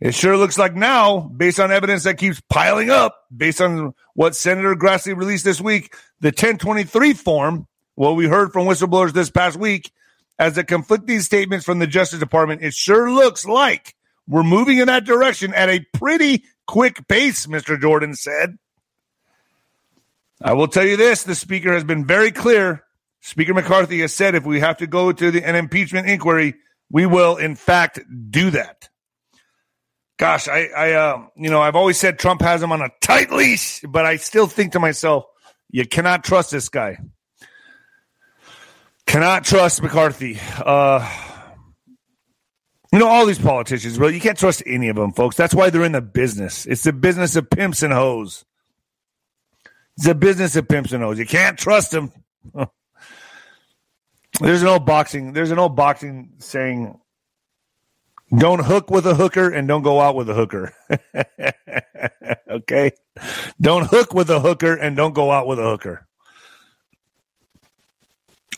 It 0.00 0.14
sure 0.14 0.36
looks 0.36 0.58
like 0.58 0.74
now, 0.74 1.20
based 1.20 1.60
on 1.60 1.70
evidence 1.70 2.04
that 2.04 2.16
keeps 2.16 2.40
piling 2.48 2.88
up, 2.88 3.26
based 3.34 3.60
on 3.60 3.94
what 4.14 4.34
Senator 4.34 4.74
Grassley 4.74 5.14
released 5.14 5.44
this 5.44 5.60
week, 5.60 5.94
the 6.20 6.28
1023 6.28 7.12
form, 7.12 7.66
what 7.96 8.16
we 8.16 8.26
heard 8.26 8.50
from 8.52 8.66
whistleblowers 8.66 9.12
this 9.12 9.30
past 9.30 9.58
week, 9.58 9.92
as 10.38 10.54
the 10.54 10.64
conflicting 10.64 11.20
statements 11.20 11.66
from 11.66 11.80
the 11.80 11.86
Justice 11.86 12.18
Department, 12.18 12.62
it 12.62 12.72
sure 12.72 13.12
looks 13.12 13.44
like 13.44 13.94
we're 14.26 14.42
moving 14.42 14.78
in 14.78 14.86
that 14.86 15.04
direction 15.04 15.52
at 15.52 15.68
a 15.68 15.84
pretty 15.92 16.44
quick 16.66 17.06
pace, 17.08 17.46
Mr. 17.46 17.78
Jordan 17.78 18.14
said. 18.14 18.56
I 20.42 20.54
will 20.54 20.68
tell 20.68 20.86
you 20.86 20.96
this 20.96 21.24
the 21.24 21.34
Speaker 21.34 21.72
has 21.72 21.84
been 21.84 22.06
very 22.06 22.30
clear. 22.30 22.84
Speaker 23.20 23.52
McCarthy 23.52 24.00
has 24.00 24.14
said 24.14 24.34
if 24.34 24.44
we 24.44 24.60
have 24.60 24.78
to 24.78 24.86
go 24.86 25.12
to 25.12 25.30
the, 25.30 25.46
an 25.46 25.54
impeachment 25.54 26.08
inquiry, 26.08 26.54
we 26.90 27.06
will, 27.06 27.36
in 27.36 27.54
fact, 27.54 28.00
do 28.30 28.50
that. 28.50 28.88
Gosh, 30.18 30.48
I, 30.48 30.66
I 30.76 30.92
uh, 30.92 31.26
you 31.36 31.50
know, 31.50 31.60
I've 31.60 31.76
always 31.76 31.98
said 31.98 32.18
Trump 32.18 32.42
has 32.42 32.62
him 32.62 32.72
on 32.72 32.82
a 32.82 32.90
tight 33.00 33.30
leash, 33.30 33.80
but 33.88 34.04
I 34.04 34.16
still 34.16 34.46
think 34.46 34.72
to 34.72 34.80
myself, 34.80 35.24
you 35.70 35.86
cannot 35.86 36.24
trust 36.24 36.50
this 36.50 36.68
guy. 36.68 36.98
Cannot 39.06 39.44
trust 39.44 39.82
McCarthy. 39.82 40.38
Uh, 40.58 41.08
you 42.92 42.98
know, 42.98 43.08
all 43.08 43.24
these 43.24 43.38
politicians, 43.38 43.98
bro, 43.98 44.08
you 44.08 44.20
can't 44.20 44.38
trust 44.38 44.62
any 44.66 44.88
of 44.88 44.96
them, 44.96 45.12
folks. 45.12 45.36
That's 45.36 45.54
why 45.54 45.70
they're 45.70 45.84
in 45.84 45.92
the 45.92 46.02
business. 46.02 46.66
It's 46.66 46.82
the 46.82 46.92
business 46.92 47.36
of 47.36 47.48
pimps 47.48 47.82
and 47.82 47.92
hoes. 47.92 48.44
It's 50.00 50.06
a 50.06 50.14
business 50.14 50.56
of 50.56 50.66
pimps 50.66 50.92
and 50.92 51.02
hoes. 51.02 51.18
You 51.18 51.26
can't 51.26 51.58
trust 51.58 51.90
them. 51.90 52.10
there's 54.40 54.62
an 54.62 54.68
old 54.68 54.86
boxing, 54.86 55.34
there's 55.34 55.50
an 55.50 55.58
old 55.58 55.76
boxing 55.76 56.30
saying, 56.38 56.98
don't 58.34 58.64
hook 58.64 58.90
with 58.90 59.06
a 59.06 59.14
hooker 59.14 59.50
and 59.50 59.68
don't 59.68 59.82
go 59.82 60.00
out 60.00 60.14
with 60.14 60.30
a 60.30 60.32
hooker. 60.32 60.72
okay? 62.50 62.92
Don't 63.60 63.88
hook 63.88 64.14
with 64.14 64.30
a 64.30 64.40
hooker 64.40 64.74
and 64.74 64.96
don't 64.96 65.12
go 65.12 65.30
out 65.30 65.46
with 65.46 65.58
a 65.58 65.64
hooker. 65.64 66.08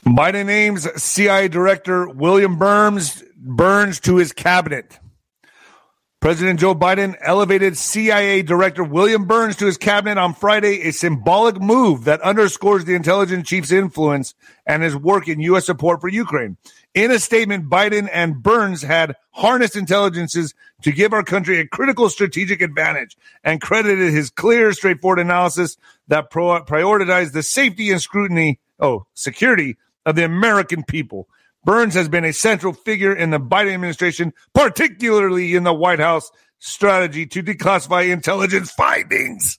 Biden 0.07 0.47
names 0.47 0.87
CIA 1.03 1.49
Director 1.49 2.09
William 2.09 2.57
Burns 2.57 3.21
Burns 3.37 3.99
to 4.03 4.19
his 4.19 4.31
cabinet. 4.31 5.01
President 6.23 6.61
Joe 6.61 6.77
Biden 6.77 7.17
elevated 7.21 7.77
CIA 7.77 8.43
Director 8.43 8.85
William 8.85 9.25
Burns 9.25 9.57
to 9.57 9.67
his 9.67 9.77
cabinet 9.77 10.19
on 10.19 10.35
Friday, 10.35 10.83
a 10.83 10.93
symbolic 10.93 11.61
move 11.61 12.05
that 12.05 12.21
underscores 12.21 12.85
the 12.85 12.95
intelligence 12.95 13.49
chief's 13.49 13.73
influence 13.73 14.37
and 14.65 14.85
his 14.85 14.95
work 14.95 15.27
in 15.27 15.41
U.S. 15.41 15.67
support 15.67 16.01
for 16.01 16.07
Ukraine. 16.07 16.59
In 16.95 17.11
a 17.11 17.19
statement, 17.19 17.69
Biden 17.69 18.09
and 18.13 18.41
Burns 18.41 18.83
had 18.83 19.17
harnessed 19.33 19.75
intelligences 19.75 20.55
to 20.83 20.93
give 20.93 21.13
our 21.13 21.25
country 21.25 21.59
a 21.59 21.67
critical 21.67 22.09
strategic 22.09 22.63
advantage 22.63 23.17
and 23.43 23.61
credited 23.61 24.13
his 24.13 24.31
clear, 24.31 24.73
straightforward 24.73 25.19
analysis 25.19 25.77
that 26.07 26.31
pro- 26.31 26.65
prioritized 26.65 27.33
the 27.33 27.43
safety 27.43 27.91
and 27.91 28.01
scrutiny, 28.01 28.61
oh, 28.79 29.07
security 29.15 29.77
of 30.07 30.15
the 30.15 30.25
American 30.25 30.85
people. 30.85 31.27
Burns 31.65 31.95
has 31.95 32.09
been 32.09 32.25
a 32.25 32.33
central 32.33 32.73
figure 32.73 33.15
in 33.15 33.31
the 33.31 33.39
Biden 33.39 33.75
administration, 33.75 34.33
particularly 34.55 35.55
in 35.55 35.65
the 35.65 35.73
White 35.73 36.01
House 36.01 36.31
strategy 36.59 37.27
to 37.27 37.43
declassify 37.43 38.11
intelligence 38.11 38.71
findings. 38.71 39.59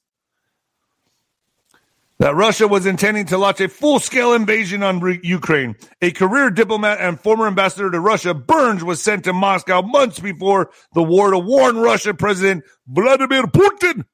That 2.20 2.36
Russia 2.36 2.68
was 2.68 2.86
intending 2.86 3.26
to 3.28 3.38
launch 3.38 3.60
a 3.60 3.68
full 3.68 4.00
scale 4.00 4.34
invasion 4.34 4.84
on 4.84 5.00
re- 5.00 5.20
Ukraine. 5.24 5.76
A 6.02 6.12
career 6.12 6.52
diplomat 6.52 7.00
and 7.02 7.20
former 7.20 7.48
ambassador 7.48 7.90
to 7.92 8.00
Russia, 8.00 8.34
Burns 8.34 8.84
was 8.84 9.02
sent 9.02 9.26
to 9.26 9.34
Moscow 9.34 9.82
months 9.82 10.20
before 10.20 10.70
the 10.94 11.04
war 11.04 11.32
to 11.32 11.40
warn 11.40 11.78
Russia 11.78 12.14
President 12.14 12.64
Vladimir 12.88 13.44
Putin 13.44 14.06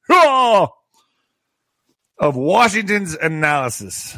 of 2.18 2.36
Washington's 2.36 3.16
analysis. 3.16 4.18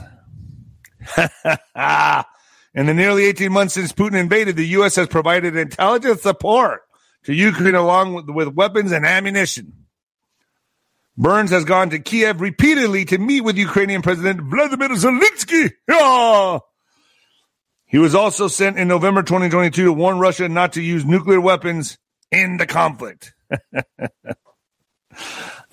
In 2.73 2.85
the 2.85 2.93
nearly 2.93 3.25
18 3.25 3.51
months 3.51 3.73
since 3.73 3.91
Putin 3.91 4.19
invaded, 4.19 4.55
the 4.55 4.67
U.S. 4.67 4.95
has 4.95 5.07
provided 5.07 5.57
intelligence 5.57 6.21
support 6.21 6.81
to 7.23 7.33
Ukraine 7.33 7.75
along 7.75 8.13
with, 8.13 8.29
with 8.29 8.47
weapons 8.49 8.91
and 8.91 9.05
ammunition. 9.05 9.73
Burns 11.17 11.51
has 11.51 11.65
gone 11.65 11.89
to 11.89 11.99
Kiev 11.99 12.39
repeatedly 12.39 13.03
to 13.05 13.17
meet 13.17 13.41
with 13.41 13.57
Ukrainian 13.57 14.01
President 14.01 14.41
Vladimir 14.41 14.89
Zelensky. 14.89 15.71
Ah! 15.89 16.61
He 17.85 17.97
was 17.97 18.15
also 18.15 18.47
sent 18.47 18.79
in 18.79 18.87
November 18.87 19.21
2022 19.21 19.83
to 19.83 19.91
warn 19.91 20.17
Russia 20.17 20.47
not 20.47 20.73
to 20.73 20.81
use 20.81 21.03
nuclear 21.03 21.41
weapons 21.41 21.97
in 22.31 22.55
the 22.55 22.65
conflict. 22.65 23.33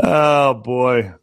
oh, 0.03 0.55
boy. 0.55 1.15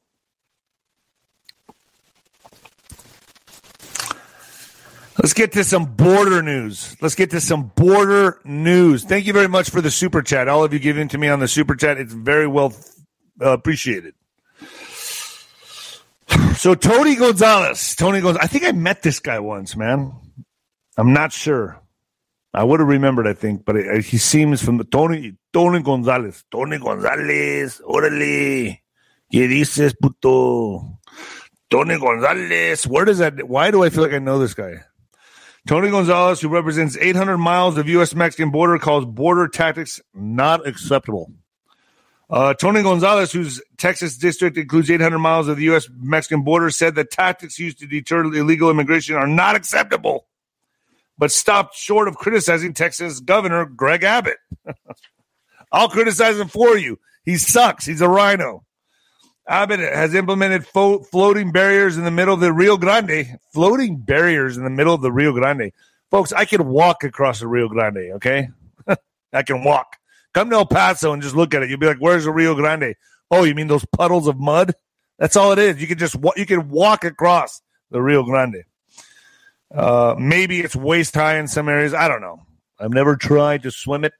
Let's 5.25 5.33
get 5.33 5.53
to 5.53 5.63
some 5.63 5.85
border 5.85 6.43
news. 6.43 6.95
Let's 7.01 7.15
get 7.15 7.31
to 7.31 7.41
some 7.41 7.71
border 7.75 8.39
news. 8.43 9.05
Thank 9.05 9.25
you 9.25 9.33
very 9.33 9.47
much 9.47 9.71
for 9.71 9.81
the 9.81 9.89
super 9.89 10.21
chat. 10.21 10.47
All 10.47 10.63
of 10.63 10.71
you 10.71 10.77
giving 10.77 11.07
to 11.07 11.17
me 11.17 11.29
on 11.29 11.39
the 11.39 11.47
super 11.47 11.73
chat. 11.73 11.97
It's 11.97 12.13
very 12.13 12.45
well 12.45 12.75
uh, 13.41 13.49
appreciated. 13.49 14.13
So 16.57 16.75
Tony 16.75 17.15
Gonzalez, 17.15 17.95
Tony 17.95 18.21
Gonzalez. 18.21 18.45
I 18.45 18.45
think 18.45 18.65
I 18.65 18.71
met 18.73 19.01
this 19.01 19.19
guy 19.19 19.39
once, 19.39 19.75
man. 19.75 20.13
I'm 20.95 21.11
not 21.11 21.33
sure. 21.33 21.81
I 22.53 22.63
would 22.63 22.79
have 22.79 22.87
remembered, 22.87 23.25
I 23.25 23.33
think, 23.33 23.65
but 23.65 23.77
it, 23.77 24.05
he 24.05 24.19
seems 24.19 24.61
from 24.61 24.77
the 24.77 24.83
Tony 24.83 25.37
Tony 25.51 25.81
Gonzalez. 25.81 26.43
Tony 26.51 26.77
Gonzalez, 26.77 27.81
órale. 27.83 28.83
¿Qué 29.33 29.47
dices, 29.47 29.95
puto? 29.99 30.99
Tony 31.71 31.97
Gonzalez. 31.97 32.85
Where 32.85 33.05
does 33.05 33.17
that? 33.17 33.49
Why 33.49 33.71
do 33.71 33.83
I 33.83 33.89
feel 33.89 34.03
like 34.03 34.13
I 34.13 34.19
know 34.19 34.37
this 34.37 34.53
guy? 34.53 34.83
Tony 35.67 35.89
Gonzalez, 35.89 36.41
who 36.41 36.49
represents 36.49 36.95
800 36.95 37.37
miles 37.37 37.77
of 37.77 37.89
U.S. 37.89 38.13
Mexican 38.13 38.51
border, 38.51 38.77
calls 38.77 39.05
border 39.05 39.47
tactics 39.47 39.99
not 40.13 40.67
acceptable. 40.67 41.31
Uh, 42.29 42.53
Tony 42.53 42.83
Gonzalez, 42.83 43.31
whose 43.31 43.61
Texas 43.77 44.17
district 44.17 44.57
includes 44.57 44.89
800 44.89 45.17
miles 45.17 45.47
of 45.47 45.57
the 45.57 45.63
U.S. 45.65 45.87
Mexican 45.95 46.43
border, 46.43 46.69
said 46.69 46.93
the 46.93 47.03
tactics 47.03 47.57
used 47.57 47.79
to 47.79 47.87
deter 47.87 48.23
illegal 48.23 48.69
immigration 48.69 49.15
are 49.15 49.27
not 49.27 49.55
acceptable, 49.55 50.27
but 51.17 51.31
stopped 51.31 51.75
short 51.75 52.07
of 52.07 52.15
criticizing 52.15 52.73
Texas 52.73 53.19
Governor 53.19 53.65
Greg 53.65 54.03
Abbott. 54.03 54.37
I'll 55.71 55.89
criticize 55.89 56.39
him 56.39 56.47
for 56.47 56.77
you. 56.77 56.99
He 57.23 57.37
sucks. 57.37 57.85
He's 57.85 58.01
a 58.01 58.09
rhino. 58.09 58.64
Abbott 59.47 59.79
has 59.79 60.15
implemented 60.15 60.65
fo- 60.65 60.99
floating 60.99 61.51
barriers 61.51 61.97
in 61.97 62.03
the 62.03 62.11
middle 62.11 62.33
of 62.33 62.39
the 62.39 62.51
Rio 62.51 62.77
Grande. 62.77 63.39
Floating 63.53 63.97
barriers 63.97 64.57
in 64.57 64.63
the 64.63 64.69
middle 64.69 64.93
of 64.93 65.01
the 65.01 65.11
Rio 65.11 65.33
Grande. 65.33 65.71
Folks, 66.09 66.33
I 66.33 66.45
can 66.45 66.67
walk 66.67 67.03
across 67.03 67.39
the 67.39 67.47
Rio 67.47 67.67
Grande, 67.67 68.13
okay? 68.15 68.49
I 69.33 69.43
can 69.43 69.63
walk. 69.63 69.97
Come 70.33 70.49
to 70.49 70.55
El 70.55 70.65
Paso 70.65 71.13
and 71.13 71.21
just 71.21 71.35
look 71.35 71.53
at 71.53 71.63
it. 71.63 71.69
You'll 71.69 71.79
be 71.79 71.85
like, 71.85 71.99
where's 71.99 72.25
the 72.25 72.31
Rio 72.31 72.55
Grande? 72.55 72.95
Oh, 73.29 73.43
you 73.43 73.55
mean 73.55 73.67
those 73.67 73.85
puddles 73.85 74.27
of 74.27 74.39
mud? 74.39 74.73
That's 75.19 75.35
all 75.35 75.51
it 75.51 75.59
is. 75.59 75.79
You 75.79 75.87
can 75.87 75.97
just 75.97 76.15
you 76.35 76.45
can 76.45 76.69
walk 76.69 77.05
across 77.05 77.61
the 77.91 78.01
Rio 78.01 78.23
Grande. 78.23 78.63
Uh, 79.73 80.15
maybe 80.17 80.59
it's 80.59 80.75
waist 80.75 81.15
high 81.15 81.37
in 81.37 81.47
some 81.47 81.69
areas. 81.69 81.93
I 81.93 82.07
don't 82.07 82.21
know. 82.21 82.45
I've 82.79 82.93
never 82.93 83.15
tried 83.15 83.63
to 83.63 83.71
swim 83.71 84.03
it. 84.03 84.13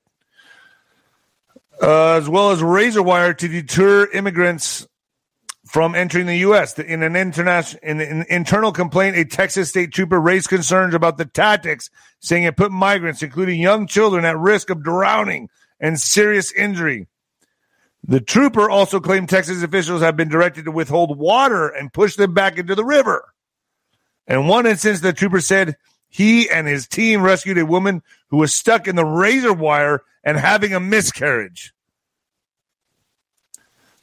Uh, 1.82 2.14
as 2.14 2.30
well 2.30 2.52
as 2.52 2.64
razor 2.64 3.04
wire 3.04 3.34
to 3.34 3.48
deter 3.48 4.10
immigrants 4.12 4.88
from 5.76 5.94
entering 5.94 6.26
the 6.26 6.38
U.S. 6.38 6.80
In 6.80 7.04
an 7.04 7.18
international, 7.18 7.82
in 7.84 8.00
an 8.00 8.26
internal 8.30 8.72
complaint, 8.72 9.18
a 9.18 9.26
Texas 9.26 9.68
state 9.68 9.92
trooper 9.92 10.22
raised 10.22 10.48
concerns 10.48 10.96
about 10.96 11.18
the 11.18 11.26
tactics, 11.26 11.90
saying 12.22 12.46
it 12.46 12.56
put 12.56 12.72
migrants, 12.72 13.22
including 13.22 13.60
young 13.60 13.86
children, 13.86 14.24
at 14.24 14.40
risk 14.40 14.70
of 14.70 14.82
drowning 14.82 15.50
and 15.82 16.00
serious 16.00 16.54
injury. 16.54 17.08
The 18.06 18.22
trooper 18.22 18.70
also 18.70 19.02
claimed 19.02 19.28
Texas 19.28 19.64
officials 19.64 20.02
have 20.02 20.16
been 20.16 20.30
directed 20.30 20.64
to 20.64 20.72
withhold 20.72 21.20
water 21.20 21.68
and 21.68 21.92
push 21.92 22.16
them 22.16 22.34
back 22.34 22.58
into 22.58 22.74
the 22.74 22.86
river. 22.86 23.34
In 24.28 24.48
one 24.48 24.66
instance, 24.66 25.02
the 25.02 25.12
trooper 25.12 25.42
said 25.42 25.76
he 26.08 26.50
and 26.50 26.70
his 26.70 26.88
team 26.88 27.22
rescued 27.22 27.58
a 27.58 27.66
woman 27.66 28.02
who 28.30 28.38
was 28.38 28.56
stuck 28.56 28.88
in 28.88 28.96
the 28.96 29.04
razor 29.04 29.52
wire 29.52 30.04
and 30.24 30.38
having 30.38 30.74
a 30.74 30.80
miscarriage. 30.80 31.75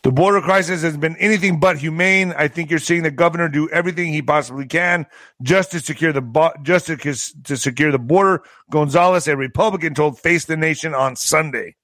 The 0.02 0.10
border 0.10 0.40
crisis 0.40 0.82
has 0.82 0.96
been 0.96 1.16
anything 1.16 1.60
but 1.60 1.78
humane. 1.78 2.34
I 2.36 2.48
think 2.48 2.70
you're 2.70 2.80
seeing 2.80 3.04
the 3.04 3.10
governor 3.12 3.48
do 3.48 3.68
everything 3.70 4.12
he 4.12 4.20
possibly 4.20 4.66
can 4.66 5.06
just 5.42 5.70
to 5.72 5.80
secure 5.80 6.12
the 6.12 6.52
just 6.62 6.86
to, 6.86 6.96
to 6.96 7.56
secure 7.56 7.92
the 7.92 8.00
border. 8.00 8.42
Gonzalez, 8.70 9.28
a 9.28 9.36
Republican, 9.36 9.94
told 9.94 10.18
Face 10.18 10.44
the 10.44 10.56
Nation 10.56 10.92
on 10.92 11.14
Sunday. 11.14 11.76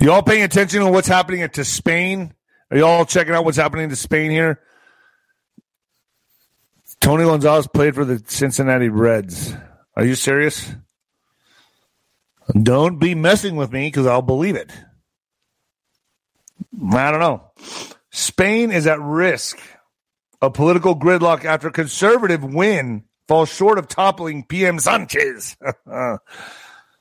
You 0.00 0.12
all 0.12 0.22
paying 0.22 0.44
attention 0.44 0.80
to 0.82 0.90
what's 0.90 1.08
happening 1.08 1.48
to 1.48 1.64
Spain? 1.64 2.32
Are 2.70 2.76
you 2.76 2.86
all 2.86 3.04
checking 3.04 3.34
out 3.34 3.44
what's 3.44 3.56
happening 3.56 3.88
to 3.88 3.96
Spain 3.96 4.30
here? 4.30 4.60
Tony 7.00 7.24
Gonzalez 7.24 7.66
played 7.66 7.96
for 7.96 8.04
the 8.04 8.22
Cincinnati 8.26 8.88
Reds. 8.88 9.52
Are 9.96 10.04
you 10.04 10.14
serious? 10.14 10.72
Don't 12.50 12.98
be 12.98 13.14
messing 13.14 13.56
with 13.56 13.72
me 13.72 13.88
because 13.88 14.06
I'll 14.06 14.22
believe 14.22 14.56
it. 14.56 14.70
I 16.92 17.10
don't 17.10 17.20
know. 17.20 17.50
Spain 18.10 18.70
is 18.70 18.86
at 18.86 19.00
risk 19.00 19.58
of 20.40 20.54
political 20.54 20.96
gridlock 20.96 21.44
after 21.44 21.70
conservative 21.70 22.42
win 22.42 23.04
falls 23.26 23.50
short 23.50 23.78
of 23.78 23.88
toppling 23.88 24.44
PM 24.44 24.78
Sanchez. 24.78 25.56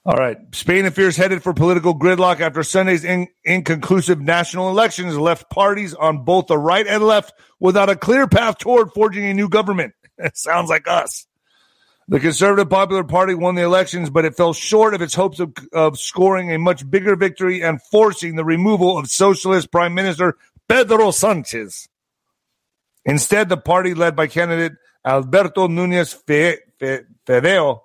All 0.07 0.15
right. 0.15 0.37
Spain 0.53 0.85
appears 0.85 1.17
headed 1.17 1.43
for 1.43 1.53
political 1.53 1.93
gridlock 1.97 2.39
after 2.39 2.63
Sunday's 2.63 3.03
in- 3.03 3.27
inconclusive 3.43 4.21
national 4.21 4.69
elections 4.69 5.17
left 5.17 5.49
parties 5.49 5.93
on 5.93 6.23
both 6.23 6.47
the 6.47 6.57
right 6.57 6.87
and 6.87 7.03
left 7.03 7.33
without 7.59 7.89
a 7.89 7.95
clear 7.95 8.25
path 8.25 8.57
toward 8.57 8.91
forging 8.93 9.25
a 9.25 9.33
new 9.33 9.49
government. 9.49 9.93
Sounds 10.33 10.69
like 10.69 10.87
us. 10.87 11.26
The 12.09 12.21
Conservative 12.21 12.69
Popular 12.69 13.03
Party 13.03 13.33
won 13.33 13.55
the 13.55 13.63
elections, 13.63 14.09
but 14.09 14.23
it 14.23 14.37
fell 14.37 14.53
short 14.53 14.93
of 14.93 15.01
its 15.01 15.13
hopes 15.13 15.41
of, 15.41 15.53
of 15.73 15.99
scoring 15.99 16.51
a 16.51 16.59
much 16.59 16.89
bigger 16.89 17.17
victory 17.17 17.61
and 17.61 17.81
forcing 17.81 18.35
the 18.35 18.45
removal 18.45 18.97
of 18.97 19.07
Socialist 19.07 19.71
Prime 19.71 19.93
Minister 19.93 20.37
Pedro 20.69 21.11
Sanchez. 21.11 21.89
Instead, 23.03 23.49
the 23.49 23.57
party 23.57 23.93
led 23.93 24.15
by 24.15 24.27
candidate 24.27 24.73
Alberto 25.05 25.67
Nunez 25.67 26.13
Feijóo 26.13 27.81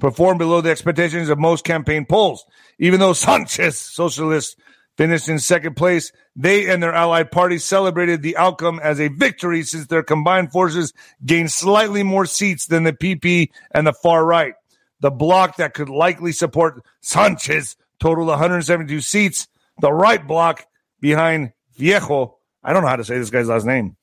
performed 0.00 0.38
below 0.38 0.60
the 0.60 0.70
expectations 0.70 1.28
of 1.28 1.38
most 1.38 1.64
campaign 1.64 2.06
polls. 2.06 2.44
Even 2.78 2.98
though 2.98 3.12
Sanchez, 3.12 3.78
socialists, 3.78 4.56
finished 5.00 5.30
in 5.30 5.38
second 5.38 5.76
place, 5.76 6.12
they 6.36 6.68
and 6.68 6.82
their 6.82 6.92
allied 6.92 7.30
parties 7.30 7.64
celebrated 7.64 8.20
the 8.20 8.36
outcome 8.36 8.78
as 8.82 9.00
a 9.00 9.08
victory 9.08 9.62
since 9.62 9.86
their 9.86 10.02
combined 10.02 10.52
forces 10.52 10.92
gained 11.24 11.50
slightly 11.50 12.02
more 12.02 12.26
seats 12.26 12.66
than 12.66 12.82
the 12.82 12.92
PP 12.92 13.48
and 13.70 13.86
the 13.86 13.94
far 13.94 14.22
right. 14.22 14.52
The 15.00 15.10
bloc 15.10 15.56
that 15.56 15.72
could 15.72 15.88
likely 15.88 16.32
support 16.32 16.84
Sanchez 17.00 17.76
totaled 17.98 18.28
172 18.28 19.00
seats. 19.00 19.48
The 19.80 19.90
right 19.90 20.24
bloc 20.26 20.66
behind 21.00 21.54
Viejo, 21.78 22.36
I 22.62 22.74
don't 22.74 22.82
know 22.82 22.88
how 22.90 22.96
to 22.96 23.04
say 23.04 23.16
this 23.16 23.30
guy's 23.30 23.48
last 23.48 23.64
name, 23.64 23.96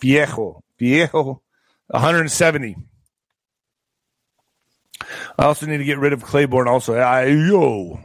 Viejo, 0.00 0.62
Viejo, 0.78 1.42
170. 1.88 2.76
I 5.36 5.44
also 5.46 5.66
need 5.66 5.78
to 5.78 5.84
get 5.84 5.98
rid 5.98 6.12
of 6.12 6.22
Claiborne. 6.22 6.68
Also, 6.68 6.94
I, 6.94 7.24
yo. 7.24 7.98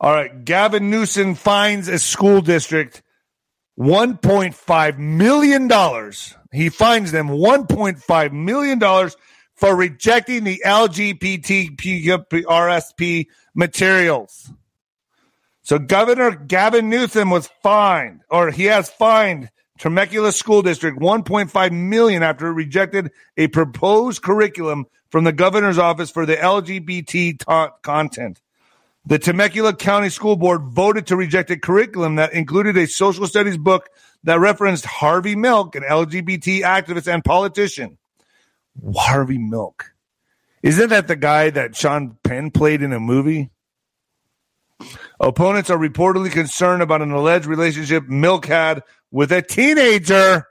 All 0.00 0.12
right, 0.12 0.44
Gavin 0.46 0.88
Newsom 0.88 1.34
finds 1.34 1.86
a 1.86 1.98
school 1.98 2.40
district 2.40 3.02
one 3.74 4.16
point 4.16 4.54
five 4.54 4.98
million 4.98 5.68
dollars. 5.68 6.34
He 6.52 6.70
finds 6.70 7.12
them 7.12 7.28
one 7.28 7.66
point 7.66 7.98
five 7.98 8.32
million 8.32 8.78
dollars 8.78 9.14
for 9.56 9.76
rejecting 9.76 10.44
the 10.44 10.62
LGBTQRSP 10.64 13.26
materials. 13.54 14.50
So 15.62 15.78
Governor 15.78 16.30
Gavin 16.30 16.88
Newsom 16.88 17.28
was 17.28 17.50
fined, 17.62 18.22
or 18.30 18.50
he 18.50 18.64
has 18.64 18.88
fined 18.88 19.50
Temecula 19.78 20.32
School 20.32 20.62
District 20.62 20.98
1.5 20.98 21.72
million 21.72 22.22
after 22.22 22.46
it 22.46 22.52
rejected 22.52 23.10
a 23.36 23.48
proposed 23.48 24.22
curriculum 24.22 24.86
from 25.10 25.24
the 25.24 25.32
governor's 25.32 25.76
office 25.78 26.10
for 26.10 26.24
the 26.24 26.36
LGBT 26.36 27.38
ta- 27.38 27.72
content. 27.82 28.40
The 29.06 29.18
Temecula 29.18 29.74
County 29.74 30.10
School 30.10 30.36
Board 30.36 30.62
voted 30.62 31.06
to 31.06 31.16
reject 31.16 31.50
a 31.50 31.58
curriculum 31.58 32.16
that 32.16 32.32
included 32.32 32.76
a 32.76 32.86
social 32.86 33.26
studies 33.26 33.56
book 33.56 33.88
that 34.24 34.38
referenced 34.38 34.84
Harvey 34.84 35.34
Milk, 35.34 35.74
an 35.74 35.82
LGBT 35.82 36.60
activist 36.60 37.12
and 37.12 37.24
politician. 37.24 37.96
Harvey 38.94 39.38
Milk. 39.38 39.92
Isn't 40.62 40.90
that 40.90 41.08
the 41.08 41.16
guy 41.16 41.50
that 41.50 41.74
Sean 41.74 42.18
Penn 42.22 42.50
played 42.50 42.82
in 42.82 42.92
a 42.92 43.00
movie? 43.00 43.50
Opponents 45.18 45.70
are 45.70 45.78
reportedly 45.78 46.30
concerned 46.30 46.82
about 46.82 47.02
an 47.02 47.10
alleged 47.10 47.46
relationship 47.46 48.08
Milk 48.08 48.46
had 48.46 48.82
with 49.10 49.32
a 49.32 49.42
teenager. 49.42 50.46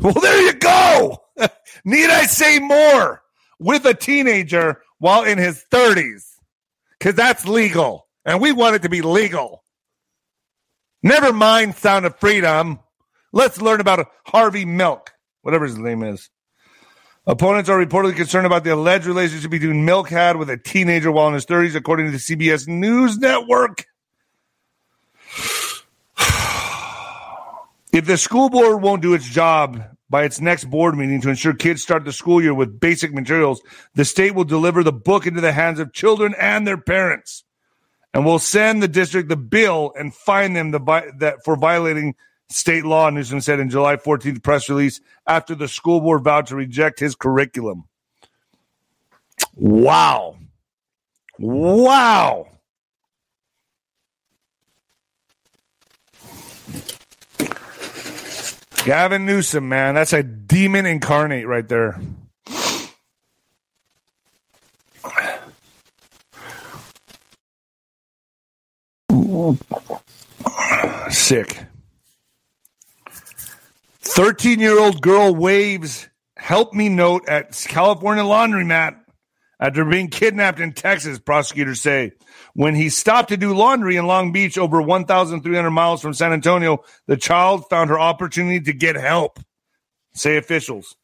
Well, 0.00 0.14
there 0.14 0.42
you 0.42 0.54
go. 0.54 1.22
Need 1.84 2.10
I 2.10 2.26
say 2.26 2.58
more? 2.58 3.22
With 3.58 3.84
a 3.86 3.94
teenager 3.94 4.82
while 4.98 5.24
in 5.24 5.38
his 5.38 5.64
30s. 5.70 6.35
Because 7.06 7.18
that's 7.18 7.46
legal. 7.46 8.08
And 8.24 8.40
we 8.40 8.50
want 8.50 8.74
it 8.74 8.82
to 8.82 8.88
be 8.88 9.00
legal. 9.00 9.62
Never 11.04 11.32
mind 11.32 11.76
Sound 11.76 12.04
of 12.04 12.18
Freedom. 12.18 12.80
Let's 13.32 13.62
learn 13.62 13.80
about 13.80 14.08
Harvey 14.24 14.64
Milk, 14.64 15.12
whatever 15.42 15.66
his 15.66 15.78
name 15.78 16.02
is. 16.02 16.30
Opponents 17.24 17.70
are 17.70 17.78
reportedly 17.78 18.16
concerned 18.16 18.44
about 18.44 18.64
the 18.64 18.74
alleged 18.74 19.06
relationship 19.06 19.52
between 19.52 19.84
Milk 19.84 20.08
had 20.08 20.34
with 20.34 20.50
a 20.50 20.56
teenager 20.56 21.12
while 21.12 21.28
in 21.28 21.34
his 21.34 21.46
30s, 21.46 21.76
according 21.76 22.06
to 22.06 22.10
the 22.12 22.18
CBS 22.18 22.66
News 22.66 23.18
Network. 23.18 23.86
If 27.92 28.04
the 28.04 28.18
school 28.18 28.50
board 28.50 28.82
won't 28.82 29.00
do 29.00 29.14
its 29.14 29.26
job 29.26 29.95
by 30.08 30.24
its 30.24 30.40
next 30.40 30.64
board 30.64 30.96
meeting 30.96 31.20
to 31.20 31.28
ensure 31.28 31.52
kids 31.52 31.82
start 31.82 32.04
the 32.04 32.12
school 32.12 32.42
year 32.42 32.54
with 32.54 32.80
basic 32.80 33.12
materials, 33.12 33.60
the 33.94 34.04
state 34.04 34.34
will 34.34 34.44
deliver 34.44 34.82
the 34.82 34.92
book 34.92 35.26
into 35.26 35.40
the 35.40 35.52
hands 35.52 35.80
of 35.80 35.92
children 35.92 36.34
and 36.38 36.66
their 36.66 36.78
parents, 36.78 37.44
and 38.14 38.24
will 38.24 38.38
send 38.38 38.82
the 38.82 38.88
district 38.88 39.28
the 39.28 39.36
bill 39.36 39.92
and 39.98 40.14
fine 40.14 40.52
them 40.52 40.70
the, 40.70 41.12
that 41.18 41.44
for 41.44 41.56
violating 41.56 42.14
state 42.48 42.84
law. 42.84 43.10
Newsom 43.10 43.40
said 43.40 43.60
in 43.60 43.68
July 43.68 43.96
14th 43.96 44.42
press 44.42 44.68
release 44.68 45.00
after 45.26 45.54
the 45.54 45.68
school 45.68 46.00
board 46.00 46.22
vowed 46.22 46.46
to 46.46 46.56
reject 46.56 47.00
his 47.00 47.14
curriculum. 47.14 47.84
Wow! 49.56 50.36
Wow! 51.38 52.48
Gavin 58.86 59.26
Newsom, 59.26 59.68
man, 59.68 59.96
that's 59.96 60.12
a 60.12 60.22
demon 60.22 60.86
incarnate 60.86 61.48
right 61.48 61.66
there. 61.66 62.00
Sick. 71.10 71.58
13 74.02 74.60
year 74.60 74.78
old 74.78 75.02
girl 75.02 75.34
waves 75.34 76.08
help 76.36 76.72
me 76.72 76.88
note 76.88 77.28
at 77.28 77.60
California 77.66 78.22
laundromat 78.22 79.00
after 79.58 79.84
being 79.84 80.10
kidnapped 80.10 80.60
in 80.60 80.72
Texas, 80.72 81.18
prosecutors 81.18 81.80
say. 81.80 82.12
When 82.56 82.74
he 82.74 82.88
stopped 82.88 83.28
to 83.28 83.36
do 83.36 83.54
laundry 83.54 83.96
in 83.96 84.06
Long 84.06 84.32
Beach, 84.32 84.56
over 84.56 84.80
1,300 84.80 85.70
miles 85.70 86.00
from 86.00 86.14
San 86.14 86.32
Antonio, 86.32 86.82
the 87.06 87.18
child 87.18 87.68
found 87.68 87.90
her 87.90 88.00
opportunity 88.00 88.60
to 88.60 88.72
get 88.72 88.96
help, 88.96 89.38
say 90.14 90.38
officials. 90.38 90.96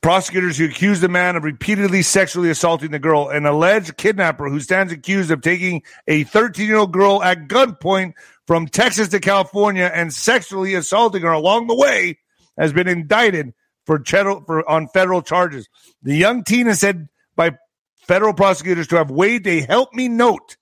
Prosecutors 0.00 0.56
who 0.56 0.64
accused 0.64 1.02
the 1.02 1.10
man 1.10 1.36
of 1.36 1.44
repeatedly 1.44 2.00
sexually 2.00 2.48
assaulting 2.48 2.90
the 2.90 2.98
girl, 2.98 3.28
an 3.28 3.44
alleged 3.44 3.98
kidnapper 3.98 4.48
who 4.48 4.58
stands 4.58 4.94
accused 4.94 5.30
of 5.30 5.42
taking 5.42 5.82
a 6.08 6.24
13 6.24 6.66
year 6.66 6.78
old 6.78 6.92
girl 6.92 7.22
at 7.22 7.48
gunpoint 7.48 8.14
from 8.46 8.66
Texas 8.66 9.08
to 9.08 9.20
California 9.20 9.90
and 9.92 10.10
sexually 10.10 10.72
assaulting 10.72 11.20
her 11.20 11.32
along 11.32 11.66
the 11.66 11.74
way, 11.74 12.18
has 12.58 12.72
been 12.72 12.88
indicted 12.88 13.52
for, 13.84 14.02
for 14.06 14.66
on 14.70 14.88
federal 14.88 15.20
charges. 15.20 15.68
The 16.02 16.16
young 16.16 16.44
teen 16.44 16.66
is 16.66 16.80
said 16.80 17.10
by 17.36 17.58
federal 18.06 18.34
prosecutors 18.34 18.88
to 18.88 18.96
have 18.96 19.10
waived 19.10 19.46
a 19.46 19.60
help 19.60 19.92
me 19.94 20.08
note 20.08 20.56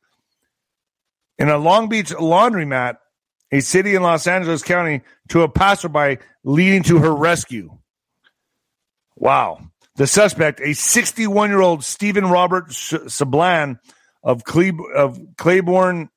in 1.38 1.48
a 1.48 1.58
Long 1.58 1.88
Beach 1.88 2.10
laundromat, 2.10 2.96
a 3.52 3.60
city 3.60 3.94
in 3.94 4.02
Los 4.02 4.26
Angeles 4.26 4.62
County, 4.62 5.02
to 5.28 5.42
a 5.42 5.48
passerby, 5.48 6.18
leading 6.42 6.82
to 6.84 6.98
her 6.98 7.14
rescue. 7.14 7.76
Wow. 9.16 9.60
The 9.96 10.06
suspect, 10.06 10.60
a 10.60 10.72
61 10.72 11.50
year 11.50 11.60
old 11.60 11.84
Stephen 11.84 12.26
Robert 12.26 12.68
Sablan 12.68 13.78
of, 14.22 14.44
Cle- 14.44 14.72
of 14.94 15.20
Claiborne, 15.36 16.08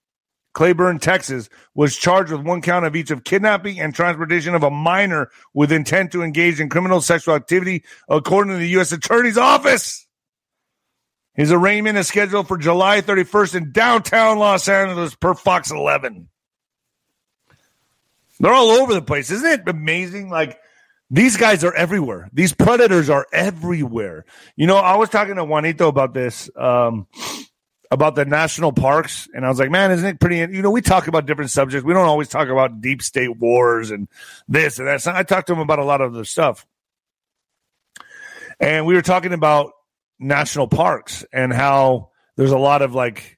Cleburne, 0.53 0.97
Texas, 0.97 1.49
was 1.75 1.95
charged 1.95 2.31
with 2.31 2.41
one 2.41 2.63
count 2.63 2.85
of 2.85 2.95
each 2.95 3.11
of 3.11 3.23
kidnapping 3.23 3.79
and 3.79 3.93
transportation 3.93 4.55
of 4.55 4.63
a 4.63 4.71
minor 4.71 5.29
with 5.53 5.71
intent 5.71 6.11
to 6.13 6.23
engage 6.23 6.59
in 6.59 6.69
criminal 6.69 7.01
sexual 7.01 7.35
activity, 7.35 7.83
according 8.09 8.53
to 8.53 8.57
the 8.57 8.69
U.S. 8.69 8.91
Attorney's 8.91 9.37
Office. 9.37 10.06
His 11.37 11.51
arraignment 11.51 11.99
is 11.99 12.07
scheduled 12.07 12.47
for 12.47 12.57
July 12.57 13.01
31st 13.01 13.55
in 13.55 13.71
downtown 13.71 14.39
Los 14.39 14.67
Angeles 14.67 15.13
per 15.13 15.35
Fox 15.35 15.69
11. 15.69 16.27
They're 18.39 18.53
all 18.53 18.69
over 18.71 18.93
the 18.95 19.03
place. 19.03 19.29
Isn't 19.29 19.61
it 19.61 19.69
amazing? 19.69 20.29
Like, 20.29 20.59
these 21.11 21.37
guys 21.37 21.63
are 21.63 21.73
everywhere. 21.73 22.29
These 22.33 22.53
predators 22.53 23.09
are 23.09 23.27
everywhere. 23.31 24.25
You 24.55 24.65
know, 24.65 24.77
I 24.77 24.97
was 24.97 25.09
talking 25.09 25.35
to 25.35 25.45
Juanito 25.45 25.87
about 25.87 26.15
this, 26.15 26.49
um, 26.55 27.05
about 27.91 28.15
the 28.15 28.25
national 28.25 28.73
parks, 28.73 29.29
and 29.33 29.45
I 29.45 29.49
was 29.49 29.59
like, 29.59 29.69
man, 29.69 29.91
isn't 29.91 30.05
it 30.05 30.19
pretty? 30.19 30.37
You 30.37 30.63
know, 30.63 30.71
we 30.71 30.81
talk 30.81 31.07
about 31.07 31.27
different 31.27 31.51
subjects. 31.51 31.85
We 31.85 31.93
don't 31.93 32.07
always 32.07 32.29
talk 32.29 32.49
about 32.49 32.81
deep 32.81 33.03
state 33.03 33.37
wars 33.37 33.91
and 33.91 34.07
this 34.47 34.79
and 34.79 34.87
that. 34.87 35.03
So 35.03 35.13
I 35.13 35.21
talked 35.21 35.47
to 35.47 35.53
him 35.53 35.59
about 35.59 35.79
a 35.79 35.85
lot 35.85 36.01
of 36.01 36.13
the 36.13 36.25
stuff. 36.25 36.65
And 38.59 38.87
we 38.87 38.95
were 38.95 39.03
talking 39.03 39.33
about 39.33 39.73
national 40.19 40.67
parks 40.67 41.25
and 41.31 41.53
how 41.53 42.09
there's 42.35 42.51
a 42.51 42.57
lot 42.57 42.81
of 42.81 42.93
like 42.95 43.37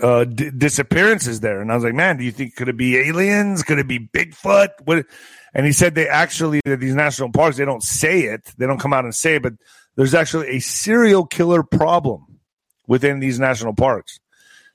uh, 0.00 0.24
d- 0.24 0.50
disappearances 0.56 1.40
there. 1.40 1.60
And 1.60 1.70
I 1.70 1.74
was 1.74 1.84
like, 1.84 1.94
man, 1.94 2.16
do 2.16 2.24
you 2.24 2.32
think 2.32 2.56
could 2.56 2.68
it 2.68 2.76
be 2.76 2.96
aliens? 2.96 3.62
Could 3.62 3.78
it 3.78 3.88
be 3.88 3.98
Bigfoot? 3.98 4.70
What? 4.84 5.06
And 5.54 5.66
he 5.66 5.72
said 5.72 5.94
they 5.94 6.08
actually 6.08 6.60
that 6.64 6.80
these 6.80 6.94
national 6.94 7.30
parks 7.30 7.56
they 7.56 7.64
don't 7.64 7.82
say 7.82 8.22
it, 8.22 8.52
they 8.58 8.66
don't 8.66 8.80
come 8.80 8.92
out 8.92 9.04
and 9.04 9.14
say 9.14 9.36
it, 9.36 9.42
but 9.42 9.52
there's 9.96 10.14
actually 10.14 10.48
a 10.48 10.60
serial 10.60 11.26
killer 11.26 11.62
problem 11.62 12.40
within 12.86 13.20
these 13.20 13.38
national 13.38 13.74
parks. 13.74 14.18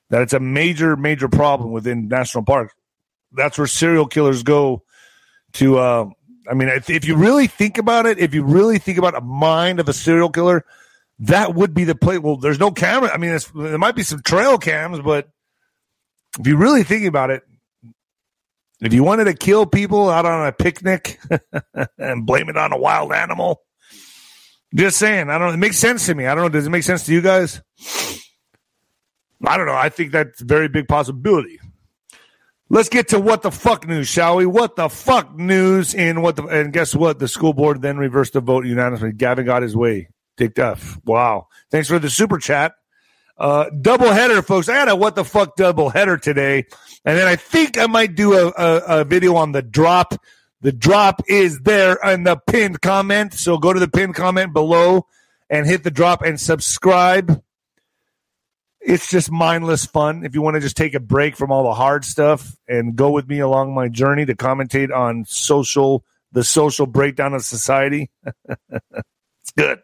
That 0.09 0.21
it's 0.21 0.33
a 0.33 0.39
major, 0.39 0.95
major 0.95 1.27
problem 1.27 1.71
within 1.71 2.07
national 2.07 2.45
parks. 2.45 2.73
That's 3.33 3.57
where 3.57 3.67
serial 3.67 4.07
killers 4.07 4.43
go 4.43 4.83
to. 5.53 5.79
Uh, 5.79 6.09
I 6.49 6.53
mean, 6.53 6.69
if, 6.69 6.89
if 6.89 7.05
you 7.05 7.17
really 7.17 7.47
think 7.47 7.77
about 7.77 8.05
it, 8.05 8.19
if 8.19 8.33
you 8.33 8.43
really 8.43 8.79
think 8.79 8.97
about 8.97 9.17
a 9.17 9.21
mind 9.21 9.81
of 9.81 9.89
a 9.89 9.93
serial 9.93 10.29
killer, 10.29 10.63
that 11.19 11.55
would 11.55 11.73
be 11.73 11.83
the 11.83 11.95
place. 11.95 12.19
Well, 12.19 12.37
there's 12.37 12.59
no 12.59 12.71
camera. 12.71 13.11
I 13.11 13.17
mean, 13.17 13.37
there 13.55 13.77
might 13.77 13.95
be 13.95 14.03
some 14.03 14.21
trail 14.21 14.57
cams, 14.57 14.99
but 14.99 15.27
if 16.39 16.45
you 16.45 16.57
really 16.57 16.83
think 16.83 17.05
about 17.05 17.31
it, 17.31 17.43
if 18.81 18.93
you 18.93 19.03
wanted 19.03 19.25
to 19.25 19.33
kill 19.33 19.65
people 19.65 20.09
out 20.09 20.25
on 20.25 20.47
a 20.47 20.51
picnic 20.51 21.19
and 21.97 22.25
blame 22.25 22.49
it 22.49 22.57
on 22.57 22.71
a 22.71 22.77
wild 22.77 23.11
animal, 23.11 23.61
just 24.75 24.97
saying, 24.97 25.29
I 25.29 25.37
don't 25.37 25.47
know. 25.47 25.53
It 25.53 25.57
makes 25.57 25.77
sense 25.77 26.05
to 26.05 26.15
me. 26.15 26.27
I 26.27 26.35
don't 26.35 26.43
know. 26.43 26.49
Does 26.49 26.67
it 26.67 26.69
make 26.69 26.83
sense 26.83 27.05
to 27.05 27.13
you 27.13 27.21
guys? 27.21 27.61
I 29.45 29.57
don't 29.57 29.65
know. 29.65 29.75
I 29.75 29.89
think 29.89 30.11
that's 30.11 30.41
a 30.41 30.45
very 30.45 30.67
big 30.67 30.87
possibility. 30.87 31.59
Let's 32.69 32.89
get 32.89 33.09
to 33.09 33.19
what 33.19 33.43
the 33.43 33.51
fuck 33.51 33.87
news, 33.87 34.07
shall 34.09 34.35
we? 34.35 34.45
What 34.45 34.75
the 34.75 34.89
fuck 34.89 35.35
news 35.35 35.93
in 35.93 36.21
what 36.21 36.35
the 36.35 36.43
and 36.43 36.73
guess 36.73 36.93
what? 36.93 37.17
The 37.17 37.27
school 37.27 37.53
board 37.53 37.81
then 37.81 37.97
reversed 37.97 38.33
the 38.33 38.41
vote 38.41 38.65
unanimously. 38.65 39.13
Gavin 39.13 39.45
got 39.45 39.61
his 39.61 39.75
way. 39.75 40.09
Dick 40.37 40.53
Duff. 40.53 40.97
Wow. 41.03 41.47
Thanks 41.71 41.87
for 41.87 41.99
the 41.99 42.09
super 42.09 42.37
chat. 42.37 42.73
Uh, 43.37 43.69
double 43.69 44.11
header, 44.11 44.41
folks. 44.41 44.67
I 44.69 44.75
had 44.75 44.87
a 44.87 44.95
what 44.95 45.15
the 45.15 45.23
fuck 45.23 45.55
double 45.55 45.89
header 45.89 46.17
today. 46.17 46.65
And 47.05 47.17
then 47.17 47.27
I 47.27 47.35
think 47.35 47.77
I 47.77 47.85
might 47.85 48.15
do 48.15 48.33
a, 48.33 48.47
a, 48.47 49.01
a 49.01 49.03
video 49.03 49.35
on 49.35 49.51
the 49.51 49.61
drop. 49.61 50.13
The 50.61 50.71
drop 50.71 51.21
is 51.27 51.59
there 51.59 51.99
in 52.03 52.23
the 52.23 52.37
pinned 52.37 52.81
comment. 52.81 53.33
So 53.33 53.57
go 53.57 53.73
to 53.73 53.79
the 53.79 53.87
pinned 53.87 54.15
comment 54.15 54.53
below 54.53 55.05
and 55.49 55.67
hit 55.67 55.83
the 55.83 55.91
drop 55.91 56.23
and 56.23 56.39
subscribe. 56.39 57.43
It's 58.81 59.09
just 59.09 59.31
mindless 59.31 59.85
fun. 59.85 60.25
If 60.25 60.33
you 60.33 60.41
want 60.41 60.55
to 60.55 60.61
just 60.61 60.77
take 60.77 60.95
a 60.95 60.99
break 60.99 61.35
from 61.35 61.51
all 61.51 61.63
the 61.63 61.73
hard 61.73 62.05
stuff 62.05 62.55
and 62.67 62.95
go 62.95 63.11
with 63.11 63.27
me 63.27 63.39
along 63.39 63.75
my 63.75 63.87
journey 63.87 64.25
to 64.25 64.35
commentate 64.35 64.95
on 64.95 65.25
social, 65.25 66.03
the 66.31 66.43
social 66.43 66.87
breakdown 66.87 67.33
of 67.33 67.43
society, 67.43 68.09
it's 68.69 69.51
good. 69.55 69.81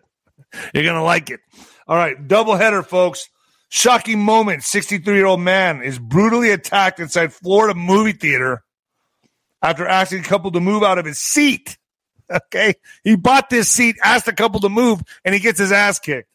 You're 0.73 0.83
going 0.83 0.95
to 0.95 1.03
like 1.03 1.29
it. 1.29 1.39
All 1.87 1.97
right, 1.97 2.27
double 2.27 2.55
header, 2.55 2.83
folks. 2.83 3.29
Shocking 3.69 4.19
moment 4.19 4.63
63 4.63 5.15
year 5.15 5.25
old 5.25 5.39
man 5.39 5.81
is 5.81 5.97
brutally 5.97 6.51
attacked 6.51 6.99
inside 6.99 7.33
Florida 7.33 7.73
movie 7.73 8.11
theater 8.11 8.63
after 9.63 9.87
asking 9.87 10.19
a 10.19 10.23
couple 10.23 10.51
to 10.51 10.59
move 10.59 10.83
out 10.83 10.99
of 10.99 11.05
his 11.05 11.19
seat. 11.19 11.77
Okay. 12.31 12.75
He 13.03 13.15
bought 13.17 13.49
this 13.49 13.69
seat, 13.69 13.97
asked 14.01 14.29
a 14.29 14.33
couple 14.33 14.61
to 14.61 14.69
move, 14.69 15.03
and 15.25 15.35
he 15.35 15.41
gets 15.41 15.59
his 15.59 15.73
ass 15.73 15.99
kicked. 15.99 16.29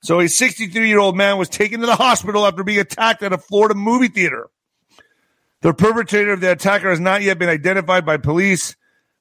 So 0.00 0.20
a 0.20 0.28
63 0.28 0.86
year 0.86 1.00
old 1.00 1.16
man 1.16 1.38
was 1.38 1.48
taken 1.48 1.80
to 1.80 1.86
the 1.86 1.96
hospital 1.96 2.46
after 2.46 2.62
being 2.62 2.78
attacked 2.78 3.22
at 3.22 3.32
a 3.32 3.38
Florida 3.38 3.74
movie 3.74 4.08
theater. 4.08 4.48
The 5.62 5.74
perpetrator 5.74 6.32
of 6.32 6.40
the 6.40 6.52
attacker 6.52 6.88
has 6.88 7.00
not 7.00 7.22
yet 7.22 7.38
been 7.38 7.48
identified 7.48 8.06
by 8.06 8.18
police, 8.18 8.76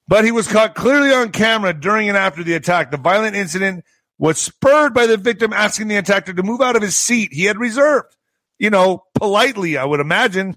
but 0.08 0.24
he 0.26 0.32
was 0.32 0.48
caught 0.48 0.76
clearly 0.76 1.12
on 1.12 1.32
camera 1.32 1.74
during 1.74 2.10
and 2.10 2.18
after 2.18 2.44
the 2.44 2.54
attack. 2.54 2.92
The 2.92 2.98
violent 2.98 3.36
incident 3.36 3.86
was 4.24 4.40
spurred 4.40 4.94
by 4.94 5.06
the 5.06 5.18
victim 5.18 5.52
asking 5.52 5.90
the 5.90 5.98
attacker 5.98 6.32
to 6.32 6.44
move 6.44 6.62
out 6.62 6.78
of 6.78 6.82
his 6.82 6.96
seat 6.96 7.34
he 7.34 7.44
had 7.44 7.58
reserved. 7.58 8.16
You 8.58 8.70
know, 8.70 9.04
politely, 9.16 9.76
I 9.76 9.84
would 9.84 10.00
imagine. 10.00 10.56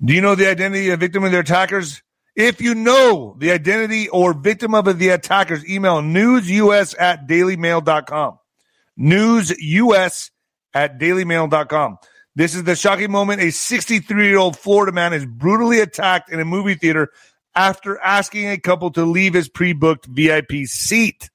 Do 0.00 0.14
you 0.14 0.20
know 0.20 0.36
the 0.36 0.48
identity 0.48 0.90
of 0.90 1.00
the 1.00 1.04
victim 1.04 1.24
of 1.24 1.32
the 1.32 1.40
attackers? 1.40 2.00
If 2.36 2.60
you 2.60 2.76
know 2.76 3.34
the 3.38 3.50
identity 3.50 4.08
or 4.08 4.34
victim 4.34 4.72
of 4.72 4.98
the 5.00 5.08
attackers, 5.08 5.68
email 5.68 6.00
newsus 6.00 6.94
at 6.96 7.26
dailymail.com 7.26 8.38
newsus 8.96 10.30
at 10.74 11.00
dailymail.com. 11.00 11.98
This 12.36 12.54
is 12.54 12.62
the 12.62 12.76
shocking 12.76 13.10
moment. 13.10 13.42
A 13.42 13.50
63 13.50 14.28
year 14.28 14.38
old 14.38 14.56
Florida 14.56 14.92
man 14.92 15.12
is 15.12 15.26
brutally 15.26 15.80
attacked 15.80 16.30
in 16.30 16.38
a 16.38 16.44
movie 16.44 16.76
theater 16.76 17.10
after 17.56 17.98
asking 17.98 18.48
a 18.48 18.58
couple 18.58 18.92
to 18.92 19.04
leave 19.04 19.34
his 19.34 19.48
pre 19.48 19.72
booked 19.72 20.06
VIP 20.06 20.66
seat. 20.66 21.30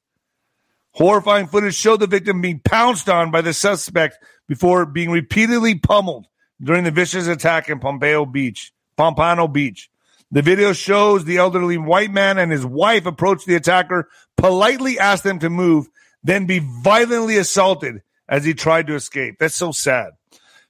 Horrifying 0.97 1.45
footage 1.45 1.75
showed 1.75 1.99
the 1.99 2.07
victim 2.07 2.41
being 2.41 2.59
pounced 2.59 3.07
on 3.07 3.29
by 3.29 3.41
the 3.41 3.53
suspect 3.53 4.17
before 4.47 4.83
being 4.83 5.11
repeatedly 5.11 5.75
pummeled 5.75 6.25
during 6.59 6.85
the 6.85 6.89
vicious 6.89 7.27
attack 7.27 7.69
in 7.69 7.77
Pompeo 7.77 8.25
Beach. 8.25 8.73
Pompano 8.95 9.47
Beach. 9.47 9.91
The 10.31 10.41
video 10.41 10.73
shows 10.73 11.23
the 11.23 11.37
elderly 11.37 11.77
white 11.77 12.09
man 12.09 12.39
and 12.39 12.51
his 12.51 12.65
wife 12.65 13.05
approach 13.05 13.45
the 13.45 13.53
attacker, 13.53 14.09
politely 14.37 14.97
ask 14.97 15.23
them 15.23 15.37
to 15.37 15.51
move, 15.51 15.87
then 16.23 16.47
be 16.47 16.65
violently 16.81 17.37
assaulted 17.37 18.01
as 18.27 18.43
he 18.43 18.55
tried 18.55 18.87
to 18.87 18.95
escape. 18.95 19.35
That's 19.37 19.53
so 19.55 19.71
sad. 19.71 20.13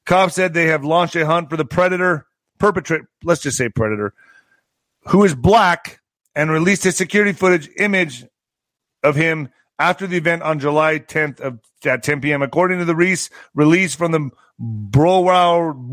Cops 0.05 0.35
said 0.35 0.53
they 0.53 0.67
have 0.67 0.83
launched 0.83 1.15
a 1.15 1.25
hunt 1.25 1.49
for 1.49 1.55
the 1.55 1.63
predator, 1.63 2.27
perpetrator, 2.59 3.07
let's 3.23 3.43
just 3.43 3.55
say 3.55 3.69
predator, 3.69 4.13
who 5.07 5.23
is 5.23 5.33
black 5.33 6.01
and 6.35 6.51
released 6.51 6.85
a 6.85 6.91
security 6.91 7.31
footage 7.31 7.69
image 7.77 8.25
of 9.03 9.15
him 9.15 9.47
after 9.79 10.07
the 10.07 10.17
event 10.17 10.43
on 10.43 10.59
July 10.59 10.99
10th 10.99 11.39
of, 11.39 11.59
at 11.85 12.03
10 12.03 12.21
p.m. 12.21 12.41
According 12.41 12.79
to 12.79 12.85
the 12.85 12.95
Reese 12.95 13.29
release 13.53 13.95
from 13.95 14.11
the 14.11 14.29
Broward, 14.59 15.85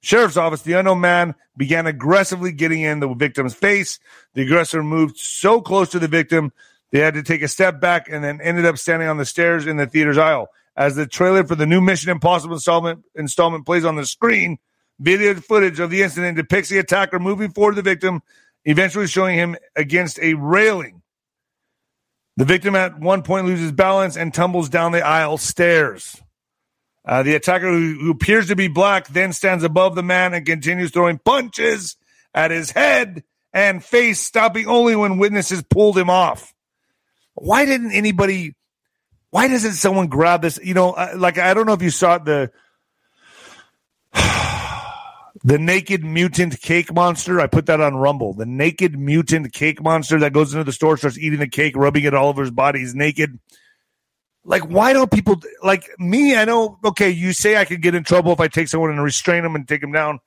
Sheriff's 0.00 0.36
Office, 0.36 0.62
the 0.62 0.74
unknown 0.74 1.00
man 1.00 1.34
began 1.56 1.86
aggressively 1.86 2.52
getting 2.52 2.82
in 2.82 3.00
the 3.00 3.12
victim's 3.14 3.54
face. 3.54 3.98
The 4.34 4.42
aggressor 4.42 4.82
moved 4.82 5.16
so 5.18 5.60
close 5.60 5.88
to 5.90 5.98
the 5.98 6.08
victim 6.08 6.52
they 6.92 7.00
had 7.00 7.14
to 7.14 7.22
take 7.22 7.42
a 7.42 7.48
step 7.48 7.80
back 7.80 8.08
and 8.08 8.22
then 8.22 8.40
ended 8.40 8.64
up 8.64 8.78
standing 8.78 9.08
on 9.08 9.16
the 9.16 9.24
stairs 9.24 9.66
in 9.66 9.76
the 9.76 9.86
theater's 9.86 10.18
aisle. 10.18 10.48
As 10.76 10.94
the 10.94 11.06
trailer 11.06 11.44
for 11.44 11.54
the 11.54 11.66
new 11.66 11.80
Mission 11.80 12.10
Impossible 12.10 12.54
installment, 12.54 13.02
installment 13.14 13.66
plays 13.66 13.84
on 13.84 13.96
the 13.96 14.06
screen, 14.06 14.58
video 15.00 15.34
footage 15.34 15.80
of 15.80 15.90
the 15.90 16.02
incident 16.02 16.36
depicts 16.36 16.68
the 16.68 16.78
attacker 16.78 17.18
moving 17.18 17.50
forward 17.50 17.72
to 17.72 17.82
the 17.82 17.90
victim, 17.90 18.22
eventually 18.64 19.06
showing 19.06 19.36
him 19.36 19.56
against 19.74 20.18
a 20.20 20.34
railing. 20.34 21.02
The 22.36 22.44
victim 22.44 22.74
at 22.76 22.98
one 22.98 23.22
point 23.22 23.46
loses 23.46 23.72
balance 23.72 24.16
and 24.16 24.32
tumbles 24.32 24.68
down 24.68 24.92
the 24.92 25.04
aisle 25.04 25.38
stairs. 25.38 26.20
Uh, 27.04 27.22
the 27.22 27.34
attacker, 27.34 27.70
who, 27.70 27.94
who 28.00 28.10
appears 28.10 28.48
to 28.48 28.56
be 28.56 28.68
black, 28.68 29.08
then 29.08 29.32
stands 29.32 29.64
above 29.64 29.94
the 29.94 30.02
man 30.02 30.34
and 30.34 30.44
continues 30.44 30.90
throwing 30.90 31.18
punches 31.18 31.96
at 32.34 32.50
his 32.50 32.72
head 32.72 33.22
and 33.52 33.82
face, 33.82 34.20
stopping 34.20 34.66
only 34.66 34.96
when 34.96 35.18
witnesses 35.18 35.62
pulled 35.62 35.96
him 35.96 36.10
off 36.10 36.52
why 37.36 37.64
didn't 37.64 37.92
anybody? 37.92 38.54
Why 39.30 39.48
doesn't 39.48 39.74
someone 39.74 40.08
grab 40.08 40.42
this? 40.42 40.58
You 40.62 40.74
know, 40.74 40.90
like 41.14 41.38
I 41.38 41.54
don't 41.54 41.66
know 41.66 41.74
if 41.74 41.82
you 41.82 41.90
saw 41.90 42.18
the 42.18 42.50
the 45.46 45.58
naked 45.58 46.02
mutant 46.04 46.60
cake 46.60 46.92
monster. 46.92 47.40
I 47.40 47.46
put 47.46 47.66
that 47.66 47.80
on 47.80 47.94
Rumble. 47.94 48.34
The 48.34 48.44
naked 48.44 48.98
mutant 48.98 49.52
cake 49.52 49.80
monster 49.80 50.18
that 50.18 50.32
goes 50.32 50.52
into 50.52 50.64
the 50.64 50.72
store, 50.72 50.96
starts 50.96 51.16
eating 51.16 51.38
the 51.38 51.46
cake, 51.46 51.76
rubbing 51.76 52.02
it 52.02 52.14
all 52.14 52.30
over 52.30 52.42
his 52.42 52.50
body. 52.50 52.80
He's 52.80 52.96
naked. 52.96 53.38
Like, 54.42 54.68
why 54.68 54.92
don't 54.92 55.08
people 55.08 55.40
like 55.62 55.88
me? 56.00 56.34
I 56.34 56.46
know. 56.46 56.80
Okay, 56.84 57.10
you 57.10 57.32
say 57.32 57.56
I 57.56 57.64
could 57.64 57.80
get 57.80 57.94
in 57.94 58.02
trouble 58.02 58.32
if 58.32 58.40
I 58.40 58.48
take 58.48 58.66
someone 58.66 58.90
and 58.90 59.00
restrain 59.00 59.44
them 59.44 59.54
and 59.54 59.68
take 59.68 59.80
them 59.80 59.92
down. 59.92 60.18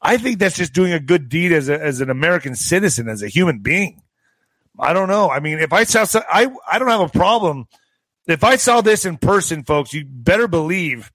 I 0.00 0.18
think 0.18 0.38
that's 0.38 0.56
just 0.56 0.72
doing 0.72 0.92
a 0.92 1.00
good 1.00 1.28
deed 1.28 1.50
as 1.50 1.68
a, 1.68 1.82
as 1.82 2.00
an 2.00 2.08
American 2.08 2.54
citizen, 2.54 3.08
as 3.08 3.24
a 3.24 3.28
human 3.28 3.58
being. 3.58 4.02
I 4.78 4.92
don't 4.92 5.08
know. 5.08 5.28
I 5.28 5.40
mean, 5.40 5.58
if 5.58 5.72
I 5.72 5.82
saw, 5.82 6.06
I 6.30 6.48
I 6.70 6.78
don't 6.78 6.86
have 6.86 7.00
a 7.00 7.08
problem. 7.08 7.66
If 8.28 8.44
I 8.44 8.54
saw 8.54 8.82
this 8.82 9.04
in 9.04 9.16
person, 9.16 9.64
folks, 9.64 9.92
you 9.92 10.04
better 10.04 10.46
believe 10.46 11.10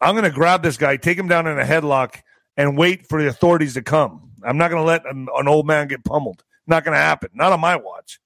I'm 0.00 0.14
going 0.14 0.24
to 0.24 0.30
grab 0.30 0.64
this 0.64 0.76
guy, 0.76 0.96
take 0.96 1.16
him 1.16 1.28
down 1.28 1.46
in 1.46 1.56
a 1.60 1.64
headlock, 1.64 2.22
and 2.58 2.76
wait 2.76 3.06
for 3.06 3.22
the 3.22 3.28
authorities 3.28 3.74
to 3.74 3.82
come. 3.82 4.32
I'm 4.42 4.58
not 4.58 4.68
going 4.68 4.82
to 4.82 4.86
let 4.86 5.06
an, 5.06 5.28
an, 5.34 5.48
old 5.48 5.66
man 5.66 5.88
get 5.88 6.04
pummeled. 6.04 6.42
Not 6.66 6.84
going 6.84 6.94
to 6.94 7.00
happen. 7.00 7.30
Not 7.32 7.52
on 7.52 7.60
my 7.60 7.76
watch. 7.76 8.20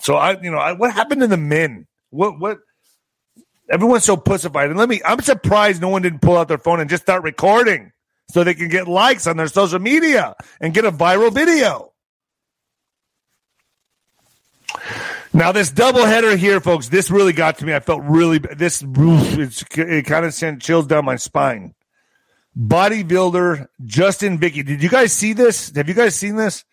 So 0.00 0.14
I, 0.14 0.40
you 0.40 0.50
know, 0.50 0.58
I, 0.58 0.72
what 0.72 0.92
happened 0.92 1.22
to 1.22 1.26
the 1.26 1.36
men? 1.36 1.88
What 2.10 2.38
what? 2.38 2.60
Everyone's 3.68 4.04
so 4.04 4.16
pussified. 4.16 4.68
And 4.68 4.78
let 4.78 4.88
me. 4.88 5.00
I'm 5.04 5.20
surprised 5.20 5.80
no 5.80 5.88
one 5.88 6.02
didn't 6.02 6.20
pull 6.20 6.36
out 6.36 6.48
their 6.48 6.58
phone 6.58 6.80
and 6.80 6.88
just 6.88 7.02
start 7.02 7.24
recording 7.24 7.92
so 8.30 8.44
they 8.44 8.54
can 8.54 8.68
get 8.68 8.86
likes 8.86 9.26
on 9.26 9.36
their 9.36 9.48
social 9.48 9.78
media 9.78 10.36
and 10.60 10.74
get 10.74 10.84
a 10.84 10.92
viral 10.92 11.32
video. 11.32 11.92
Now 15.32 15.52
this 15.52 15.70
doubleheader 15.70 16.36
here, 16.36 16.60
folks, 16.60 16.88
this 16.88 17.10
really 17.10 17.32
got 17.32 17.58
to 17.58 17.64
me. 17.64 17.74
I 17.74 17.80
felt 17.80 18.02
really 18.04 18.38
this 18.38 18.84
it 18.84 20.06
kind 20.06 20.24
of 20.24 20.34
sent 20.34 20.62
chills 20.62 20.86
down 20.86 21.04
my 21.04 21.16
spine. 21.16 21.74
Bodybuilder 22.58 23.66
Justyn 23.84 24.38
Vicky. 24.38 24.62
Did 24.62 24.82
you 24.82 24.88
guys 24.88 25.12
see 25.12 25.32
this? 25.32 25.74
Have 25.74 25.88
you 25.88 25.94
guys 25.94 26.16
seen 26.16 26.36
this? 26.36 26.64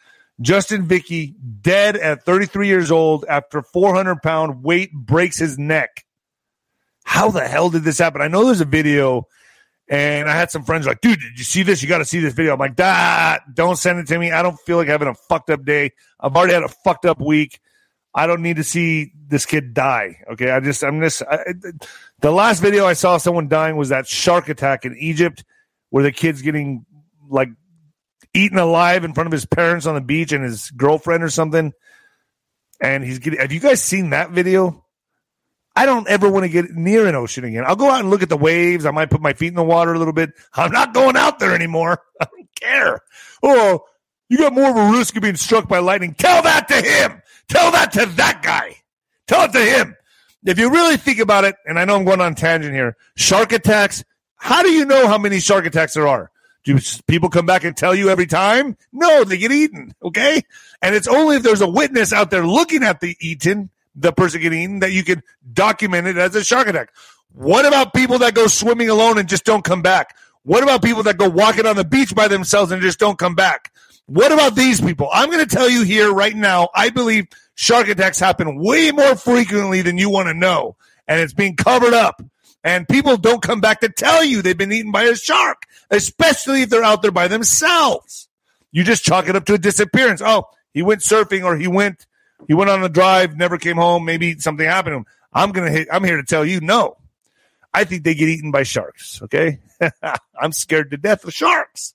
Justyn 0.41 0.83
Vicky 0.83 1.35
dead 1.61 1.95
at 1.95 2.23
33 2.23 2.67
years 2.67 2.91
old 2.91 3.25
after 3.27 3.61
400 3.61 4.21
pound 4.21 4.63
weight 4.63 4.93
breaks 4.93 5.37
his 5.37 5.57
neck. 5.57 6.05
how 7.03 7.31
the 7.31 7.47
hell 7.47 7.69
did 7.69 7.83
this 7.83 7.97
happen? 7.97 8.21
I 8.21 8.27
know 8.27 8.45
there's 8.45 8.61
a 8.61 8.65
video, 8.65 9.27
and 9.87 10.29
I 10.29 10.35
had 10.35 10.51
some 10.51 10.63
friends 10.63 10.85
like, 10.85 11.01
dude, 11.01 11.19
did 11.19 11.37
you 11.37 11.43
see 11.43 11.63
this? 11.63 11.81
You 11.81 11.87
got 11.87 11.99
to 11.99 12.05
see 12.05 12.19
this 12.19 12.33
video. 12.33 12.53
I'm 12.53 12.59
like, 12.59 12.75
that 12.75 13.55
don't 13.55 13.77
send 13.77 13.99
it 13.99 14.07
to 14.07 14.19
me. 14.19 14.31
I 14.31 14.41
don't 14.43 14.59
feel 14.59 14.77
like 14.77 14.87
having 14.87 15.07
a 15.07 15.15
fucked 15.15 15.49
up 15.49 15.63
day. 15.63 15.91
I've 16.19 16.35
already 16.35 16.53
had 16.53 16.63
a 16.63 16.69
fucked 16.69 17.05
up 17.05 17.19
week. 17.19 17.59
I 18.13 18.27
don't 18.27 18.41
need 18.41 18.57
to 18.57 18.63
see 18.63 19.13
this 19.27 19.45
kid 19.45 19.73
die. 19.73 20.17
Okay, 20.31 20.49
I 20.51 20.59
just 20.59 20.83
I'm 20.83 21.01
just 21.01 21.21
I, 21.23 21.53
the 22.19 22.31
last 22.31 22.61
video 22.61 22.85
I 22.85 22.93
saw 22.93 23.17
someone 23.17 23.47
dying 23.47 23.77
was 23.77 23.89
that 23.89 24.07
shark 24.07 24.49
attack 24.49 24.85
in 24.85 24.97
Egypt, 24.97 25.43
where 25.89 26.03
the 26.03 26.11
kid's 26.11 26.41
getting 26.41 26.85
like 27.29 27.49
eaten 28.33 28.57
alive 28.57 29.03
in 29.03 29.13
front 29.13 29.27
of 29.27 29.31
his 29.31 29.45
parents 29.45 29.85
on 29.85 29.95
the 29.95 30.01
beach 30.01 30.31
and 30.31 30.43
his 30.43 30.69
girlfriend 30.71 31.23
or 31.23 31.29
something. 31.29 31.73
And 32.79 33.03
he's 33.03 33.19
getting. 33.19 33.39
Have 33.39 33.51
you 33.51 33.59
guys 33.59 33.81
seen 33.81 34.11
that 34.11 34.31
video? 34.31 34.85
I 35.75 35.85
don't 35.85 36.07
ever 36.07 36.29
want 36.29 36.43
to 36.43 36.49
get 36.49 36.71
near 36.71 37.05
an 37.05 37.13
ocean 37.13 37.43
again. 37.43 37.63
I'll 37.65 37.75
go 37.75 37.89
out 37.89 37.99
and 37.99 38.09
look 38.09 38.23
at 38.23 38.29
the 38.29 38.37
waves. 38.37 38.85
I 38.85 38.91
might 38.91 39.11
put 39.11 39.21
my 39.21 39.33
feet 39.33 39.49
in 39.49 39.53
the 39.53 39.63
water 39.63 39.93
a 39.93 39.99
little 39.99 40.13
bit. 40.13 40.31
I'm 40.53 40.71
not 40.71 40.93
going 40.93 41.15
out 41.15 41.37
there 41.37 41.53
anymore. 41.53 42.01
I 42.21 42.25
don't 42.25 42.49
care. 42.59 42.99
Oh, 43.43 43.83
you 44.27 44.39
got 44.39 44.53
more 44.53 44.69
of 44.69 44.75
a 44.75 44.97
risk 44.97 45.15
of 45.15 45.21
being 45.21 45.35
struck 45.35 45.67
by 45.67 45.79
lightning. 45.79 46.15
Tell 46.15 46.41
that 46.41 46.67
to 46.69 46.75
him. 46.81 47.21
Tell 47.47 47.71
that 47.71 47.91
to 47.93 48.07
that 48.07 48.41
guy. 48.41 48.75
Tell 49.27 49.43
it 49.45 49.53
to 49.53 49.59
him. 49.59 49.95
If 50.45 50.57
you 50.57 50.71
really 50.71 50.97
think 50.97 51.19
about 51.19 51.43
it, 51.43 51.55
and 51.65 51.77
I 51.77 51.85
know 51.85 51.95
I'm 51.95 52.05
going 52.05 52.21
on 52.21 52.33
tangent 52.33 52.73
here, 52.73 52.97
shark 53.15 53.51
attacks. 53.51 54.03
How 54.37 54.63
do 54.63 54.69
you 54.69 54.85
know 54.85 55.07
how 55.07 55.17
many 55.17 55.39
shark 55.39 55.65
attacks 55.65 55.93
there 55.93 56.07
are? 56.07 56.31
Do 56.63 56.77
people 57.07 57.29
come 57.29 57.45
back 57.45 57.63
and 57.63 57.75
tell 57.75 57.95
you 57.95 58.09
every 58.09 58.25
time? 58.25 58.77
No, 58.91 59.23
they 59.23 59.37
get 59.37 59.51
eaten. 59.51 59.93
Okay. 60.03 60.41
And 60.81 60.95
it's 60.95 61.07
only 61.07 61.37
if 61.37 61.43
there's 61.43 61.61
a 61.61 61.69
witness 61.69 62.11
out 62.11 62.29
there 62.29 62.45
looking 62.45 62.83
at 62.83 62.99
the 62.99 63.15
eaten 63.19 63.69
the 63.97 64.11
person 64.13 64.41
getting 64.41 64.61
eaten 64.61 64.79
that 64.79 64.91
you 64.91 65.03
can 65.03 65.23
document 65.53 66.07
it 66.07 66.17
as 66.17 66.35
a 66.35 66.43
shark 66.43 66.67
attack. 66.67 66.93
What 67.33 67.65
about 67.65 67.93
people 67.93 68.19
that 68.19 68.35
go 68.35 68.47
swimming 68.47 68.89
alone 68.89 69.17
and 69.17 69.27
just 69.27 69.43
don't 69.43 69.63
come 69.63 69.81
back? 69.81 70.15
What 70.43 70.63
about 70.63 70.83
people 70.83 71.03
that 71.03 71.17
go 71.17 71.27
walking 71.27 71.65
on 71.65 71.75
the 71.75 71.83
beach 71.83 72.15
by 72.15 72.27
themselves 72.27 72.71
and 72.71 72.81
just 72.81 72.99
don't 72.99 73.17
come 73.17 73.35
back? 73.35 73.73
What 74.05 74.31
about 74.31 74.55
these 74.55 74.79
people? 74.79 75.09
I'm 75.11 75.29
going 75.29 75.45
to 75.45 75.55
tell 75.55 75.69
you 75.69 75.83
here 75.83 76.13
right 76.13 76.35
now, 76.35 76.69
I 76.73 76.89
believe 76.89 77.27
shark 77.55 77.89
attacks 77.89 78.19
happen 78.19 78.63
way 78.63 78.91
more 78.91 79.15
frequently 79.15 79.81
than 79.81 79.97
you 79.97 80.09
want 80.09 80.29
to 80.29 80.33
know. 80.33 80.77
And 81.07 81.19
it's 81.19 81.33
being 81.33 81.55
covered 81.55 81.93
up. 81.93 82.23
And 82.67 82.85
people 82.85 83.15
don't 83.15 83.41
come 83.41 83.61
back 83.61 83.79
to 83.79 83.87
tell 83.87 84.25
you 84.25 84.41
they've 84.41 84.57
been 84.57 84.73
eaten 84.73 84.91
by 84.91 85.03
a 85.03 85.15
shark, 85.15 85.63
especially 85.89 86.63
if 86.63 86.69
they're 86.69 86.83
out 86.83 87.01
there 87.01 87.11
by 87.11 87.29
themselves. 87.29 88.27
You 88.73 88.83
just 88.83 89.05
chalk 89.05 89.29
it 89.29 89.37
up 89.37 89.45
to 89.45 89.53
a 89.53 89.57
disappearance. 89.57 90.21
Oh, 90.21 90.49
he 90.73 90.81
went 90.81 90.99
surfing 90.99 91.45
or 91.45 91.55
he 91.55 91.69
went 91.69 92.05
he 92.45 92.53
went 92.53 92.69
on 92.69 92.83
a 92.83 92.89
drive, 92.89 93.37
never 93.37 93.57
came 93.57 93.77
home. 93.77 94.03
Maybe 94.03 94.37
something 94.39 94.65
happened 94.67 94.91
to 94.91 94.97
him. 94.97 95.05
I'm 95.31 95.53
gonna. 95.53 95.71
Hit, 95.71 95.87
I'm 95.89 96.03
here 96.03 96.17
to 96.17 96.23
tell 96.23 96.43
you, 96.43 96.59
no. 96.59 96.97
I 97.73 97.85
think 97.85 98.03
they 98.03 98.15
get 98.15 98.27
eaten 98.27 98.51
by 98.51 98.63
sharks. 98.63 99.21
Okay, 99.21 99.59
I'm 100.37 100.51
scared 100.51 100.91
to 100.91 100.97
death 100.97 101.23
of 101.23 101.33
sharks. 101.33 101.93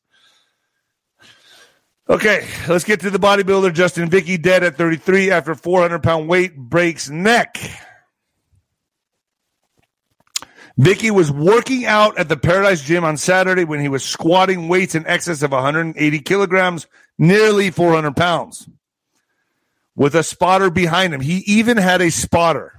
Okay, 2.08 2.46
let's 2.66 2.84
get 2.84 3.00
to 3.00 3.10
the 3.10 3.18
bodybuilder 3.18 3.74
Justyn 3.74 4.08
Vicky 4.08 4.38
dead 4.38 4.64
at 4.64 4.76
33 4.78 5.32
after 5.32 5.54
400 5.54 6.02
pound 6.02 6.30
weight 6.30 6.56
breaks 6.56 7.10
neck. 7.10 7.58
Vicky 10.78 11.10
was 11.10 11.30
working 11.30 11.84
out 11.84 12.18
at 12.18 12.28
the 12.28 12.36
Paradise 12.36 12.82
Gym 12.82 13.04
on 13.04 13.16
Saturday 13.16 13.64
when 13.64 13.80
he 13.80 13.88
was 13.88 14.04
squatting 14.04 14.68
weights 14.68 14.94
in 14.94 15.06
excess 15.06 15.42
of 15.42 15.52
180 15.52 16.18
kilograms, 16.20 16.86
nearly 17.18 17.70
400 17.70 18.16
pounds 18.16 18.68
with 19.94 20.14
a 20.14 20.22
spotter 20.22 20.70
behind 20.70 21.12
him. 21.14 21.20
He 21.20 21.38
even 21.46 21.76
had 21.76 22.00
a 22.00 22.10
spotter. 22.10 22.72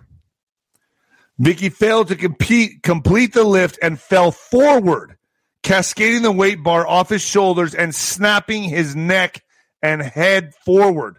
Vicky 1.37 1.69
failed 1.69 2.07
to 2.09 2.15
compete, 2.15 2.83
complete 2.83 3.33
the 3.33 3.43
lift 3.43 3.77
and 3.81 3.99
fell 3.99 4.31
forward, 4.31 5.17
cascading 5.61 6.21
the 6.21 6.31
weight 6.31 6.63
bar 6.63 6.87
off 6.87 7.09
his 7.09 7.21
shoulders 7.21 7.73
and 7.73 7.93
snapping 7.93 8.63
his 8.63 8.95
neck 8.95 9.43
and 9.81 10.01
head 10.01 10.53
forward. 10.65 11.17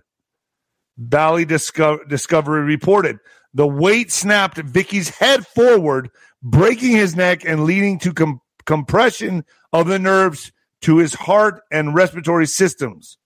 Bali 0.96 1.44
Disco- 1.44 2.04
Discovery 2.04 2.62
reported 2.62 3.18
the 3.52 3.66
weight 3.66 4.10
snapped 4.10 4.58
Vicky's 4.58 5.08
head 5.08 5.46
forward, 5.46 6.10
breaking 6.44 6.92
his 6.92 7.16
neck 7.16 7.44
and 7.44 7.64
leading 7.64 7.98
to 8.00 8.12
com- 8.12 8.40
compression 8.66 9.44
of 9.72 9.88
the 9.88 9.98
nerves 9.98 10.52
to 10.82 10.98
his 10.98 11.14
heart 11.14 11.62
and 11.72 11.94
respiratory 11.94 12.46
systems. 12.46 13.16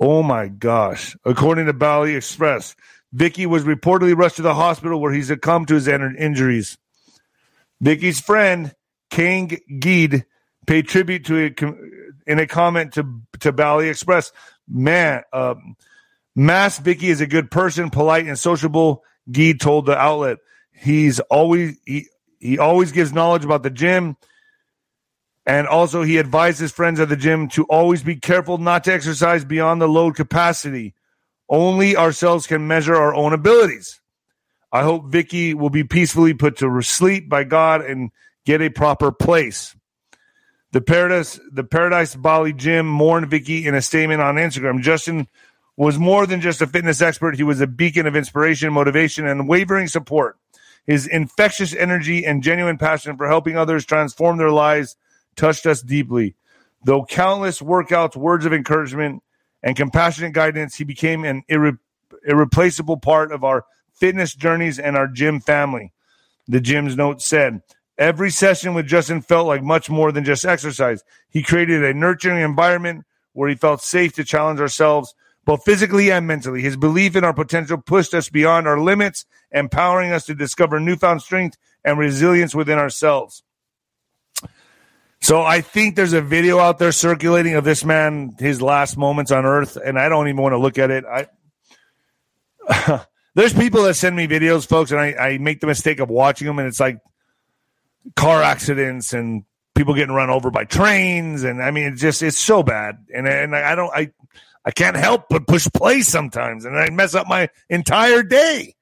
Oh 0.00 0.22
my 0.22 0.48
gosh. 0.48 1.16
According 1.24 1.66
to 1.66 1.72
Bali 1.72 2.16
Express, 2.16 2.74
Vicky 3.12 3.46
was 3.46 3.62
reportedly 3.62 4.16
rushed 4.16 4.36
to 4.36 4.42
the 4.42 4.54
hospital 4.54 5.00
where 5.00 5.12
he 5.12 5.22
succumbed 5.22 5.68
to 5.68 5.74
his 5.74 5.86
injuries. 5.86 6.76
Vicky's 7.80 8.20
friend, 8.20 8.74
Kang 9.08 9.56
Geed, 9.70 10.24
paid 10.66 10.88
tribute 10.88 11.26
to 11.26 11.36
it 11.36 11.62
in 12.26 12.38
a 12.38 12.46
comment 12.46 12.94
to, 12.94 13.20
to 13.40 13.52
Bali 13.52 13.88
Express. 13.88 14.32
Man, 14.68 15.22
um, 15.32 15.76
Mass 16.34 16.78
Vicky 16.78 17.08
is 17.08 17.20
a 17.20 17.26
good 17.26 17.50
person, 17.50 17.90
polite 17.90 18.26
and 18.26 18.38
sociable. 18.38 19.04
Geed 19.30 19.60
told 19.60 19.86
the 19.86 19.96
outlet. 19.96 20.38
He's 20.72 21.20
always 21.20 21.78
he 22.44 22.58
always 22.58 22.92
gives 22.92 23.12
knowledge 23.12 23.44
about 23.44 23.62
the 23.62 23.70
gym 23.70 24.16
and 25.46 25.66
also, 25.66 26.02
he 26.02 26.18
advises 26.18 26.72
friends 26.72 27.00
at 27.00 27.08
the 27.08 27.16
gym 27.16 27.48
to 27.50 27.64
always 27.64 28.02
be 28.02 28.16
careful 28.16 28.58
not 28.58 28.84
to 28.84 28.92
exercise 28.92 29.44
beyond 29.44 29.80
the 29.80 29.88
load 29.88 30.16
capacity. 30.16 30.94
Only 31.48 31.96
ourselves 31.96 32.46
can 32.46 32.66
measure 32.66 32.96
our 32.96 33.14
own 33.14 33.34
abilities. 33.34 34.00
I 34.72 34.82
hope 34.82 35.06
Vicky 35.06 35.52
will 35.52 35.70
be 35.70 35.84
peacefully 35.84 36.32
put 36.32 36.56
to 36.58 36.80
sleep 36.80 37.28
by 37.28 37.44
God 37.44 37.82
and 37.82 38.10
get 38.46 38.62
a 38.62 38.70
proper 38.70 39.12
place. 39.12 39.76
The 40.72 40.80
Paradise, 40.80 41.38
the 41.52 41.62
Paradise 41.62 42.16
Bali 42.16 42.52
Gym 42.52 42.86
mourned 42.86 43.30
Vicky 43.30 43.66
in 43.66 43.74
a 43.74 43.82
statement 43.82 44.22
on 44.22 44.36
Instagram. 44.36 44.82
Justyn 44.82 45.28
was 45.76 45.98
more 45.98 46.26
than 46.26 46.40
just 46.40 46.62
a 46.62 46.66
fitness 46.66 47.02
expert. 47.02 47.36
He 47.36 47.42
was 47.42 47.60
a 47.60 47.66
beacon 47.66 48.06
of 48.06 48.16
inspiration, 48.16 48.72
motivation, 48.72 49.26
and 49.26 49.46
wavering 49.46 49.88
support. 49.88 50.38
His 50.86 51.06
infectious 51.06 51.74
energy 51.74 52.26
and 52.26 52.42
genuine 52.42 52.78
passion 52.78 53.16
for 53.16 53.26
helping 53.26 53.56
others 53.56 53.84
transform 53.84 54.36
their 54.36 54.50
lives 54.50 54.96
touched 55.36 55.66
us 55.66 55.82
deeply. 55.82 56.34
Though 56.84 57.04
countless 57.04 57.60
workouts, 57.60 58.16
words 58.16 58.44
of 58.44 58.52
encouragement, 58.52 59.22
and 59.62 59.76
compassionate 59.76 60.34
guidance, 60.34 60.76
he 60.76 60.84
became 60.84 61.24
an 61.24 61.42
irre- 61.50 61.78
irreplaceable 62.26 62.98
part 62.98 63.32
of 63.32 63.42
our 63.42 63.64
fitness 63.94 64.34
journeys 64.34 64.78
and 64.78 64.96
our 64.96 65.08
gym 65.08 65.40
family. 65.40 65.92
The 66.46 66.60
gym's 66.60 66.96
note 66.96 67.22
said, 67.22 67.62
Every 67.96 68.30
session 68.30 68.74
with 68.74 68.88
Justyn 68.88 69.24
felt 69.24 69.46
like 69.46 69.62
much 69.62 69.88
more 69.88 70.12
than 70.12 70.24
just 70.24 70.44
exercise. 70.44 71.04
He 71.30 71.42
created 71.42 71.82
a 71.82 71.94
nurturing 71.94 72.42
environment 72.42 73.04
where 73.32 73.48
he 73.48 73.54
felt 73.54 73.80
safe 73.80 74.14
to 74.14 74.24
challenge 74.24 74.60
ourselves, 74.60 75.14
both 75.44 75.64
physically 75.64 76.10
and 76.10 76.26
mentally. 76.26 76.62
His 76.62 76.76
belief 76.76 77.16
in 77.16 77.24
our 77.24 77.34
potential 77.34 77.78
pushed 77.78 78.14
us 78.14 78.28
beyond 78.28 78.66
our 78.66 78.80
limits, 78.80 79.26
empowering 79.50 80.12
us 80.12 80.26
to 80.26 80.34
discover 80.34 80.80
newfound 80.80 81.22
strength 81.22 81.56
and 81.84 81.98
resilience 81.98 82.54
within 82.54 82.78
ourselves. 82.78 83.42
So 85.20 85.42
I 85.42 85.62
think 85.62 85.96
there's 85.96 86.12
a 86.12 86.20
video 86.20 86.58
out 86.58 86.78
there 86.78 86.92
circulating 86.92 87.54
of 87.54 87.64
this 87.64 87.84
man, 87.84 88.34
his 88.38 88.60
last 88.60 88.98
moments 88.98 89.32
on 89.32 89.46
Earth, 89.46 89.76
and 89.76 89.98
I 89.98 90.10
don't 90.10 90.28
even 90.28 90.42
want 90.42 90.52
to 90.52 90.58
look 90.58 90.78
at 90.78 90.90
it. 90.90 91.04
I 91.06 91.28
there's 93.34 93.54
people 93.54 93.84
that 93.84 93.94
send 93.94 94.16
me 94.16 94.26
videos, 94.26 94.66
folks, 94.66 94.90
and 94.90 95.00
I, 95.00 95.12
I 95.14 95.38
make 95.38 95.60
the 95.60 95.66
mistake 95.66 96.00
of 96.00 96.10
watching 96.10 96.46
them, 96.46 96.58
and 96.58 96.68
it's 96.68 96.80
like 96.80 96.98
car 98.16 98.42
accidents 98.42 99.14
and 99.14 99.44
people 99.74 99.94
getting 99.94 100.14
run 100.14 100.30
over 100.30 100.50
by 100.50 100.64
trains, 100.64 101.42
and 101.42 101.62
I 101.62 101.70
mean, 101.70 101.92
it's 101.92 102.00
just 102.00 102.22
it's 102.22 102.38
so 102.38 102.62
bad, 102.62 102.98
and 103.14 103.26
and 103.26 103.56
I 103.56 103.74
don't 103.74 103.90
I 103.94 104.10
I 104.64 104.70
can't 104.70 104.96
help 104.96 105.26
but 105.28 105.46
push 105.46 105.66
play 105.74 106.00
sometimes, 106.00 106.64
and 106.64 106.78
I 106.78 106.88
mess 106.90 107.14
up 107.14 107.28
my 107.28 107.50
entire 107.68 108.22
day. 108.22 108.74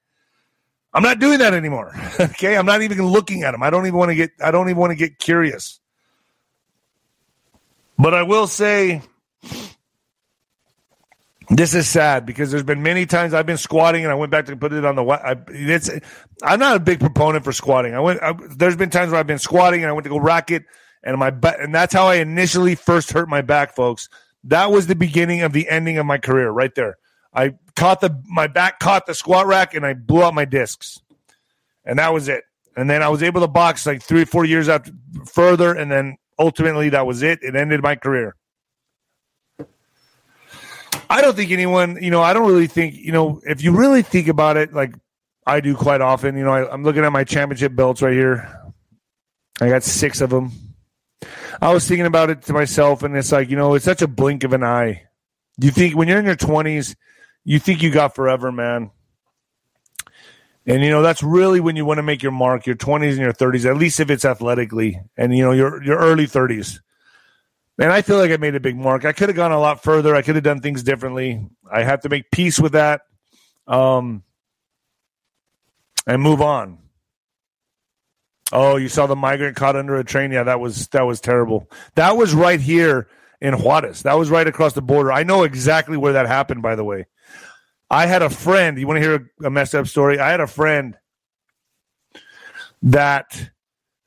I'm 0.95 1.03
not 1.03 1.19
doing 1.19 1.39
that 1.39 1.55
anymore. 1.55 1.95
okay, 2.21 2.57
I'm 2.57 2.67
not 2.67 2.83
even 2.83 3.03
looking 3.03 3.43
at 3.43 3.53
them. 3.53 3.63
I 3.63 3.71
don't 3.71 3.87
even 3.87 3.99
want 3.99 4.11
to 4.11 4.15
get 4.15 4.31
I 4.43 4.51
don't 4.51 4.69
even 4.69 4.79
want 4.79 4.91
to 4.91 4.97
get 4.97 5.19
curious. 5.19 5.81
But 7.99 8.15
I 8.15 8.23
will 8.23 8.47
say 8.47 9.03
this 11.49 11.75
is 11.75 11.89
sad 11.89 12.25
because 12.27 12.51
there's 12.51 12.63
been 12.63 12.83
many 12.83 13.07
times 13.07 13.35
I've 13.35 13.47
been 13.47 13.59
squatting 13.59 14.05
and 14.05 14.13
I 14.13 14.15
went 14.15 14.31
back 14.31 14.47
to 14.47 14.57
put 14.57 14.73
it 14.73 14.85
on 14.85 14.97
the. 14.97 15.05
I, 15.05 15.37
it's, 15.49 15.91
I'm 16.43 16.59
not 16.59 16.77
a 16.77 16.81
big 16.81 17.01
proponent 17.01 17.45
for 17.45 17.53
squatting. 17.53 17.95
I 17.95 18.01
went. 18.01 18.23
I, 18.23 18.35
there's 18.57 18.77
been 18.77 18.91
times 18.91 19.11
where 19.11 19.21
I've 19.21 19.27
been 19.27 19.39
squatting 19.39 19.83
and 19.83 19.91
I 19.91 19.93
went 19.93 20.05
to 20.05 20.11
go 20.11 20.19
rack 20.19 20.51
it 20.51 20.65
and 21.03 21.19
my 21.19 21.31
butt, 21.31 21.61
and 21.61 21.75
that's 21.75 21.93
how 21.93 22.07
I 22.07 22.17
initially 22.17 22.75
first 22.75 23.13
hurt 23.13 23.29
my 23.29 23.43
back, 23.43 23.75
folks. 23.75 24.09
That 24.45 24.71
was 24.71 24.87
the 24.87 24.97
beginning 24.97 25.43
of 25.43 25.53
the 25.53 25.69
ending 25.69 25.99
of 25.99 26.07
my 26.07 26.19
career, 26.19 26.51
right 26.51 26.75
there. 26.75 26.97
I 27.35 27.55
caught 27.77 28.01
the 28.01 28.21
my 28.27 28.47
back 28.47 28.79
caught 28.79 29.07
the 29.07 29.15
squat 29.15 29.47
rack 29.47 29.75
and 29.75 29.87
I 29.87 29.95
blew 29.95 30.23
out 30.23 30.35
my 30.35 30.45
discs, 30.45 31.01
and 31.85 31.99
that 31.99 32.13
was 32.13 32.29
it. 32.29 32.45
And 32.77 32.89
then 32.89 33.03
I 33.03 33.09
was 33.09 33.23
able 33.23 33.41
to 33.43 33.49
box 33.49 33.87
like 33.87 34.03
three 34.03 34.23
or 34.23 34.27
four 34.27 34.45
years 34.45 34.69
after 34.69 34.93
further, 35.27 35.75
and 35.75 35.91
then 35.91 36.17
ultimately 36.39 36.91
that 36.91 37.07
was 37.07 37.23
it. 37.23 37.39
It 37.43 37.55
ended 37.55 37.83
my 37.83 37.97
career. 37.97 38.37
I 41.09 41.21
don't 41.21 41.37
think 41.37 41.51
anyone, 41.51 42.03
you 42.03 42.11
know, 42.11 42.23
I 42.23 42.33
don't 42.33 42.49
really 42.49 42.67
think, 42.67 42.95
you 42.95 43.13
know, 43.13 43.41
if 43.45 43.63
you 43.63 43.73
really 43.73 44.01
think 44.01 44.29
about 44.29 44.57
it, 44.57 44.73
like 44.73 44.95
I 45.47 45.61
do 45.61 45.77
quite 45.77 46.01
often. 46.01 46.37
You 46.37 46.45
know, 46.45 46.53
I, 46.53 46.73
I'm 46.73 46.85
looking 46.85 47.05
at 47.05 47.13
my 47.13 47.25
championship 47.25 47.77
belts 47.77 48.01
right 48.01 48.15
here. 48.15 48.59
I 49.61 49.69
got 49.69 49.83
six 49.83 50.23
of 50.23 50.31
them. 50.31 50.53
I 51.61 51.73
was 51.73 51.87
thinking 51.87 52.07
about 52.07 52.31
it 52.31 52.43
to 52.43 52.53
myself, 52.53 53.03
and 53.03 53.17
it's 53.17 53.33
like, 53.33 53.51
you 53.51 53.57
know, 53.57 53.75
it's 53.75 53.85
such 53.85 54.03
a 54.03 54.09
blink 54.09 54.45
of 54.45 54.53
an 54.53 54.65
eye. 54.65 55.05
You 55.59 55.71
think 55.71 55.95
when 55.95 56.09
you're 56.09 56.19
in 56.19 56.25
your 56.25 56.37
20s, 56.37 56.97
you 57.45 57.59
think 57.59 57.83
you 57.83 57.91
got 57.91 58.15
forever, 58.15 58.51
man. 58.51 58.91
And 60.65 60.83
you 60.83 60.91
know 60.91 61.03
that's 61.03 61.23
really 61.23 61.59
when 61.59 61.75
you 61.75 61.85
want 61.85 61.99
to 61.99 62.03
make 62.03 62.23
your 62.23 62.33
mark, 62.33 62.67
your 62.67 62.77
20s 62.77 63.11
and 63.11 63.19
your 63.19 63.33
30s, 63.33 63.69
at 63.69 63.77
least 63.77 63.99
if 63.99 64.11
it's 64.11 64.25
athletically, 64.25 65.01
and 65.17 65.37
you 65.37 65.43
know 65.43 65.51
your 65.51 65.83
your 65.83 65.99
early 65.99 66.27
30s. 66.27 66.79
And 67.79 67.91
I 67.91 68.03
feel 68.03 68.19
like 68.19 68.31
I 68.31 68.37
made 68.37 68.55
a 68.55 68.61
big 68.61 68.77
mark. 68.77 69.05
I 69.05 69.13
could 69.13 69.29
have 69.29 69.35
gone 69.35 69.51
a 69.51 69.59
lot 69.59 69.83
further. 69.83 70.15
I 70.15 70.23
could 70.23 70.37
have 70.37 70.45
done 70.45 70.61
things 70.61 70.85
differently. 70.85 71.49
I 71.71 71.83
have 71.83 72.03
to 72.03 72.09
make 72.09 72.31
peace 72.31 72.61
with 72.61 72.73
that, 72.73 73.01
um, 73.67 74.23
and 76.07 76.23
move 76.23 76.41
on. 76.41 76.79
Oh, 78.53 78.77
you 78.77 78.89
saw 78.89 79.07
the 79.07 79.17
migrant 79.17 79.57
caught 79.57 79.77
under 79.77 79.97
a 79.97 80.05
train? 80.05 80.31
Yeah, 80.31 80.45
that 80.45 80.61
was 80.61 80.89
that 80.89 81.03
was 81.03 81.21
terrible. 81.21 81.71
That 81.95 82.17
was 82.17 82.35
right 82.35 82.61
here 82.61 83.09
in 83.41 83.55
Juarez. 83.55 84.03
That 84.03 84.19
was 84.19 84.31
right 84.31 84.47
across 84.47 84.75
the 84.75 84.83
border. 84.83 85.11
I 85.11 85.23
know 85.23 85.43
exactly 85.43 85.97
where 85.97 86.13
that 86.13 86.27
happened. 86.27 86.63
By 86.63 86.77
the 86.77 86.85
way, 86.85 87.07
I 87.91 88.07
had 88.07 88.23
a 88.23 88.31
friend. 88.31 88.79
You 88.79 88.87
want 88.87 88.99
to 88.99 89.03
hear 89.03 89.31
a 89.45 89.51
messed 89.51 89.75
up 89.75 89.87
story? 89.87 90.19
I 90.19 90.31
had 90.31 90.41
a 90.41 90.47
friend 90.47 90.97
that 92.83 93.51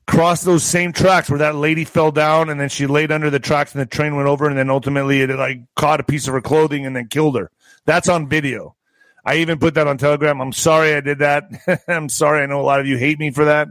crossed 0.06 0.44
those 0.44 0.62
same 0.62 0.92
tracks 0.92 1.28
where 1.28 1.40
that 1.40 1.56
lady 1.56 1.84
fell 1.84 2.12
down 2.12 2.48
and 2.48 2.60
then 2.60 2.68
she 2.68 2.86
laid 2.86 3.10
under 3.10 3.28
the 3.28 3.40
tracks 3.40 3.74
and 3.74 3.80
the 3.82 3.86
train 3.86 4.14
went 4.14 4.28
over 4.28 4.48
and 4.48 4.56
then 4.56 4.70
ultimately 4.70 5.20
it 5.20 5.30
like 5.30 5.60
caught 5.74 6.00
a 6.00 6.04
piece 6.04 6.28
of 6.28 6.34
her 6.34 6.40
clothing 6.40 6.86
and 6.86 6.94
then 6.94 7.08
killed 7.08 7.36
her. 7.36 7.50
That's 7.84 8.08
on 8.08 8.28
video. 8.28 8.76
I 9.24 9.36
even 9.36 9.58
put 9.58 9.74
that 9.74 9.88
on 9.88 9.98
Telegram. 9.98 10.40
I'm 10.40 10.52
sorry 10.52 10.94
I 10.94 11.00
did 11.00 11.18
that. 11.18 11.44
I'm 11.88 12.08
sorry. 12.08 12.42
I 12.42 12.46
know 12.46 12.60
a 12.60 12.62
lot 12.62 12.80
of 12.80 12.86
you 12.86 12.96
hate 12.96 13.18
me 13.18 13.32
for 13.32 13.46
that. 13.46 13.68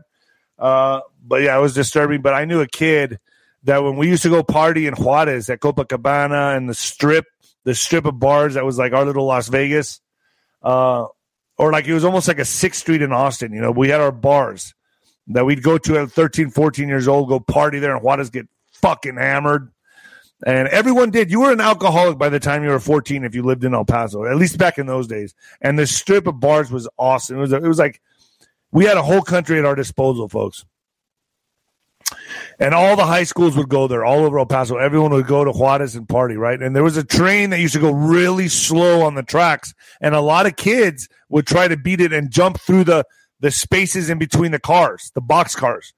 Uh, 0.58 1.02
but 1.26 1.42
yeah, 1.42 1.58
it 1.58 1.62
was 1.62 1.74
disturbing. 1.74 2.22
But 2.22 2.34
I 2.34 2.46
knew 2.46 2.62
a 2.62 2.68
kid 2.68 3.20
that 3.64 3.84
when 3.84 3.96
we 3.98 4.08
used 4.08 4.24
to 4.24 4.30
go 4.30 4.44
party 4.44 4.88
in 4.88 4.94
Juarez 4.94 5.50
at 5.50 5.60
Copacabana 5.60 6.56
and 6.56 6.70
the 6.70 6.74
strip, 6.74 7.26
the 7.64 7.76
strip 7.76 8.06
of 8.06 8.20
bars 8.20 8.54
that 8.54 8.66
was 8.66 8.78
like 8.78 8.94
our 8.94 9.06
little 9.06 9.26
Las 9.26 9.48
Vegas 9.48 10.02
uh, 10.66 11.06
or 11.58 11.72
like 11.72 11.88
it 11.88 11.94
was 11.94 12.04
almost 12.04 12.28
like 12.28 12.40
a 12.40 12.46
sixth 12.46 12.82
street 12.82 13.02
in 13.02 13.14
Austin. 13.14 13.54
You 13.54 13.62
know, 13.62 13.72
we 13.72 13.90
had 13.90 14.02
our 14.02 14.12
bars 14.12 14.74
that 15.28 15.46
we'd 15.46 15.64
go 15.64 15.78
to 15.78 16.00
at 16.00 16.12
13, 16.12 16.50
14 16.50 16.88
years 16.88 17.08
old, 17.08 17.30
go 17.30 17.40
party 17.40 17.80
there, 17.80 17.96
and 17.96 18.04
Juarez 18.04 18.30
get 18.30 18.48
fucking 18.74 19.16
hammered. 19.16 19.72
And 20.46 20.68
everyone 20.68 21.12
did. 21.12 21.32
You 21.32 21.42
were 21.42 21.52
an 21.52 21.62
alcoholic 21.62 22.18
by 22.18 22.30
the 22.30 22.40
time 22.40 22.64
you 22.64 22.70
were 22.70 22.80
14 22.80 23.24
if 23.24 23.34
you 23.34 23.42
lived 23.42 23.64
in 23.64 23.74
El 23.74 23.86
Paso, 23.86 24.26
at 24.26 24.36
least 24.36 24.58
back 24.58 24.78
in 24.78 24.86
those 24.86 25.08
days. 25.08 25.34
And 25.62 25.80
the 25.80 25.88
strip 25.88 26.28
of 26.28 26.40
bars 26.40 26.70
was 26.70 26.90
awesome. 26.98 27.38
It 27.38 27.42
was, 27.42 27.54
it 27.54 27.62
was 27.62 27.80
like 27.80 28.02
we 28.76 28.84
had 28.84 28.98
a 28.98 29.02
whole 29.02 29.22
country 29.22 29.58
at 29.58 29.64
our 29.64 29.74
disposal, 29.74 30.28
folks. 30.28 30.66
And 32.60 32.74
all 32.74 32.98
the 32.98 33.06
high 33.06 33.24
schools 33.24 33.56
would 33.56 33.70
go 33.70 33.88
there, 33.88 34.04
all 34.04 34.26
over 34.26 34.38
El 34.38 34.46
Paso. 34.46 34.76
Everyone 34.76 35.12
would 35.14 35.28
go 35.28 35.46
to 35.46 35.52
Juarez 35.52 35.96
and 35.96 36.08
party, 36.10 36.36
right? 36.36 36.62
And 36.62 36.76
there 36.76 36.84
was 36.84 36.98
a 36.98 37.04
train 37.04 37.52
that 37.52 37.62
used 37.62 37.74
to 37.76 37.80
go 37.80 37.92
really 37.92 38.50
slow 38.50 39.04
on 39.04 39.16
the 39.16 39.24
tracks, 39.24 39.74
and 40.02 40.14
a 40.14 40.20
lot 40.20 40.46
of 40.46 40.58
kids 40.58 41.08
would 41.30 41.48
try 41.48 41.70
to 41.70 41.78
beat 41.78 42.02
it 42.02 42.12
and 42.12 42.30
jump 42.30 42.60
through 42.60 42.84
the 42.84 43.06
the 43.40 43.50
spaces 43.50 44.10
in 44.10 44.18
between 44.18 44.52
the 44.52 44.60
cars, 44.60 45.10
the 45.16 45.22
box 45.22 45.56
cars. 45.56 45.94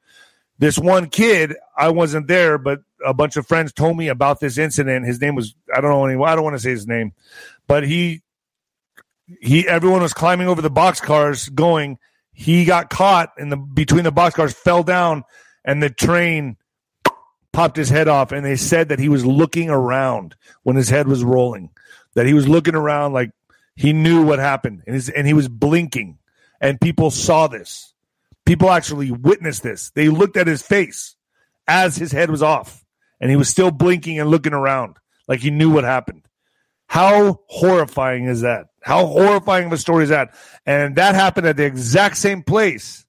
This 0.60 0.78
one 0.78 1.10
kid, 1.10 1.56
I 1.76 1.90
wasn't 1.90 2.28
there, 2.28 2.60
but 2.60 2.82
a 3.04 3.14
bunch 3.14 3.38
of 3.38 3.48
friends 3.48 3.74
told 3.74 3.98
me 3.98 4.08
about 4.08 4.40
this 4.40 4.60
incident. 4.60 5.08
His 5.08 5.20
name 5.20 5.34
was 5.34 5.56
I 5.76 5.82
don't 5.82 5.90
know 5.90 6.06
anyone. 6.06 6.30
I 6.30 6.36
don't 6.36 6.44
want 6.44 6.56
to 6.56 6.62
say 6.62 6.72
his 6.72 6.86
name, 6.86 7.14
but 7.68 7.88
he 7.88 8.22
he 9.42 9.68
everyone 9.68 10.04
was 10.04 10.14
climbing 10.14 10.48
over 10.48 10.62
the 10.62 10.70
box 10.70 11.02
cars 11.02 11.50
going. 11.50 11.98
He 12.40 12.66
got 12.66 12.92
caught 12.92 13.34
in 13.40 13.50
the 13.50 13.58
between 13.58 14.04
the 14.04 14.12
box 14.12 14.36
cars, 14.36 14.54
fell 14.54 14.84
down 14.84 15.24
and 15.66 15.82
the 15.82 15.90
train 15.90 16.58
popped 17.52 17.76
his 17.76 17.90
head 17.90 18.08
off 18.08 18.32
and 18.32 18.46
they 18.46 18.56
said 18.56 18.90
that 18.90 19.00
he 19.00 19.10
was 19.10 19.26
looking 19.26 19.72
around 19.72 20.36
when 20.62 20.76
his 20.76 20.88
head 20.88 21.08
was 21.08 21.24
rolling 21.24 21.72
that 22.14 22.28
he 22.28 22.36
was 22.36 22.48
looking 22.48 22.76
around 22.76 23.14
like 23.14 23.32
he 23.76 23.92
knew 23.92 24.24
what 24.24 24.38
happened 24.38 24.84
and, 24.86 24.94
his, 24.94 25.10
and 25.10 25.26
he 25.26 25.34
was 25.34 25.48
blinking 25.48 26.20
and 26.62 26.80
people 26.80 27.10
saw 27.10 27.48
this. 27.48 27.92
People 28.46 28.70
actually 28.70 29.10
witnessed 29.10 29.64
this. 29.64 29.90
They 29.90 30.08
looked 30.08 30.38
at 30.38 30.46
his 30.46 30.62
face 30.62 31.16
as 31.68 31.98
his 31.98 32.12
head 32.12 32.30
was 32.30 32.44
off 32.44 32.86
and 33.20 33.32
he 33.32 33.36
was 33.36 33.50
still 33.50 33.72
blinking 33.72 34.20
and 34.20 34.30
looking 34.30 34.54
around 34.54 34.98
like 35.28 35.40
he 35.40 35.50
knew 35.50 35.72
what 35.72 35.86
happened 35.86 36.27
how 36.88 37.40
horrifying 37.48 38.26
is 38.26 38.42
that 38.42 38.68
how 38.82 39.06
horrifying 39.06 39.68
of 39.68 39.74
a 39.74 39.78
story 39.78 40.04
is 40.04 40.10
that 40.10 40.36
and 40.66 40.96
that 40.96 41.16
happened 41.16 41.46
at 41.48 41.58
the 41.58 41.66
exact 41.66 42.18
same 42.18 42.42
place 42.42 43.06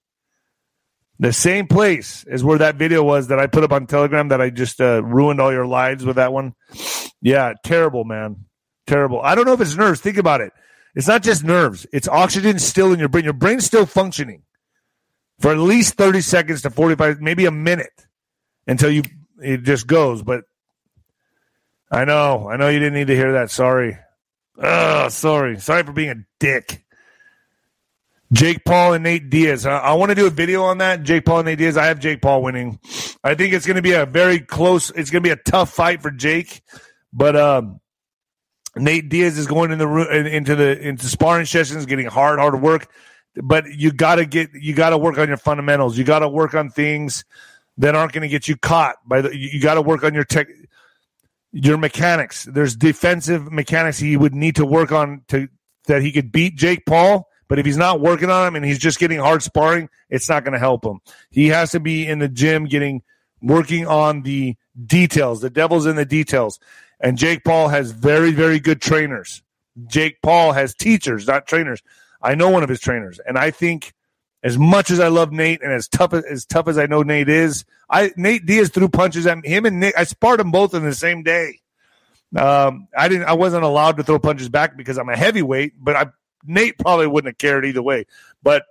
the 1.21 1.33
same 1.33 1.67
place 1.67 2.25
is 2.29 2.45
where 2.45 2.59
that 2.59 2.77
video 2.77 3.03
was 3.03 3.29
that 3.29 3.41
I 3.41 3.49
put 3.49 3.65
up 3.65 3.73
on 3.73 3.87
Telegram 3.87 4.29
that 4.29 4.41
I 4.41 4.51
just 4.51 4.81
uh, 4.81 5.03
ruined 5.03 5.41
all 5.41 5.53
your 5.53 5.67
lives 5.67 6.05
with 6.05 6.17
that 6.17 6.33
one. 6.33 6.55
Yeah, 7.21 7.55
terrible, 7.65 8.05
man. 8.05 8.45
Terrible. 8.87 9.21
I 9.21 9.35
don't 9.35 9.45
know 9.45 9.53
if 9.53 9.61
it's 9.61 9.77
nerves. 9.77 10.01
Think 10.01 10.17
about 10.17 10.41
it. 10.41 10.53
It's 10.95 11.09
not 11.09 11.23
just 11.23 11.45
nerves, 11.45 11.87
it's 11.93 12.09
oxygen 12.09 12.59
still 12.59 12.93
in 12.93 12.99
your 12.99 13.09
brain. 13.09 13.25
Your 13.25 13.33
brain's 13.33 13.65
still 13.65 13.87
functioning 13.87 14.43
for 15.39 15.53
at 15.53 15.59
least 15.59 15.95
30 15.95 16.21
seconds 16.23 16.63
to 16.63 16.71
45, 16.71 17.21
maybe 17.21 17.47
a 17.47 17.51
minute 17.51 18.07
until 18.67 18.91
you 18.91 19.03
it 19.41 19.63
just 19.63 19.87
goes. 19.87 20.23
But 20.23 20.45
I 21.91 22.05
know, 22.05 22.49
I 22.49 22.57
know 22.57 22.69
you 22.69 22.79
didn't 22.79 22.95
need 22.95 23.07
to 23.07 23.17
hear 23.17 23.33
that. 23.33 23.51
Sorry. 23.51 23.99
Oh, 24.59 25.09
sorry. 25.09 25.59
Sorry 25.61 25.83
for 25.83 25.93
being 25.93 26.11
a 26.11 26.25
dick. 26.39 26.85
Jake 28.33 28.65
Paul 28.65 28.93
and 28.93 29.05
Nate 29.05 29.31
Diaz. 29.31 29.65
I, 29.65 29.79
I 29.79 29.93
want 29.95 30.11
to 30.11 30.15
do 30.15 30.27
a 30.27 30.31
video 30.31 30.65
on 30.65 30.79
that. 30.79 31.03
Jake 31.03 31.25
Paul 31.25 31.39
and 31.39 31.47
Nate 31.47 31.59
Diaz. 31.59 31.77
I 31.77 31.87
have 31.87 31.99
Jake 31.99 32.21
Paul 32.21 32.43
winning. 32.43 32.79
I 33.25 33.35
think 33.35 33.55
it's 33.55 33.67
going 33.67 33.77
to 33.77 33.83
be 33.83 33.93
a 33.93 34.05
very 34.05 34.41
close. 34.41 34.91
It's 34.91 35.11
going 35.11 35.23
to 35.23 35.27
be 35.27 35.33
a 35.33 35.37
tough 35.37 35.73
fight 35.73 36.03
for 36.03 36.11
Jake, 36.11 36.63
but 37.13 37.37
um, 37.37 37.81
Nate 38.77 39.09
Diaz 39.09 39.39
is 39.39 39.47
going 39.47 39.71
in 39.71 39.79
the 39.79 40.27
into 40.27 40.55
the 40.55 40.79
into 40.79 41.07
sparring 41.07 41.47
sessions, 41.47 41.87
getting 41.87 42.07
hard, 42.07 42.39
hard 42.39 42.61
work. 42.61 42.91
But 43.35 43.67
you 43.67 43.93
got 43.93 44.17
to 44.17 44.27
get 44.27 44.51
you 44.53 44.75
got 44.75 44.91
to 44.91 44.99
work 44.99 45.17
on 45.17 45.29
your 45.29 45.37
fundamentals. 45.39 45.97
You 45.97 46.05
got 46.05 46.19
to 46.19 46.29
work 46.29 46.55
on 46.55 46.69
things 46.69 47.25
that 47.79 47.95
aren't 47.95 48.13
going 48.13 48.23
to 48.23 48.29
get 48.29 48.47
you 48.47 48.57
caught 48.57 48.97
by 49.07 49.23
the. 49.23 49.37
You 49.37 49.61
got 49.61 49.75
to 49.75 49.83
work 49.83 50.05
on 50.05 50.13
your 50.13 50.25
tech, 50.25 50.49
your 51.53 51.79
mechanics. 51.79 52.45
There's 52.45 52.77
defensive 52.77 53.51
mechanics 53.51 53.99
he 53.99 54.17
would 54.17 54.35
need 54.35 54.57
to 54.57 54.67
work 54.67 54.93
on 54.93 55.23
to 55.29 55.49
that 55.87 56.03
he 56.03 56.13
could 56.13 56.31
beat 56.31 56.57
Jake 56.57 56.85
Paul 56.85 57.29
but 57.49 57.59
if 57.59 57.67
he's 57.67 57.79
not 57.79 58.01
working 58.01 58.31
on 58.31 58.47
him 58.47 58.57
and 58.57 58.65
he's 58.65 58.79
just 58.79 58.99
getting 58.99 59.19
hard 59.19 59.43
sparring, 59.43 59.89
it's 60.11 60.29
not 60.29 60.45
going 60.45 60.53
to 60.53 60.59
help 60.59 60.85
him. 60.85 61.01
He 61.31 61.49
has 61.49 61.71
to 61.71 61.81
be 61.81 62.07
in 62.07 62.19
the 62.19 62.29
gym 62.29 62.67
getting 62.67 63.03
working 63.41 63.87
on 63.87 64.23
the 64.23 64.57
details. 64.87 65.41
The 65.41 65.51
devil's 65.51 65.87
in 65.87 65.97
the 65.97 66.05
details. 66.05 66.61
And 67.01 67.17
Jake 67.17 67.45
Paul 67.45 67.69
has 67.69 67.91
very, 67.91 68.33
very 68.33 68.61
good 68.61 68.83
trainers. 68.83 69.43
Jake 69.87 70.21
Paul 70.23 70.53
has 70.53 70.75
teachers, 70.75 71.27
not 71.27 71.47
trainers. 71.47 71.83
I 72.21 72.35
know 72.35 72.51
one 72.51 72.63
of 72.63 72.69
his 72.69 72.81
trainers, 72.81 73.21
and 73.25 73.39
I 73.39 73.53
think 73.53 73.93
as 74.43 74.57
much 74.57 74.91
as 74.91 75.01
I 75.01 75.09
love 75.09 75.33
Nate 75.33 75.63
and 75.63 75.73
as 75.73 75.89
tough 75.89 76.13
as 76.13 76.45
tough 76.45 76.69
as 76.69 76.79
I 76.79 76.87
know 76.87 77.03
Nate 77.03 77.29
is, 77.29 77.65
I 77.91 78.13
Nate 78.17 78.47
Diaz 78.47 78.71
threw 78.71 78.89
punches 78.89 79.27
at 79.27 79.45
him 79.45 79.67
and 79.67 79.81
Nick. 79.81 79.95
I 79.97 80.05
sparred 80.05 80.41
them 80.41 80.51
both 80.51 80.75
in 80.75 80.85
the 80.85 80.95
same 80.95 81.23
day. 81.23 81.61
Um, 82.37 82.89
I 82.97 83.09
didn't. 83.09 83.27
I 83.27 83.33
wasn't 83.33 83.65
allowed 83.65 83.97
to 83.97 84.05
throw 84.05 84.19
punches 84.19 84.49
back 84.49 84.77
because 84.77 84.99
I'm 84.99 85.09
a 85.09 85.17
heavyweight, 85.17 85.73
but 85.79 85.97
I 85.97 86.07
Nate 86.45 86.79
probably 86.79 87.07
wouldn't 87.07 87.35
have 87.35 87.39
cared 87.39 87.65
either 87.67 87.83
way. 87.83 88.07
But 88.43 88.65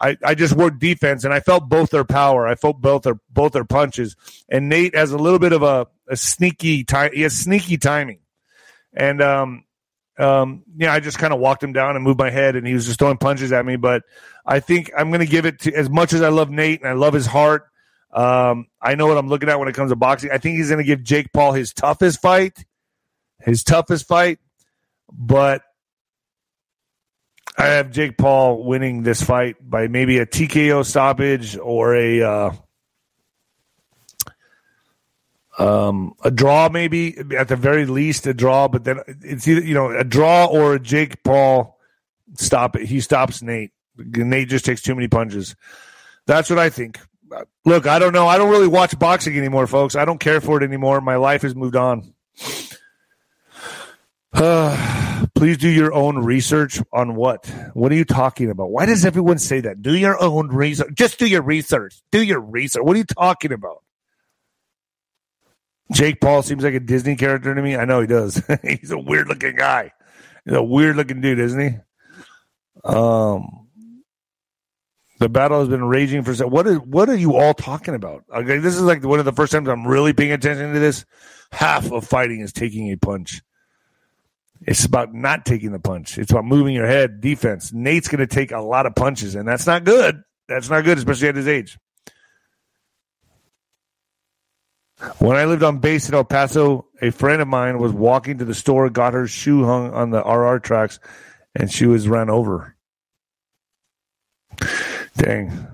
I, 0.00 0.16
I 0.24 0.34
just 0.34 0.54
worked 0.54 0.78
defense 0.78 1.24
and 1.24 1.34
I 1.34 1.40
felt 1.40 1.68
both 1.68 1.90
their 1.90 2.04
power. 2.04 2.46
I 2.46 2.54
felt 2.54 2.80
both 2.80 3.02
their 3.02 3.18
both 3.30 3.52
their 3.52 3.64
punches. 3.64 4.16
And 4.48 4.68
Nate 4.68 4.94
has 4.94 5.12
a 5.12 5.18
little 5.18 5.38
bit 5.38 5.52
of 5.52 5.62
a, 5.62 5.86
a 6.08 6.16
sneaky 6.16 6.84
time. 6.84 7.10
He 7.12 7.22
has 7.22 7.36
sneaky 7.36 7.76
timing. 7.76 8.20
And 8.94 9.20
um, 9.20 9.64
um, 10.20 10.62
yeah, 10.76 10.92
I 10.92 11.00
just 11.00 11.18
kind 11.18 11.32
of 11.32 11.40
walked 11.40 11.62
him 11.62 11.72
down 11.72 11.96
and 11.96 12.04
moved 12.04 12.18
my 12.18 12.30
head, 12.30 12.56
and 12.56 12.66
he 12.66 12.74
was 12.74 12.86
just 12.86 12.98
throwing 12.98 13.16
punches 13.16 13.52
at 13.52 13.64
me. 13.64 13.76
But 13.76 14.02
I 14.44 14.60
think 14.60 14.90
I'm 14.96 15.08
going 15.08 15.20
to 15.20 15.26
give 15.26 15.46
it 15.46 15.60
to 15.60 15.74
as 15.74 15.88
much 15.88 16.12
as 16.12 16.22
I 16.22 16.28
love 16.28 16.50
Nate 16.50 16.80
and 16.80 16.88
I 16.88 16.92
love 16.92 17.14
his 17.14 17.26
heart. 17.26 17.66
Um, 18.12 18.66
I 18.82 18.96
know 18.96 19.06
what 19.06 19.16
I'm 19.16 19.28
looking 19.28 19.48
at 19.48 19.58
when 19.58 19.68
it 19.68 19.74
comes 19.74 19.90
to 19.90 19.96
boxing. 19.96 20.30
I 20.30 20.38
think 20.38 20.56
he's 20.56 20.68
going 20.68 20.78
to 20.78 20.84
give 20.84 21.02
Jake 21.02 21.32
Paul 21.32 21.52
his 21.52 21.72
toughest 21.72 22.20
fight, 22.20 22.64
his 23.40 23.62
toughest 23.62 24.06
fight. 24.06 24.38
But 25.12 25.62
I 27.56 27.66
have 27.66 27.90
Jake 27.90 28.16
Paul 28.16 28.64
winning 28.64 29.02
this 29.02 29.22
fight 29.22 29.56
by 29.60 29.88
maybe 29.88 30.18
a 30.18 30.26
TKO 30.26 30.84
stoppage 30.84 31.56
or 31.56 31.94
a 31.94 32.22
uh, 32.22 32.52
um, 35.60 36.14
a 36.24 36.30
draw, 36.30 36.68
maybe 36.68 37.16
at 37.36 37.48
the 37.48 37.56
very 37.56 37.86
least 37.86 38.26
a 38.26 38.34
draw. 38.34 38.68
But 38.68 38.84
then 38.84 39.00
it's 39.06 39.46
either 39.46 39.60
you 39.60 39.74
know 39.74 39.90
a 39.90 40.04
draw 40.04 40.46
or 40.46 40.74
a 40.74 40.80
Jake 40.80 41.22
Paul 41.22 41.78
stop 42.34 42.76
it. 42.76 42.86
He 42.86 43.00
stops 43.00 43.42
Nate. 43.42 43.72
Nate 43.96 44.48
just 44.48 44.64
takes 44.64 44.82
too 44.82 44.94
many 44.94 45.08
punches. 45.08 45.54
That's 46.26 46.48
what 46.48 46.58
I 46.58 46.70
think. 46.70 46.98
Look, 47.64 47.86
I 47.86 47.98
don't 47.98 48.12
know. 48.12 48.26
I 48.26 48.38
don't 48.38 48.50
really 48.50 48.68
watch 48.68 48.98
boxing 48.98 49.36
anymore, 49.36 49.66
folks. 49.66 49.94
I 49.94 50.04
don't 50.04 50.18
care 50.18 50.40
for 50.40 50.60
it 50.60 50.64
anymore. 50.64 51.00
My 51.00 51.16
life 51.16 51.42
has 51.42 51.54
moved 51.54 51.76
on. 51.76 52.12
Uh, 54.32 55.26
Please 55.34 55.58
do 55.58 55.68
your 55.68 55.92
own 55.92 56.18
research 56.18 56.80
on 56.92 57.14
what? 57.14 57.46
What 57.74 57.92
are 57.92 57.94
you 57.94 58.04
talking 58.04 58.50
about? 58.50 58.70
Why 58.70 58.86
does 58.86 59.04
everyone 59.04 59.38
say 59.38 59.60
that? 59.60 59.82
Do 59.82 59.94
your 59.94 60.20
own 60.20 60.48
research. 60.48 60.94
Just 60.94 61.18
do 61.18 61.26
your 61.26 61.42
research. 61.42 62.00
Do 62.10 62.22
your 62.22 62.40
research. 62.40 62.82
What 62.82 62.94
are 62.94 62.98
you 62.98 63.04
talking 63.04 63.52
about? 63.52 63.82
Jake 65.92 66.20
Paul 66.20 66.42
seems 66.42 66.62
like 66.62 66.74
a 66.74 66.80
Disney 66.80 67.16
character 67.16 67.54
to 67.54 67.62
me. 67.62 67.76
I 67.76 67.84
know 67.84 68.00
he 68.00 68.06
does. 68.06 68.42
He's 68.62 68.90
a 68.90 68.98
weird 68.98 69.28
looking 69.28 69.56
guy. 69.56 69.92
He's 70.44 70.54
a 70.54 70.62
weird 70.62 70.96
looking 70.96 71.20
dude, 71.20 71.38
isn't 71.38 71.60
he? 71.60 71.78
Um, 72.84 73.68
the 75.18 75.28
battle 75.28 75.60
has 75.60 75.68
been 75.68 75.84
raging 75.84 76.22
for. 76.22 76.32
What 76.46 76.66
is? 76.66 76.78
What 76.78 77.08
are 77.08 77.16
you 77.16 77.36
all 77.36 77.54
talking 77.54 77.94
about? 77.94 78.24
Okay, 78.34 78.58
this 78.58 78.74
is 78.74 78.82
like 78.82 79.04
one 79.04 79.18
of 79.18 79.24
the 79.24 79.32
first 79.32 79.52
times 79.52 79.68
I'm 79.68 79.86
really 79.86 80.12
paying 80.12 80.32
attention 80.32 80.72
to 80.72 80.78
this. 80.78 81.04
Half 81.52 81.90
of 81.90 82.06
fighting 82.06 82.40
is 82.40 82.52
taking 82.52 82.90
a 82.92 82.96
punch. 82.96 83.42
It's 84.62 84.84
about 84.84 85.12
not 85.12 85.44
taking 85.44 85.72
the 85.72 85.80
punch. 85.80 86.18
It's 86.18 86.30
about 86.30 86.44
moving 86.44 86.74
your 86.74 86.86
head, 86.86 87.20
defense. 87.20 87.72
Nate's 87.72 88.08
going 88.08 88.20
to 88.20 88.26
take 88.26 88.52
a 88.52 88.60
lot 88.60 88.86
of 88.86 88.94
punches, 88.94 89.34
and 89.34 89.48
that's 89.48 89.66
not 89.66 89.84
good. 89.84 90.22
That's 90.48 90.70
not 90.70 90.84
good, 90.84 90.98
especially 90.98 91.28
at 91.28 91.36
his 91.36 91.48
age. 91.48 91.78
When 95.18 95.36
I 95.36 95.46
lived 95.46 95.62
on 95.62 95.78
base 95.78 96.08
in 96.08 96.14
El 96.14 96.24
Paso, 96.24 96.86
a 97.00 97.10
friend 97.10 97.40
of 97.40 97.48
mine 97.48 97.78
was 97.78 97.92
walking 97.92 98.38
to 98.38 98.44
the 98.44 98.54
store, 98.54 98.90
got 98.90 99.14
her 99.14 99.26
shoe 99.26 99.64
hung 99.64 99.92
on 99.92 100.10
the 100.10 100.20
RR 100.20 100.58
tracks, 100.58 101.00
and 101.54 101.72
she 101.72 101.86
was 101.86 102.06
run 102.06 102.28
over. 102.28 102.76
Dang. 105.16 105.66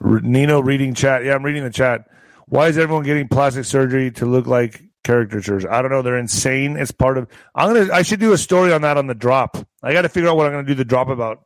Nino 0.00 0.60
reading 0.60 0.94
chat. 0.94 1.24
Yeah, 1.24 1.34
I'm 1.34 1.42
reading 1.42 1.64
the 1.64 1.70
chat. 1.70 2.08
Why 2.46 2.68
is 2.68 2.78
everyone 2.78 3.04
getting 3.04 3.28
plastic 3.28 3.64
surgery 3.64 4.10
to 4.12 4.26
look 4.26 4.46
like 4.46 4.82
caricatures? 5.02 5.64
I 5.64 5.82
don't 5.82 5.90
know. 5.90 6.02
They're 6.02 6.18
insane. 6.18 6.76
It's 6.76 6.90
part 6.90 7.18
of. 7.18 7.28
I'm 7.54 7.72
gonna. 7.72 7.92
I 7.92 8.02
should 8.02 8.20
do 8.20 8.32
a 8.32 8.38
story 8.38 8.72
on 8.72 8.82
that 8.82 8.96
on 8.96 9.06
the 9.06 9.14
drop. 9.14 9.56
I 9.82 9.92
got 9.92 10.02
to 10.02 10.08
figure 10.08 10.28
out 10.28 10.36
what 10.36 10.46
I'm 10.46 10.52
gonna 10.52 10.66
do 10.66 10.74
the 10.74 10.84
drop 10.84 11.08
about. 11.08 11.44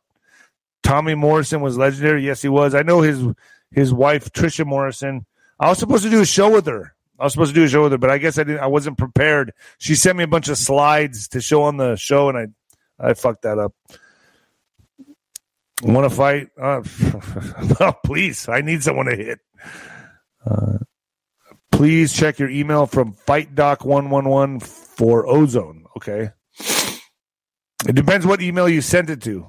Tommy 0.83 1.15
Morrison 1.15 1.61
was 1.61 1.77
legendary. 1.77 2.25
Yes, 2.25 2.41
he 2.41 2.49
was. 2.49 2.75
I 2.75 2.81
know 2.81 3.01
his 3.01 3.23
his 3.71 3.93
wife 3.93 4.31
Trisha 4.31 4.65
Morrison. 4.65 5.25
I 5.59 5.69
was 5.69 5.77
supposed 5.77 6.03
to 6.03 6.09
do 6.09 6.21
a 6.21 6.25
show 6.25 6.51
with 6.51 6.65
her. 6.65 6.95
I 7.19 7.25
was 7.25 7.33
supposed 7.33 7.53
to 7.53 7.59
do 7.59 7.65
a 7.65 7.67
show 7.67 7.83
with 7.83 7.91
her, 7.91 7.97
but 7.97 8.09
I 8.09 8.17
guess 8.17 8.37
I 8.37 8.43
didn't. 8.43 8.61
I 8.61 8.67
wasn't 8.67 8.97
prepared. 8.97 9.53
She 9.77 9.95
sent 9.95 10.17
me 10.17 10.23
a 10.23 10.27
bunch 10.27 10.47
of 10.47 10.57
slides 10.57 11.27
to 11.29 11.41
show 11.41 11.63
on 11.63 11.77
the 11.77 11.95
show, 11.95 12.29
and 12.29 12.37
I 12.37 13.09
I 13.09 13.13
fucked 13.13 13.43
that 13.43 13.57
up. 13.57 13.73
Want 15.81 16.09
to 16.09 16.15
fight? 16.15 16.49
Uh, 16.61 16.81
well, 17.79 17.97
please. 18.05 18.49
I 18.49 18.61
need 18.61 18.83
someone 18.83 19.05
to 19.05 19.15
hit. 19.15 19.39
Uh, 20.45 20.79
please 21.71 22.13
check 22.13 22.39
your 22.39 22.49
email 22.49 22.85
from 22.85 23.13
FightDoc111 23.13 24.61
for 24.63 25.27
Ozone. 25.27 25.85
Okay. 25.97 26.31
It 27.87 27.95
depends 27.95 28.25
what 28.25 28.41
email 28.41 28.67
you 28.67 28.81
sent 28.81 29.09
it 29.09 29.21
to. 29.21 29.47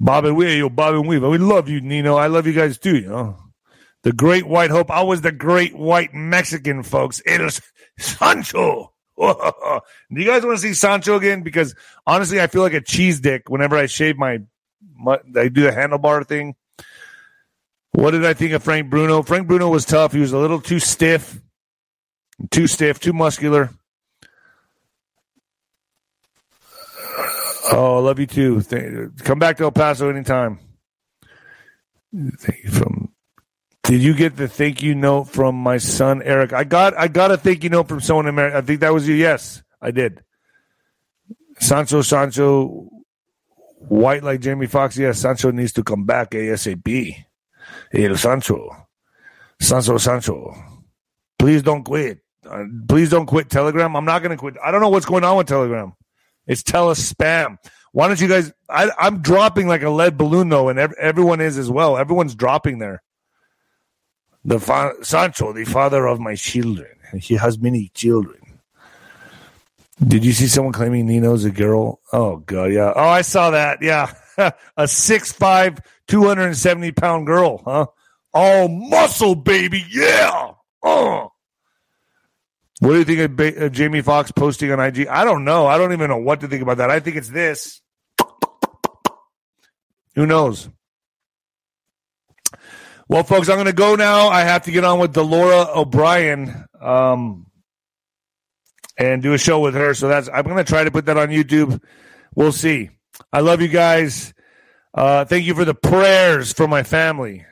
Bob 0.00 0.24
and 0.24 0.36
Weave, 0.36 0.58
yo, 0.58 0.68
Bob 0.70 0.94
and 0.94 1.06
Weave. 1.06 1.22
We 1.22 1.38
love 1.38 1.68
you, 1.68 1.80
Nino. 1.80 2.16
I 2.16 2.26
love 2.28 2.46
you 2.46 2.54
guys 2.54 2.78
too, 2.78 2.96
you 2.96 3.08
know. 3.08 3.43
The 4.04 4.12
Great 4.12 4.46
White 4.46 4.70
Hope. 4.70 4.90
I 4.90 5.02
was 5.02 5.22
the 5.22 5.32
Great 5.32 5.74
White 5.74 6.12
Mexican, 6.12 6.82
folks. 6.82 7.20
It 7.24 7.40
was 7.40 7.60
Sancho. 7.98 8.92
Do 9.18 9.80
you 10.10 10.26
guys 10.26 10.44
want 10.44 10.58
to 10.58 10.62
see 10.62 10.74
Sancho 10.74 11.16
again? 11.16 11.42
Because 11.42 11.74
honestly, 12.06 12.40
I 12.40 12.46
feel 12.46 12.60
like 12.60 12.74
a 12.74 12.82
cheese 12.82 13.20
dick 13.20 13.48
whenever 13.48 13.76
I 13.76 13.86
shave 13.86 14.18
my, 14.18 14.40
my 14.94 15.18
I 15.36 15.48
do 15.48 15.62
the 15.62 15.70
handlebar 15.70 16.26
thing. 16.26 16.54
What 17.92 18.10
did 18.10 18.26
I 18.26 18.34
think 18.34 18.52
of 18.52 18.62
Frank 18.62 18.90
Bruno? 18.90 19.22
Frank 19.22 19.48
Bruno 19.48 19.70
was 19.70 19.86
tough. 19.86 20.12
He 20.12 20.20
was 20.20 20.32
a 20.32 20.38
little 20.38 20.60
too 20.60 20.80
stiff, 20.80 21.40
too 22.50 22.66
stiff, 22.66 23.00
too 23.00 23.12
muscular. 23.12 23.70
Oh, 27.72 27.96
I 27.96 28.00
love 28.00 28.18
you 28.18 28.26
too. 28.26 28.62
Come 29.20 29.38
back 29.38 29.56
to 29.56 29.64
El 29.64 29.72
Paso 29.72 30.10
anytime. 30.10 30.58
Thank 32.12 32.64
you 32.64 32.70
from 32.70 33.03
did 33.94 34.02
you 34.02 34.12
get 34.12 34.34
the 34.34 34.48
thank 34.48 34.82
you 34.82 34.96
note 34.96 35.28
from 35.28 35.54
my 35.54 35.78
son 35.78 36.20
Eric? 36.20 36.52
I 36.52 36.64
got 36.64 36.98
I 36.98 37.06
got 37.06 37.30
a 37.30 37.36
thank 37.36 37.62
you 37.62 37.70
note 37.70 37.86
from 37.86 38.00
someone 38.00 38.26
in 38.26 38.30
America. 38.30 38.56
I 38.56 38.60
think 38.60 38.80
that 38.80 38.92
was 38.92 39.06
you. 39.06 39.14
Yes, 39.14 39.62
I 39.80 39.92
did. 39.92 40.24
Sancho 41.60 42.02
Sancho 42.02 42.90
white 43.86 44.24
like 44.24 44.40
Jamie 44.40 44.66
Foxx. 44.66 44.98
Yes, 44.98 45.20
Sancho 45.20 45.52
needs 45.52 45.70
to 45.74 45.84
come 45.84 46.06
back 46.06 46.32
ASAP. 46.32 47.24
El 47.92 48.16
Sancho. 48.16 48.68
Sancho 49.60 49.96
Sancho. 49.98 50.52
Please 51.38 51.62
don't 51.62 51.84
quit. 51.84 52.18
Uh, 52.44 52.64
please 52.88 53.10
don't 53.10 53.26
quit 53.26 53.48
Telegram. 53.48 53.94
I'm 53.94 54.04
not 54.04 54.22
going 54.22 54.32
to 54.32 54.36
quit. 54.36 54.56
I 54.60 54.72
don't 54.72 54.80
know 54.80 54.88
what's 54.88 55.06
going 55.06 55.22
on 55.22 55.36
with 55.36 55.46
Telegram. 55.46 55.92
It's 56.48 56.64
tell 56.64 56.86
tele 56.86 56.94
spam. 56.96 57.58
Why 57.92 58.08
don't 58.08 58.20
you 58.20 58.26
guys? 58.26 58.52
I, 58.68 58.90
am 58.98 59.22
dropping 59.22 59.68
like 59.68 59.84
a 59.84 59.90
lead 59.90 60.18
balloon 60.18 60.48
though, 60.48 60.68
and 60.68 60.80
ev- 60.80 60.94
everyone 61.00 61.40
is 61.40 61.58
as 61.58 61.70
well. 61.70 61.96
Everyone's 61.96 62.34
dropping 62.34 62.80
there 62.80 63.00
the 64.44 64.60
fa- 64.60 64.94
Sancho, 65.02 65.52
the 65.52 65.64
father 65.64 66.06
of 66.06 66.20
my 66.20 66.34
children. 66.34 66.88
He 67.18 67.34
has 67.34 67.58
many 67.58 67.90
children. 67.94 68.40
Did 70.06 70.24
you 70.24 70.32
see 70.32 70.48
someone 70.48 70.72
claiming 70.72 71.06
Nino's 71.06 71.44
a 71.44 71.50
girl? 71.50 72.00
Oh 72.12 72.38
god, 72.38 72.72
yeah. 72.72 72.92
Oh, 72.94 73.08
I 73.08 73.22
saw 73.22 73.50
that. 73.50 73.78
Yeah, 73.80 74.12
a 74.76 74.88
six 74.88 75.30
five, 75.32 75.78
two 76.08 76.24
hundred 76.24 76.46
and 76.46 76.56
seventy 76.56 76.90
pound 76.90 77.26
girl, 77.26 77.62
huh? 77.64 77.86
All 78.32 78.68
muscle, 78.68 79.36
baby. 79.36 79.84
Yeah. 79.88 80.52
Oh. 80.82 81.30
What 82.80 82.90
do 82.90 82.98
you 82.98 83.04
think 83.04 83.20
of, 83.20 83.36
ba- 83.36 83.66
of 83.66 83.72
Jamie 83.72 84.02
Foxx 84.02 84.32
posting 84.32 84.72
on 84.72 84.80
IG? 84.80 85.06
I 85.06 85.24
don't 85.24 85.44
know. 85.44 85.66
I 85.68 85.78
don't 85.78 85.92
even 85.92 86.10
know 86.10 86.18
what 86.18 86.40
to 86.40 86.48
think 86.48 86.60
about 86.60 86.78
that. 86.78 86.90
I 86.90 86.98
think 86.98 87.16
it's 87.16 87.28
this. 87.28 87.80
Who 90.16 90.26
knows? 90.26 90.68
Well, 93.14 93.22
folks, 93.22 93.48
I'm 93.48 93.54
going 93.54 93.66
to 93.66 93.72
go 93.72 93.94
now. 93.94 94.26
I 94.26 94.40
have 94.40 94.64
to 94.64 94.72
get 94.72 94.82
on 94.82 94.98
with 94.98 95.12
Delora 95.12 95.68
O'Brien 95.72 96.64
um, 96.80 97.46
and 98.98 99.22
do 99.22 99.34
a 99.34 99.38
show 99.38 99.60
with 99.60 99.74
her. 99.74 99.94
So 99.94 100.08
that's 100.08 100.28
I'm 100.28 100.42
going 100.42 100.56
to 100.56 100.64
try 100.64 100.82
to 100.82 100.90
put 100.90 101.06
that 101.06 101.16
on 101.16 101.28
YouTube. 101.28 101.80
We'll 102.34 102.50
see. 102.50 102.90
I 103.32 103.38
love 103.38 103.60
you 103.60 103.68
guys. 103.68 104.34
Uh, 104.92 105.26
thank 105.26 105.44
you 105.44 105.54
for 105.54 105.64
the 105.64 105.76
prayers 105.76 106.52
for 106.52 106.66
my 106.66 106.82
family. 106.82 107.46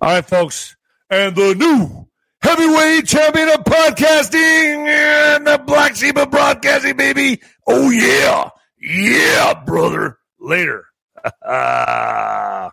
All 0.00 0.10
right, 0.10 0.24
folks, 0.24 0.76
and 1.10 1.34
the 1.34 1.56
new 1.56 2.06
heavyweight 2.42 3.08
champion 3.08 3.48
of 3.48 3.64
podcasting 3.64 4.86
and 4.86 5.48
the 5.48 5.58
black 5.66 5.96
sheep 5.96 6.16
of 6.16 6.30
broadcasting, 6.30 6.96
baby. 6.96 7.42
Oh 7.66 7.90
yeah, 7.90 8.50
yeah, 8.80 9.64
brother. 9.64 10.20
Later. 10.38 10.84